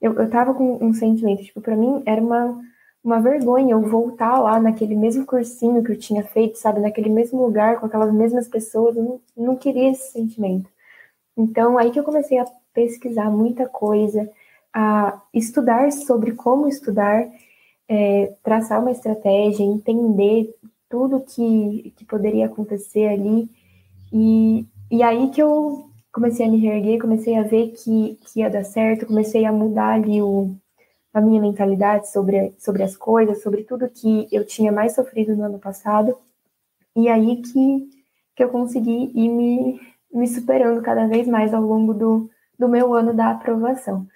eu, 0.00 0.12
eu 0.14 0.30
tava 0.30 0.54
com 0.54 0.84
um 0.84 0.92
sentimento, 0.92 1.42
tipo, 1.44 1.60
para 1.60 1.76
mim 1.76 2.02
era 2.06 2.20
uma 2.20 2.60
uma 3.06 3.20
vergonha 3.20 3.72
eu 3.72 3.82
voltar 3.82 4.38
lá 4.40 4.58
naquele 4.60 4.96
mesmo 4.96 5.24
cursinho 5.24 5.82
que 5.84 5.92
eu 5.92 5.98
tinha 5.98 6.24
feito, 6.24 6.58
sabe, 6.58 6.80
naquele 6.80 7.08
mesmo 7.08 7.40
lugar 7.40 7.78
com 7.78 7.86
aquelas 7.86 8.12
mesmas 8.12 8.48
pessoas, 8.48 8.96
eu 8.96 9.02
não, 9.04 9.20
não 9.36 9.56
queria 9.56 9.92
esse 9.92 10.12
sentimento. 10.12 10.68
Então, 11.36 11.78
aí 11.78 11.92
que 11.92 12.00
eu 12.00 12.04
comecei 12.04 12.38
a 12.38 12.46
pesquisar 12.74 13.30
muita 13.30 13.68
coisa, 13.68 14.28
a 14.74 15.22
estudar 15.32 15.92
sobre 15.92 16.32
como 16.32 16.66
estudar, 16.66 17.28
é, 17.88 18.34
traçar 18.42 18.80
uma 18.80 18.90
estratégia, 18.90 19.62
entender 19.64 20.52
tudo 20.88 21.20
que, 21.20 21.92
que 21.96 22.04
poderia 22.04 22.46
acontecer 22.46 23.08
ali. 23.08 23.48
E, 24.12 24.66
e 24.90 25.02
aí 25.02 25.30
que 25.30 25.42
eu 25.42 25.90
comecei 26.12 26.46
a 26.46 26.50
me 26.50 26.58
reerguer, 26.58 27.00
comecei 27.00 27.36
a 27.36 27.42
ver 27.42 27.72
que, 27.72 28.18
que 28.22 28.40
ia 28.40 28.48
dar 28.48 28.64
certo, 28.64 29.06
comecei 29.06 29.44
a 29.44 29.52
mudar 29.52 29.94
ali 29.94 30.22
o, 30.22 30.56
a 31.12 31.20
minha 31.20 31.40
mentalidade 31.40 32.10
sobre, 32.10 32.54
sobre 32.58 32.82
as 32.82 32.96
coisas, 32.96 33.42
sobre 33.42 33.64
tudo 33.64 33.88
que 33.88 34.28
eu 34.32 34.44
tinha 34.44 34.72
mais 34.72 34.94
sofrido 34.94 35.36
no 35.36 35.44
ano 35.44 35.58
passado. 35.58 36.16
E 36.94 37.08
aí 37.08 37.42
que, 37.42 37.88
que 38.34 38.44
eu 38.44 38.48
consegui 38.48 39.10
ir 39.14 39.28
me, 39.28 39.80
me 40.12 40.26
superando 40.26 40.80
cada 40.82 41.06
vez 41.06 41.26
mais 41.28 41.52
ao 41.52 41.62
longo 41.62 41.92
do, 41.92 42.30
do 42.58 42.68
meu 42.68 42.94
ano 42.94 43.12
da 43.12 43.30
aprovação. 43.30 44.06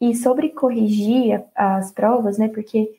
E 0.00 0.14
sobre 0.14 0.50
corrigir 0.50 1.44
as 1.54 1.92
provas, 1.92 2.38
né? 2.38 2.48
Porque 2.48 2.90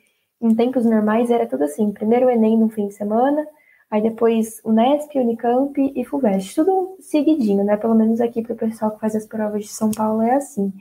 em 0.42 0.54
tempos 0.54 0.84
normais 0.84 1.30
era 1.30 1.46
tudo 1.46 1.64
assim: 1.64 1.92
primeiro 1.92 2.26
o 2.26 2.30
Enem 2.30 2.58
no 2.58 2.68
fim 2.68 2.88
de 2.88 2.94
semana, 2.94 3.46
Aí 3.92 4.00
depois 4.00 4.58
Unesp, 4.64 5.14
Unicamp 5.18 5.78
e 5.94 6.02
FUVEST, 6.02 6.54
tudo 6.54 6.96
seguidinho, 6.98 7.62
né? 7.62 7.76
Pelo 7.76 7.94
menos 7.94 8.22
aqui 8.22 8.40
para 8.42 8.54
o 8.54 8.56
pessoal 8.56 8.92
que 8.92 9.00
faz 9.00 9.14
as 9.14 9.26
provas 9.26 9.64
de 9.64 9.70
São 9.70 9.90
Paulo 9.90 10.22
é 10.22 10.34
assim. 10.34 10.72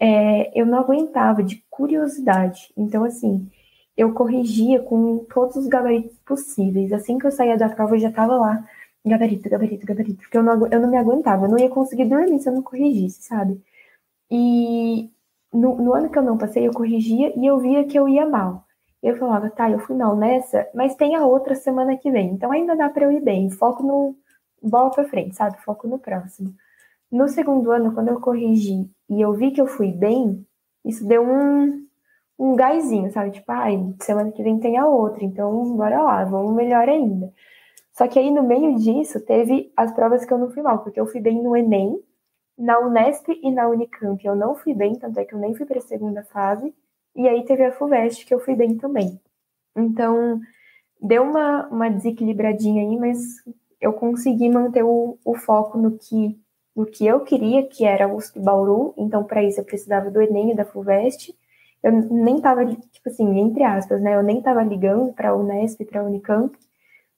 É, 0.00 0.60
eu 0.60 0.66
não 0.66 0.78
aguentava 0.80 1.44
de 1.44 1.64
curiosidade. 1.70 2.72
Então, 2.76 3.04
assim, 3.04 3.48
eu 3.96 4.12
corrigia 4.14 4.82
com 4.82 5.18
todos 5.32 5.56
os 5.56 5.68
gabaritos 5.68 6.18
possíveis. 6.26 6.92
Assim 6.92 7.18
que 7.18 7.26
eu 7.26 7.30
saía 7.30 7.56
da 7.56 7.68
prova, 7.68 7.94
eu 7.94 8.00
já 8.00 8.08
estava 8.10 8.36
lá, 8.36 8.68
gabarito, 9.06 9.48
gabarito, 9.48 9.86
gabarito, 9.86 10.18
porque 10.22 10.36
eu 10.38 10.42
não, 10.42 10.66
eu 10.66 10.80
não 10.80 10.90
me 10.90 10.96
aguentava, 10.98 11.46
eu 11.46 11.50
não 11.50 11.58
ia 11.58 11.68
conseguir 11.70 12.06
dormir 12.06 12.40
se 12.40 12.48
eu 12.48 12.54
não 12.54 12.62
corrigisse, 12.62 13.22
sabe? 13.22 13.62
E 14.30 15.10
no, 15.52 15.76
no 15.76 15.94
ano 15.94 16.10
que 16.10 16.18
eu 16.18 16.22
não 16.22 16.38
passei, 16.38 16.66
eu 16.66 16.72
corrigia 16.72 17.32
e 17.38 17.46
eu 17.46 17.58
via 17.60 17.84
que 17.84 17.98
eu 17.98 18.08
ia 18.08 18.26
mal 18.26 18.63
eu 19.06 19.16
falava, 19.16 19.50
tá, 19.50 19.70
eu 19.70 19.78
fui 19.78 19.96
mal 19.96 20.16
nessa, 20.16 20.66
mas 20.74 20.94
tem 20.94 21.14
a 21.14 21.26
outra 21.26 21.54
semana 21.54 21.96
que 21.96 22.10
vem, 22.10 22.30
então 22.30 22.50
ainda 22.50 22.74
dá 22.74 22.88
para 22.88 23.04
eu 23.04 23.12
ir 23.12 23.20
bem, 23.20 23.50
foco 23.50 23.82
no 23.82 24.16
bola 24.62 24.90
para 24.90 25.04
frente, 25.04 25.36
sabe? 25.36 25.62
Foco 25.62 25.86
no 25.86 25.98
próximo. 25.98 26.54
No 27.12 27.28
segundo 27.28 27.70
ano, 27.70 27.92
quando 27.92 28.08
eu 28.08 28.20
corrigi 28.20 28.90
e 29.08 29.20
eu 29.20 29.32
vi 29.34 29.50
que 29.50 29.60
eu 29.60 29.66
fui 29.66 29.92
bem, 29.92 30.44
isso 30.84 31.06
deu 31.06 31.22
um, 31.22 31.86
um 32.38 32.56
gásinho, 32.56 33.10
sabe? 33.12 33.30
Tipo, 33.32 33.52
ai, 33.52 33.78
semana 34.00 34.32
que 34.32 34.42
vem 34.42 34.58
tem 34.58 34.78
a 34.78 34.86
outra, 34.86 35.24
então 35.24 35.76
bora 35.76 36.02
lá, 36.02 36.24
vamos 36.24 36.54
melhor 36.54 36.88
ainda. 36.88 37.32
Só 37.92 38.08
que 38.08 38.18
aí 38.18 38.30
no 38.30 38.42
meio 38.42 38.74
disso 38.76 39.20
teve 39.24 39.72
as 39.76 39.92
provas 39.92 40.24
que 40.24 40.32
eu 40.32 40.38
não 40.38 40.50
fui 40.50 40.62
mal, 40.62 40.80
porque 40.82 40.98
eu 40.98 41.06
fui 41.06 41.20
bem 41.20 41.42
no 41.42 41.56
Enem, 41.56 42.00
na 42.56 42.78
Unesp 42.80 43.28
e 43.28 43.50
na 43.50 43.68
Unicamp 43.68 44.24
eu 44.24 44.34
não 44.34 44.54
fui 44.54 44.74
bem, 44.74 44.94
tanto 44.94 45.18
é 45.20 45.24
que 45.24 45.34
eu 45.34 45.38
nem 45.38 45.54
fui 45.54 45.66
para 45.66 45.78
a 45.78 45.82
segunda 45.82 46.24
fase. 46.24 46.74
E 47.14 47.28
aí 47.28 47.44
teve 47.44 47.64
a 47.64 47.72
FUVEST 47.72 48.26
que 48.26 48.34
eu 48.34 48.40
fui 48.40 48.54
bem 48.54 48.76
também. 48.76 49.20
Então, 49.76 50.40
deu 51.00 51.22
uma, 51.22 51.66
uma 51.68 51.88
desequilibradinha 51.88 52.82
aí, 52.82 52.98
mas 52.98 53.18
eu 53.80 53.92
consegui 53.92 54.48
manter 54.48 54.82
o, 54.82 55.18
o 55.24 55.34
foco 55.34 55.78
no 55.78 55.98
que, 55.98 56.38
no 56.74 56.86
que 56.86 57.06
eu 57.06 57.20
queria, 57.20 57.66
que 57.66 57.84
era 57.84 58.08
o 58.08 58.18
Bauru. 58.36 58.94
Então, 58.96 59.24
para 59.24 59.42
isso, 59.42 59.60
eu 59.60 59.64
precisava 59.64 60.10
do 60.10 60.20
Enem 60.20 60.52
e 60.52 60.56
da 60.56 60.64
FUVEST. 60.64 61.34
Eu 61.82 61.92
nem 61.92 62.40
tava, 62.40 62.64
tipo 62.64 63.08
assim, 63.08 63.38
entre 63.38 63.62
aspas, 63.62 64.00
né? 64.00 64.14
Eu 64.16 64.22
nem 64.22 64.40
tava 64.40 64.62
ligando 64.62 65.12
para 65.12 65.30
a 65.30 65.36
Unesp 65.36 65.84
para 65.84 66.00
a 66.00 66.04
Unicamp. 66.04 66.56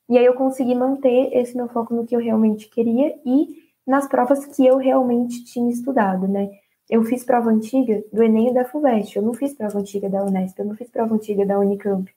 E 0.09 0.19
aí 0.19 0.25
eu 0.25 0.35
consegui 0.35 0.75
manter 0.75 1.31
esse 1.33 1.57
meu 1.57 1.69
foco 1.69 1.95
no 1.95 2.05
que 2.07 2.15
eu 2.15 2.21
realmente 2.21 2.69
queria 2.69 3.17
e 3.25 3.67
nas 3.87 4.09
provas 4.09 4.45
que 4.45 4.67
eu 4.67 4.77
realmente 4.77 5.45
tinha 5.45 5.71
estudado, 5.71 6.27
né? 6.27 6.51
Eu 6.89 7.03
fiz 7.03 7.24
prova 7.24 7.51
antiga 7.51 8.03
do 8.12 8.22
Enem 8.22 8.51
e 8.51 8.55
da 8.55 8.64
FUVEST, 8.64 9.16
eu 9.16 9.22
não 9.22 9.34
fiz 9.34 9.53
prova 9.55 9.78
antiga 9.78 10.09
da 10.09 10.22
Unesp, 10.22 10.59
eu 10.59 10.64
não 10.64 10.76
fiz 10.76 10.89
prova 10.89 11.14
antiga 11.14 11.45
da 11.45 11.59
Unicamp. 11.59 12.11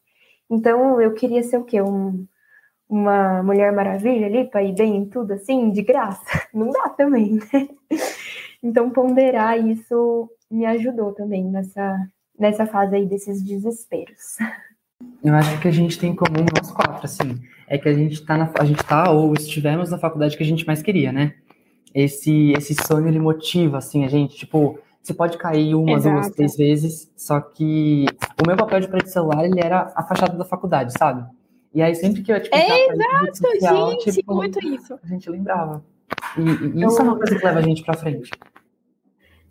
Então 0.49 1.01
eu 1.01 1.13
queria 1.13 1.41
ser 1.41 1.57
o 1.57 1.63
quê? 1.63 1.82
Um, 1.82 2.26
uma 2.88 3.43
Mulher 3.43 3.72
Maravilha 3.72 4.28
ali 4.28 4.45
para 4.45 4.63
ir 4.63 4.74
bem 4.74 4.95
em 4.95 5.05
tudo 5.05 5.34
assim, 5.34 5.72
de 5.72 5.82
graça? 5.82 6.24
Não 6.53 6.72
dá 6.72 6.89
também, 6.89 7.36
né? 7.36 7.70
Então 8.61 8.89
ponderar 8.89 9.59
isso 9.59 10.30
me 10.49 10.65
ajudou 10.65 11.13
também 11.13 11.45
nessa, 11.45 12.07
nessa 12.38 12.65
fase 12.65 12.95
aí 12.95 13.05
desses 13.05 13.43
desesperos. 13.43 14.38
Eu 15.24 15.34
acho 15.36 15.61
que 15.61 15.67
a 15.67 15.72
gente 15.72 15.97
tem 15.97 16.11
em 16.11 16.15
comum 16.15 16.45
nós 16.55 16.72
quatro, 16.72 17.05
assim, 17.05 17.39
é 17.67 17.78
que 17.78 17.88
a 17.88 17.93
gente 17.93 18.26
tá 18.26 18.38
na, 18.38 18.51
a 18.59 18.65
gente 18.65 18.84
tá 18.84 19.11
ou 19.11 19.34
estivemos 19.34 19.91
na 19.91 19.97
faculdade 19.97 20.36
que 20.36 20.43
a 20.43 20.45
gente 20.45 20.65
mais 20.65 20.82
queria, 20.82 21.11
né? 21.11 21.36
Esse 21.94 22.52
esse 22.52 22.76
sonho 22.86 23.08
ele 23.08 23.20
motiva 23.20 23.78
assim 23.78 24.06
a 24.06 24.08
gente, 24.08 24.36
tipo, 24.36 24.80
você 25.02 25.14
pode 25.14 25.38
cair 25.38 25.74
uma, 25.76 25.94
Exato. 25.94 26.16
duas, 26.16 26.30
três 26.30 26.56
vezes, 26.56 27.12
só 27.16 27.40
que 27.40 28.06
o 28.42 28.48
meu 28.48 28.56
papel 28.56 28.80
de 28.82 28.88
prédio 28.88 29.10
celular 29.10 29.44
ele 29.46 29.60
era 29.60 29.92
a 29.96 30.04
fachada 30.04 30.38
da 30.38 30.46
faculdade, 30.46 30.94
sabe? 30.98 31.26
E 31.74 31.82
aí 31.82 31.96
sempre 31.96 32.22
que 32.22 32.32
eu 32.32 32.42
tipo, 32.42 32.56
é 32.56 32.88
exato, 32.88 33.38
social, 33.38 33.92
gente, 33.92 34.12
tipo, 34.12 34.36
muito 34.36 34.60
isso. 34.66 35.00
A 35.04 35.08
gente 35.08 35.30
lembrava. 35.30 35.84
E, 36.38 36.42
e 36.42 36.86
isso 36.86 36.98
eu... 36.98 37.00
é 37.00 37.04
uma 37.04 37.18
coisa 37.18 37.36
que 37.36 37.46
leva 37.46 37.60
a 37.60 37.64
gente 37.64 37.84
para 37.84 37.98
frente. 37.98 38.32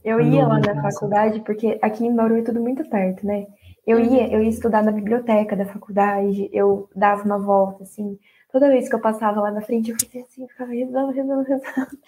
Eu 0.04 0.20
ia 0.20 0.46
lá 0.46 0.58
na 0.60 0.82
faculdade 0.82 1.40
porque 1.40 1.78
aqui 1.82 2.06
em 2.06 2.14
Bauru 2.14 2.36
é 2.36 2.42
tudo 2.42 2.60
muito 2.60 2.88
perto, 2.88 3.26
né? 3.26 3.46
Eu 3.86 3.98
ia, 4.00 4.28
eu 4.32 4.42
ia 4.42 4.48
estudar 4.48 4.82
na 4.82 4.92
biblioteca 4.92 5.56
da 5.56 5.64
faculdade, 5.64 6.48
eu 6.52 6.88
dava 6.94 7.24
uma 7.24 7.38
volta, 7.38 7.84
assim. 7.84 8.18
Toda 8.50 8.68
vez 8.68 8.88
que 8.88 8.94
eu 8.94 9.00
passava 9.00 9.40
lá 9.40 9.50
na 9.50 9.60
frente, 9.60 9.90
eu 9.90 9.96
fazia 10.00 10.22
assim, 10.22 10.48
ficava 10.48 10.72
rezando, 10.72 11.12
rezando, 11.12 11.42
rezando. 11.42 11.98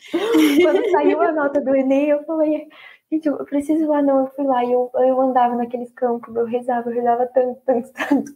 Quando 0.63 0.91
saiu 0.91 1.21
a 1.21 1.33
nota 1.33 1.61
do 1.61 1.77
Enem, 1.77 2.09
eu 2.09 2.25
falei, 2.25 2.67
gente, 3.13 3.27
eu 3.27 3.45
preciso 3.45 3.85
ir 3.85 3.87
lá, 3.87 4.01
não. 4.01 4.21
Eu 4.21 4.27
fui 4.29 4.45
lá 4.45 4.65
e 4.65 4.73
eu, 4.73 4.91
eu 4.95 5.21
andava 5.21 5.55
naqueles 5.55 5.93
campos, 5.93 6.35
eu 6.35 6.47
rezava, 6.47 6.89
eu 6.89 6.95
rezava 6.95 7.27
tanto, 7.27 7.61
tanto, 7.67 7.93
tanto, 7.93 8.33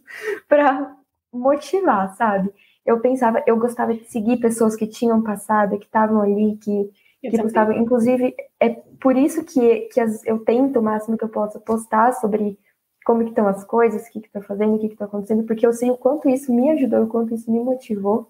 pra 0.47 0.95
motivar, 1.33 2.15
sabe? 2.15 2.53
Eu 2.85 2.99
pensava, 2.99 3.43
eu 3.47 3.57
gostava 3.57 3.93
de 3.95 4.05
seguir 4.05 4.37
pessoas 4.37 4.75
que 4.75 4.85
tinham 4.85 5.23
passado, 5.23 5.79
que 5.79 5.85
estavam 5.85 6.21
ali, 6.21 6.57
que, 6.57 6.91
que 7.21 7.37
gostavam. 7.41 7.73
Inclusive, 7.73 8.35
é 8.59 8.69
por 9.01 9.17
isso 9.17 9.43
que, 9.43 9.89
que 9.91 9.99
as, 9.99 10.23
eu 10.25 10.39
tento 10.45 10.79
o 10.79 10.83
máximo 10.83 11.17
que 11.17 11.23
eu 11.23 11.29
posso 11.29 11.59
postar 11.59 12.13
sobre 12.13 12.59
como 13.05 13.23
que 13.23 13.29
estão 13.29 13.47
as 13.47 13.63
coisas, 13.63 14.07
o 14.07 14.11
que 14.11 14.19
está 14.19 14.41
fazendo, 14.41 14.75
o 14.75 14.79
que 14.79 14.87
está 14.87 15.05
acontecendo, 15.05 15.43
porque 15.45 15.65
eu 15.65 15.71
sei 15.71 15.91
o 15.91 15.97
quanto 15.97 16.27
isso 16.27 16.51
me 16.51 16.71
ajudou, 16.71 17.03
o 17.03 17.07
quanto 17.07 17.35
isso 17.35 17.51
me 17.51 17.59
motivou. 17.59 18.27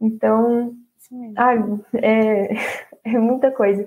Então, 0.00 0.74
ah, 1.36 1.54
é, 1.94 2.54
é 3.04 3.18
muita 3.18 3.50
coisa. 3.50 3.86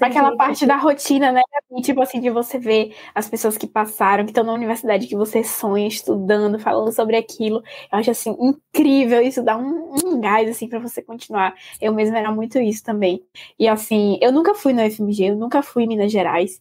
Aquela 0.00 0.36
parte 0.36 0.66
da 0.66 0.76
rotina, 0.76 1.32
né? 1.32 1.40
Tipo 1.82 2.02
assim, 2.02 2.20
de 2.20 2.28
você 2.28 2.58
ver 2.58 2.94
as 3.14 3.28
pessoas 3.28 3.56
que 3.56 3.66
passaram, 3.66 4.24
que 4.24 4.30
estão 4.30 4.44
na 4.44 4.52
universidade, 4.52 5.06
que 5.06 5.16
você 5.16 5.42
sonha 5.42 5.88
estudando, 5.88 6.58
falando 6.58 6.92
sobre 6.92 7.16
aquilo. 7.16 7.62
Eu 7.90 7.98
acho 7.98 8.10
assim, 8.10 8.36
incrível. 8.38 9.22
Isso 9.22 9.42
dá 9.42 9.56
um, 9.56 9.94
um 10.04 10.20
gás, 10.20 10.48
assim, 10.50 10.68
para 10.68 10.78
você 10.78 11.00
continuar. 11.00 11.54
Eu 11.80 11.94
mesma 11.94 12.18
era 12.18 12.30
muito 12.30 12.58
isso 12.58 12.84
também. 12.84 13.24
E 13.58 13.66
assim, 13.68 14.18
eu 14.20 14.30
nunca 14.30 14.54
fui 14.54 14.72
no 14.74 14.82
FMG, 14.82 15.30
eu 15.30 15.36
nunca 15.36 15.62
fui 15.62 15.84
em 15.84 15.88
Minas 15.88 16.12
Gerais. 16.12 16.60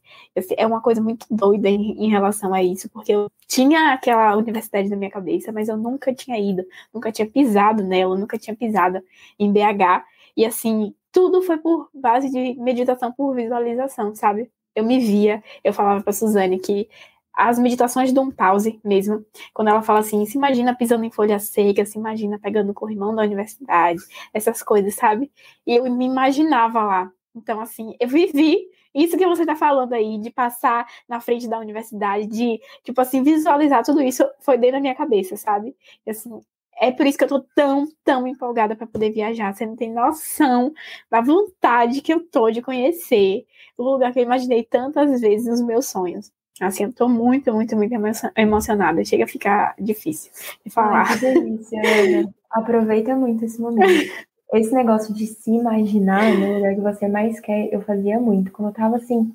é 0.58 0.66
uma 0.66 0.82
coisa 0.82 1.02
muito 1.02 1.26
doida 1.30 1.68
em, 1.70 2.06
em 2.06 2.10
relação 2.10 2.54
a 2.54 2.64
isso, 2.64 2.90
porque 2.90 3.12
eu 3.14 3.30
tinha 3.48 3.94
aquela 3.94 4.36
universidade 4.38 4.90
na 4.90 4.96
minha 4.96 5.12
cabeça, 5.12 5.52
mas 5.52 5.68
eu 5.68 5.76
nunca 5.76 6.14
tinha 6.14 6.38
ido, 6.40 6.64
nunca 6.94 7.12
tinha 7.12 7.28
pisado 7.28 7.84
nela, 7.84 8.18
nunca 8.18 8.38
tinha 8.38 8.56
pisado 8.56 9.02
em 9.38 9.52
BH. 9.52 10.06
E 10.38 10.46
assim, 10.46 10.94
tudo 11.12 11.42
foi 11.42 11.58
por 11.58 11.90
base 11.94 12.30
de 12.30 12.60
meditação 12.60 13.12
por 13.12 13.36
visualização, 13.36 14.16
sabe? 14.16 14.52
Eu 14.76 14.84
me 14.86 15.00
via, 15.00 15.44
eu 15.64 15.74
falava 15.74 16.02
para 16.04 16.14
Suzane 16.14 16.60
que 16.60 16.90
as 17.34 17.58
meditações 17.58 18.12
dão 18.12 18.26
um 18.26 18.32
pause 18.32 18.80
mesmo, 18.84 19.26
quando 19.54 19.70
ela 19.70 19.82
fala 19.82 20.00
assim, 20.00 20.26
se 20.26 20.38
imagina 20.38 20.76
pisando 20.76 21.06
em 21.06 21.12
folha 21.12 21.40
seca, 21.40 21.86
se 21.86 21.98
imagina 21.98 22.38
pegando 22.38 22.72
o 22.72 22.74
corrimão 22.74 23.16
da 23.16 23.24
universidade, 23.24 24.02
essas 24.34 24.62
coisas, 24.62 24.96
sabe? 24.96 25.32
E 25.66 25.76
eu 25.76 25.90
me 25.90 26.06
imaginava 26.06 26.84
lá. 26.84 27.12
Então, 27.34 27.62
assim, 27.62 27.96
eu 28.00 28.08
vivi 28.10 28.68
isso 28.94 29.18
que 29.18 29.26
você 29.26 29.44
está 29.44 29.56
falando 29.56 29.94
aí, 29.94 30.18
de 30.20 30.30
passar 30.32 30.86
na 31.08 31.22
frente 31.22 31.48
da 31.48 31.60
universidade, 31.60 32.28
de, 32.28 32.60
tipo 32.84 33.00
assim, 33.00 33.24
visualizar 33.24 33.84
tudo 33.86 34.02
isso, 34.02 34.26
foi 34.42 34.58
dentro 34.58 34.78
da 34.78 34.82
minha 34.82 34.96
cabeça, 34.96 35.38
sabe? 35.38 35.76
E, 36.06 36.12
assim, 36.12 36.42
é 36.80 36.92
por 36.92 37.06
isso 37.06 37.18
que 37.18 37.24
eu 37.26 37.28
tô 37.28 37.42
tão, 37.54 37.86
tão 38.04 38.28
empolgada 38.28 38.76
para 38.76 38.88
poder 38.88 39.12
viajar. 39.12 39.54
Você 39.54 39.66
não 39.66 39.76
tem 39.76 39.94
noção 39.94 40.74
da 41.12 41.22
vontade 41.22 42.02
que 42.02 42.14
eu 42.14 42.22
tô 42.22 42.50
de 42.50 42.62
conhecer 42.62 43.46
o 43.78 43.84
lugar 43.84 44.14
que 44.14 44.20
eu 44.20 44.24
imaginei 44.24 44.64
tantas 44.64 45.20
vezes 45.20 45.48
nos 45.48 45.62
meus 45.62 45.88
sonhos. 45.88 46.32
Assim, 46.62 46.84
eu 46.84 46.94
tô 46.94 47.08
muito, 47.08 47.54
muito, 47.54 47.76
muito 47.76 47.94
emocionada. 48.36 49.04
Chega 49.06 49.24
a 49.24 49.28
ficar 49.28 49.76
difícil 49.80 50.32
de 50.66 50.72
falar. 50.72 51.06
Ai, 51.08 51.18
que 51.18 51.20
delícia, 51.20 51.80
Ana. 51.80 52.34
Aproveita 52.52 53.16
muito 53.16 53.46
esse 53.46 53.62
momento. 53.62 53.88
Esse 54.52 54.74
negócio 54.74 55.14
de 55.14 55.28
se 55.28 55.52
imaginar 55.52 56.34
no 56.34 56.56
lugar 56.56 56.74
que 56.74 56.82
você 56.82 57.08
mais 57.08 57.40
quer, 57.40 57.72
eu 57.72 57.82
fazia 57.82 58.20
muito. 58.20 58.52
Quando 58.52 58.70
eu 58.70 58.74
tava 58.74 58.96
assim, 58.96 59.32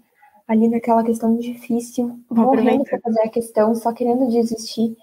ali 0.48 0.68
naquela 0.68 1.04
questão 1.04 1.36
difícil, 1.36 2.18
Vou 2.28 2.46
morrendo 2.46 2.82
pra 2.82 2.98
fazer 2.98 3.20
a 3.20 3.28
questão, 3.28 3.76
só 3.76 3.92
querendo 3.92 4.28
desistir 4.28 4.96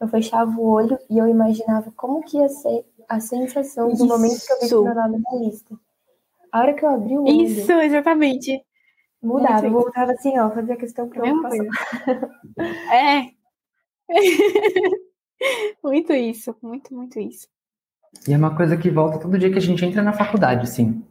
eu 0.00 0.08
fechava 0.08 0.50
o 0.50 0.66
olho 0.66 0.98
e 1.10 1.18
eu 1.18 1.26
imaginava 1.26 1.92
como 1.96 2.22
que 2.22 2.36
ia 2.36 2.48
ser 2.48 2.84
a 3.08 3.20
sensação 3.20 3.92
do 3.92 4.06
momento 4.06 4.40
que 4.44 4.52
eu 4.52 4.60
vi 4.60 4.84
meu 4.84 4.94
nome 4.94 5.18
na 5.18 5.38
lista. 5.38 5.74
A 6.52 6.60
hora 6.60 6.74
que 6.74 6.84
eu 6.84 6.88
abri 6.88 7.18
o 7.18 7.22
olho... 7.22 7.42
Isso, 7.42 7.72
exatamente. 7.72 8.62
Mudava, 9.22 9.68
voltava 9.68 10.12
assim, 10.12 10.38
ó, 10.38 10.50
fazia 10.50 10.76
questão 10.76 11.08
pra 11.08 11.26
eu 11.26 11.34
É. 12.92 13.30
muito 15.82 16.12
isso, 16.12 16.54
muito, 16.62 16.94
muito 16.94 17.18
isso. 17.18 17.48
E 18.28 18.32
é 18.32 18.36
uma 18.36 18.54
coisa 18.54 18.76
que 18.76 18.90
volta 18.90 19.18
todo 19.18 19.38
dia 19.38 19.50
que 19.50 19.58
a 19.58 19.62
gente 19.62 19.84
entra 19.84 20.02
na 20.02 20.12
faculdade, 20.12 20.64
assim. 20.64 21.02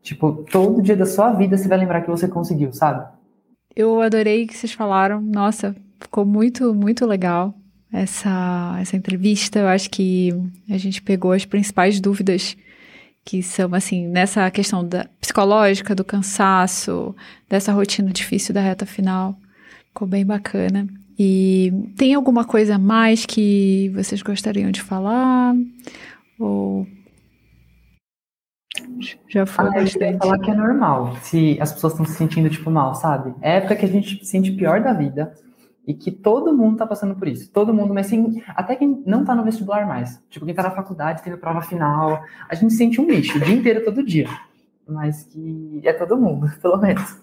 Tipo, 0.00 0.44
todo 0.44 0.80
dia 0.80 0.96
da 0.96 1.04
sua 1.04 1.32
vida 1.32 1.56
você 1.56 1.66
vai 1.66 1.78
lembrar 1.78 2.02
que 2.02 2.10
você 2.10 2.28
conseguiu, 2.28 2.72
sabe? 2.72 3.06
Eu 3.74 4.00
adorei 4.00 4.46
que 4.46 4.56
vocês 4.56 4.72
falaram. 4.72 5.20
Nossa, 5.20 5.74
ficou 6.00 6.24
muito, 6.24 6.72
muito 6.72 7.04
legal 7.04 7.52
essa, 7.96 8.76
essa 8.78 8.96
entrevista. 8.96 9.58
Eu 9.58 9.68
acho 9.68 9.88
que 9.88 10.30
a 10.70 10.76
gente 10.76 11.00
pegou 11.00 11.32
as 11.32 11.44
principais 11.44 11.98
dúvidas 11.98 12.56
que 13.24 13.42
são 13.42 13.74
assim 13.74 14.06
nessa 14.06 14.48
questão 14.50 14.86
da 14.86 15.06
psicológica 15.20 15.94
do 15.94 16.04
cansaço 16.04 17.14
dessa 17.48 17.72
rotina 17.72 18.12
difícil 18.12 18.54
da 18.54 18.60
reta 18.60 18.86
final 18.86 19.36
ficou 19.88 20.06
bem 20.06 20.24
bacana 20.24 20.86
e 21.18 21.72
tem 21.96 22.14
alguma 22.14 22.44
coisa 22.44 22.78
mais 22.78 23.26
que 23.26 23.90
vocês 23.94 24.22
gostariam 24.22 24.70
de 24.70 24.80
falar 24.80 25.56
ou 26.38 26.86
já 29.28 29.44
foi 29.44 29.66
ah, 29.66 29.70
bastante. 29.70 30.14
Eu 30.14 30.18
falar 30.18 30.38
que 30.38 30.50
é 30.52 30.54
normal 30.54 31.16
se 31.22 31.58
as 31.60 31.72
pessoas 31.72 31.94
estão 31.94 32.06
se 32.06 32.14
sentindo 32.14 32.48
tipo 32.48 32.70
mal 32.70 32.94
sabe 32.94 33.34
é 33.42 33.56
época 33.56 33.74
que 33.74 33.86
a 33.86 33.88
gente 33.88 34.24
se 34.24 34.30
sente 34.30 34.52
pior 34.52 34.80
da 34.80 34.92
vida 34.92 35.34
e 35.86 35.94
que 35.94 36.10
todo 36.10 36.56
mundo 36.56 36.78
tá 36.78 36.86
passando 36.86 37.14
por 37.14 37.28
isso. 37.28 37.50
Todo 37.52 37.72
mundo, 37.72 37.94
mas 37.94 38.06
sim, 38.06 38.42
até 38.48 38.74
quem 38.74 39.02
não 39.06 39.24
tá 39.24 39.34
no 39.34 39.44
vestibular 39.44 39.86
mais. 39.86 40.20
Tipo, 40.28 40.44
quem 40.44 40.54
tá 40.54 40.64
na 40.64 40.72
faculdade, 40.72 41.22
tendo 41.22 41.38
prova 41.38 41.62
final. 41.62 42.22
A 42.48 42.54
gente 42.54 42.74
sente 42.74 43.00
um 43.00 43.06
lixo 43.06 43.38
o 43.38 43.40
dia 43.40 43.54
inteiro, 43.54 43.84
todo 43.84 44.02
dia. 44.02 44.28
Mas 44.86 45.24
que 45.24 45.80
é 45.84 45.92
todo 45.92 46.16
mundo, 46.16 46.50
pelo 46.60 46.76
menos. 46.78 47.20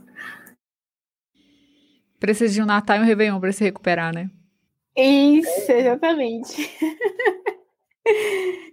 Precisa 2.19 2.53
de 2.53 2.61
um 2.61 2.65
Natal 2.65 2.97
e 2.97 2.99
um 3.01 3.05
Réveillon 3.05 3.39
pra 3.39 3.51
se 3.51 3.63
recuperar, 3.63 4.13
né? 4.13 4.29
Isso, 4.95 5.71
exatamente. 5.71 6.71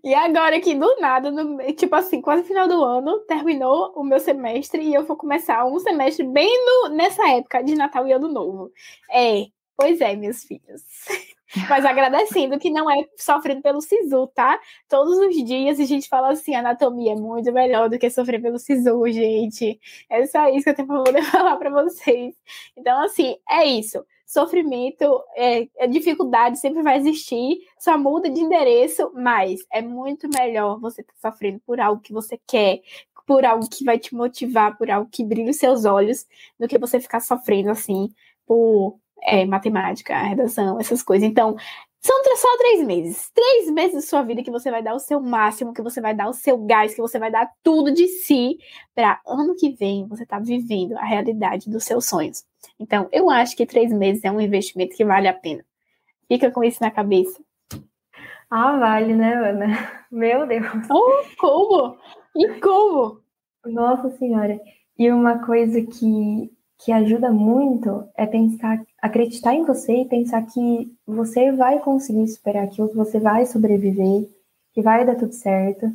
E 0.02 0.14
agora 0.14 0.60
que 0.60 0.74
do 0.74 0.96
nada, 0.98 1.30
no, 1.30 1.58
tipo 1.74 1.94
assim, 1.94 2.20
quase 2.20 2.42
final 2.42 2.66
do 2.66 2.82
ano, 2.82 3.20
terminou 3.20 3.92
o 3.94 4.02
meu 4.02 4.18
semestre 4.18 4.82
e 4.82 4.94
eu 4.94 5.04
vou 5.04 5.16
começar 5.16 5.64
um 5.66 5.78
semestre 5.78 6.26
bem 6.26 6.50
no, 6.64 6.88
nessa 6.96 7.28
época 7.28 7.62
de 7.62 7.74
Natal 7.74 8.08
e 8.08 8.12
Ano 8.12 8.26
Novo. 8.26 8.72
É, 9.10 9.46
Pois 9.80 9.98
é, 10.02 10.14
meus 10.14 10.44
filhos. 10.44 10.82
Mas 11.70 11.86
agradecendo 11.86 12.58
que 12.58 12.70
não 12.70 12.88
é 12.90 13.02
sofrendo 13.16 13.62
pelo 13.62 13.80
SISU, 13.80 14.26
tá? 14.28 14.60
Todos 14.88 15.16
os 15.16 15.34
dias 15.44 15.80
a 15.80 15.84
gente 15.84 16.06
fala 16.06 16.30
assim, 16.30 16.54
anatomia 16.54 17.12
é 17.12 17.16
muito 17.16 17.50
melhor 17.50 17.88
do 17.88 17.98
que 17.98 18.10
sofrer 18.10 18.42
pelo 18.42 18.58
SISU, 18.58 19.08
gente. 19.08 19.80
É 20.08 20.26
só 20.26 20.48
isso 20.50 20.64
que 20.64 20.70
eu 20.70 20.74
tenho 20.74 20.86
pra 20.86 21.02
poder 21.02 21.22
falar 21.32 21.56
para 21.56 21.70
vocês. 21.70 22.34
Então, 22.76 23.02
assim, 23.02 23.36
é 23.48 23.64
isso 23.64 24.04
sofrimento, 24.26 25.24
é, 25.34 25.66
é, 25.76 25.88
dificuldade 25.88 26.60
sempre 26.60 26.84
vai 26.84 26.98
existir, 26.98 27.58
só 27.76 27.98
muda 27.98 28.30
de 28.30 28.38
endereço, 28.38 29.10
mas 29.12 29.58
é 29.72 29.82
muito 29.82 30.28
melhor 30.28 30.78
você 30.78 31.00
estar 31.00 31.12
tá 31.20 31.32
sofrendo 31.32 31.60
por 31.66 31.80
algo 31.80 32.00
que 32.00 32.12
você 32.12 32.38
quer, 32.46 32.80
por 33.26 33.44
algo 33.44 33.68
que 33.68 33.84
vai 33.84 33.98
te 33.98 34.14
motivar, 34.14 34.78
por 34.78 34.88
algo 34.88 35.10
que 35.10 35.24
brilha 35.24 35.50
os 35.50 35.56
seus 35.56 35.84
olhos, 35.84 36.28
do 36.60 36.68
que 36.68 36.78
você 36.78 37.00
ficar 37.00 37.18
sofrendo 37.18 37.70
assim 37.70 38.08
por 38.46 38.98
é, 39.22 39.44
matemática, 39.44 40.16
redação, 40.16 40.78
essas 40.80 41.02
coisas. 41.02 41.28
Então, 41.28 41.56
são 42.00 42.16
só 42.36 42.56
três 42.56 42.86
meses. 42.86 43.30
Três 43.34 43.70
meses 43.70 43.94
da 43.94 44.00
sua 44.00 44.22
vida 44.22 44.42
que 44.42 44.50
você 44.50 44.70
vai 44.70 44.82
dar 44.82 44.94
o 44.94 44.98
seu 44.98 45.20
máximo, 45.20 45.74
que 45.74 45.82
você 45.82 46.00
vai 46.00 46.14
dar 46.14 46.28
o 46.28 46.32
seu 46.32 46.56
gás, 46.58 46.94
que 46.94 47.00
você 47.00 47.18
vai 47.18 47.30
dar 47.30 47.50
tudo 47.62 47.92
de 47.92 48.08
si 48.08 48.58
para 48.94 49.20
ano 49.26 49.54
que 49.54 49.70
vem 49.70 50.06
você 50.06 50.22
estar 50.22 50.38
tá 50.38 50.42
vivendo 50.42 50.96
a 50.96 51.04
realidade 51.04 51.68
dos 51.68 51.84
seus 51.84 52.06
sonhos. 52.06 52.44
Então, 52.78 53.08
eu 53.12 53.28
acho 53.28 53.54
que 53.56 53.66
três 53.66 53.92
meses 53.92 54.24
é 54.24 54.30
um 54.30 54.40
investimento 54.40 54.96
que 54.96 55.04
vale 55.04 55.28
a 55.28 55.34
pena. 55.34 55.64
Fica 56.26 56.50
com 56.50 56.64
isso 56.64 56.78
na 56.80 56.90
cabeça. 56.90 57.38
Ah, 58.50 58.76
vale, 58.78 59.14
né, 59.14 59.34
Ana? 59.34 59.66
Meu 60.10 60.46
Deus. 60.46 60.66
Oh, 60.90 61.22
como? 61.38 61.98
E 62.34 62.60
como? 62.60 63.20
Nossa 63.64 64.10
Senhora. 64.16 64.58
E 64.98 65.10
uma 65.10 65.44
coisa 65.44 65.80
que, 65.82 66.50
que 66.78 66.92
ajuda 66.92 67.30
muito 67.30 68.08
é 68.16 68.26
pensar, 68.26 68.78
acreditar 69.00 69.54
em 69.54 69.64
você 69.64 70.02
e 70.02 70.08
pensar 70.08 70.42
que 70.42 70.92
você 71.06 71.52
vai 71.52 71.78
conseguir 71.80 72.26
superar 72.28 72.64
aquilo, 72.64 72.88
que 72.88 72.96
você 72.96 73.18
vai 73.18 73.46
sobreviver, 73.46 74.28
que 74.72 74.82
vai 74.82 75.04
dar 75.04 75.16
tudo 75.16 75.32
certo, 75.32 75.90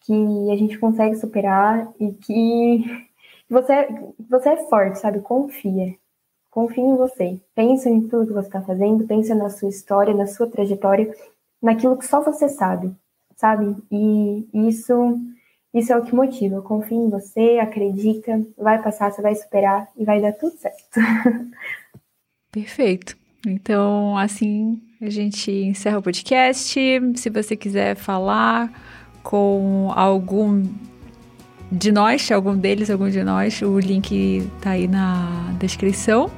que 0.00 0.50
a 0.50 0.56
gente 0.56 0.78
consegue 0.78 1.16
superar 1.16 1.92
e 1.98 2.12
que 2.12 2.84
você, 3.48 3.88
você 4.28 4.48
é 4.50 4.68
forte, 4.68 4.98
sabe? 4.98 5.20
Confia. 5.20 5.94
Confie 6.50 6.80
em 6.80 6.96
você. 6.96 7.40
Pense 7.54 7.88
em 7.88 8.08
tudo 8.08 8.26
que 8.26 8.32
você 8.32 8.48
está 8.48 8.60
fazendo, 8.62 9.06
pense 9.06 9.32
na 9.34 9.50
sua 9.50 9.68
história, 9.68 10.12
na 10.12 10.26
sua 10.26 10.48
trajetória, 10.48 11.14
naquilo 11.62 11.96
que 11.96 12.06
só 12.06 12.20
você 12.20 12.48
sabe, 12.48 12.92
sabe? 13.36 13.76
E 13.90 14.48
isso, 14.52 14.92
isso 15.72 15.92
é 15.92 15.96
o 15.96 16.02
que 16.04 16.14
motiva. 16.14 16.60
Confie 16.62 16.96
em 16.96 17.08
você, 17.08 17.60
acredita, 17.60 18.44
vai 18.58 18.82
passar, 18.82 19.12
você 19.12 19.22
vai 19.22 19.34
superar 19.36 19.88
e 19.96 20.04
vai 20.04 20.20
dar 20.20 20.32
tudo 20.32 20.56
certo. 20.56 20.98
Perfeito. 22.52 23.16
Então, 23.46 24.16
assim, 24.18 24.80
a 25.00 25.08
gente 25.08 25.50
encerra 25.50 25.98
o 25.98 26.02
podcast. 26.02 26.78
Se 27.16 27.30
você 27.30 27.56
quiser 27.56 27.94
falar 27.94 28.70
com 29.22 29.90
algum 29.94 30.64
de 31.70 31.92
nós, 31.92 32.30
algum 32.30 32.56
deles, 32.56 32.90
algum 32.90 33.08
de 33.08 33.22
nós, 33.22 33.62
o 33.62 33.78
link 33.78 34.46
tá 34.60 34.70
aí 34.70 34.88
na 34.88 35.54
descrição. 35.58 36.30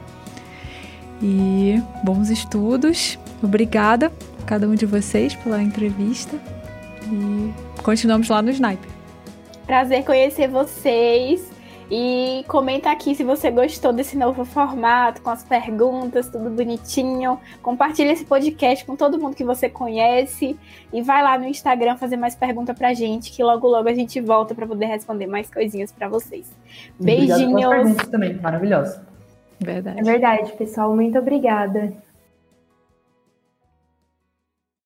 E 1.23 1.81
bons 2.05 2.31
estudos. 2.31 3.19
Obrigada 3.43 4.13
a 4.41 4.45
cada 4.45 4.69
um 4.69 4.75
de 4.75 4.87
vocês 4.87 5.35
pela 5.37 5.63
entrevista. 5.63 6.37
E 7.11 7.83
continuamos 7.83 8.29
lá 8.29 8.43
no 8.43 8.51
Sniper. 8.51 8.91
Prazer 9.67 10.05
conhecer 10.05 10.49
vocês. 10.49 11.52
E 11.95 12.43
comenta 12.49 12.91
aqui 12.91 13.15
se 13.15 13.23
você 13.23 13.51
gostou 13.51 13.93
desse 13.93 14.17
novo 14.17 14.47
formato, 14.47 15.21
com 15.21 15.29
as 15.29 15.45
perguntas, 15.45 16.27
tudo 16.27 16.49
bonitinho. 16.49 17.39
Compartilha 17.61 18.13
esse 18.13 18.25
podcast 18.25 18.83
com 18.87 18.97
todo 18.97 19.21
mundo 19.21 19.37
que 19.37 19.45
você 19.45 19.69
conhece. 19.69 20.59
E 20.91 21.03
vai 21.03 21.23
lá 21.23 21.37
no 21.37 21.45
Instagram 21.45 21.99
fazer 21.99 22.17
mais 22.17 22.35
pergunta 22.35 22.73
pra 22.73 22.95
gente, 22.95 23.31
que 23.31 23.45
logo 23.45 23.69
logo 23.69 23.91
a 23.91 23.93
gente 23.93 24.23
volta 24.23 24.55
para 24.55 24.67
poder 24.67 24.87
responder 24.87 25.27
mais 25.27 25.51
coisinhas 25.53 25.93
para 25.93 26.09
vocês. 26.09 26.51
Beijinhos. 26.99 27.63
Obrigado 27.63 28.11
também, 28.11 28.41
maravilhosa. 28.41 29.07
Verdade. 29.61 30.01
É 30.01 30.03
verdade, 30.03 30.51
pessoal. 30.53 30.97
Muito 30.97 31.19
obrigada. 31.19 31.93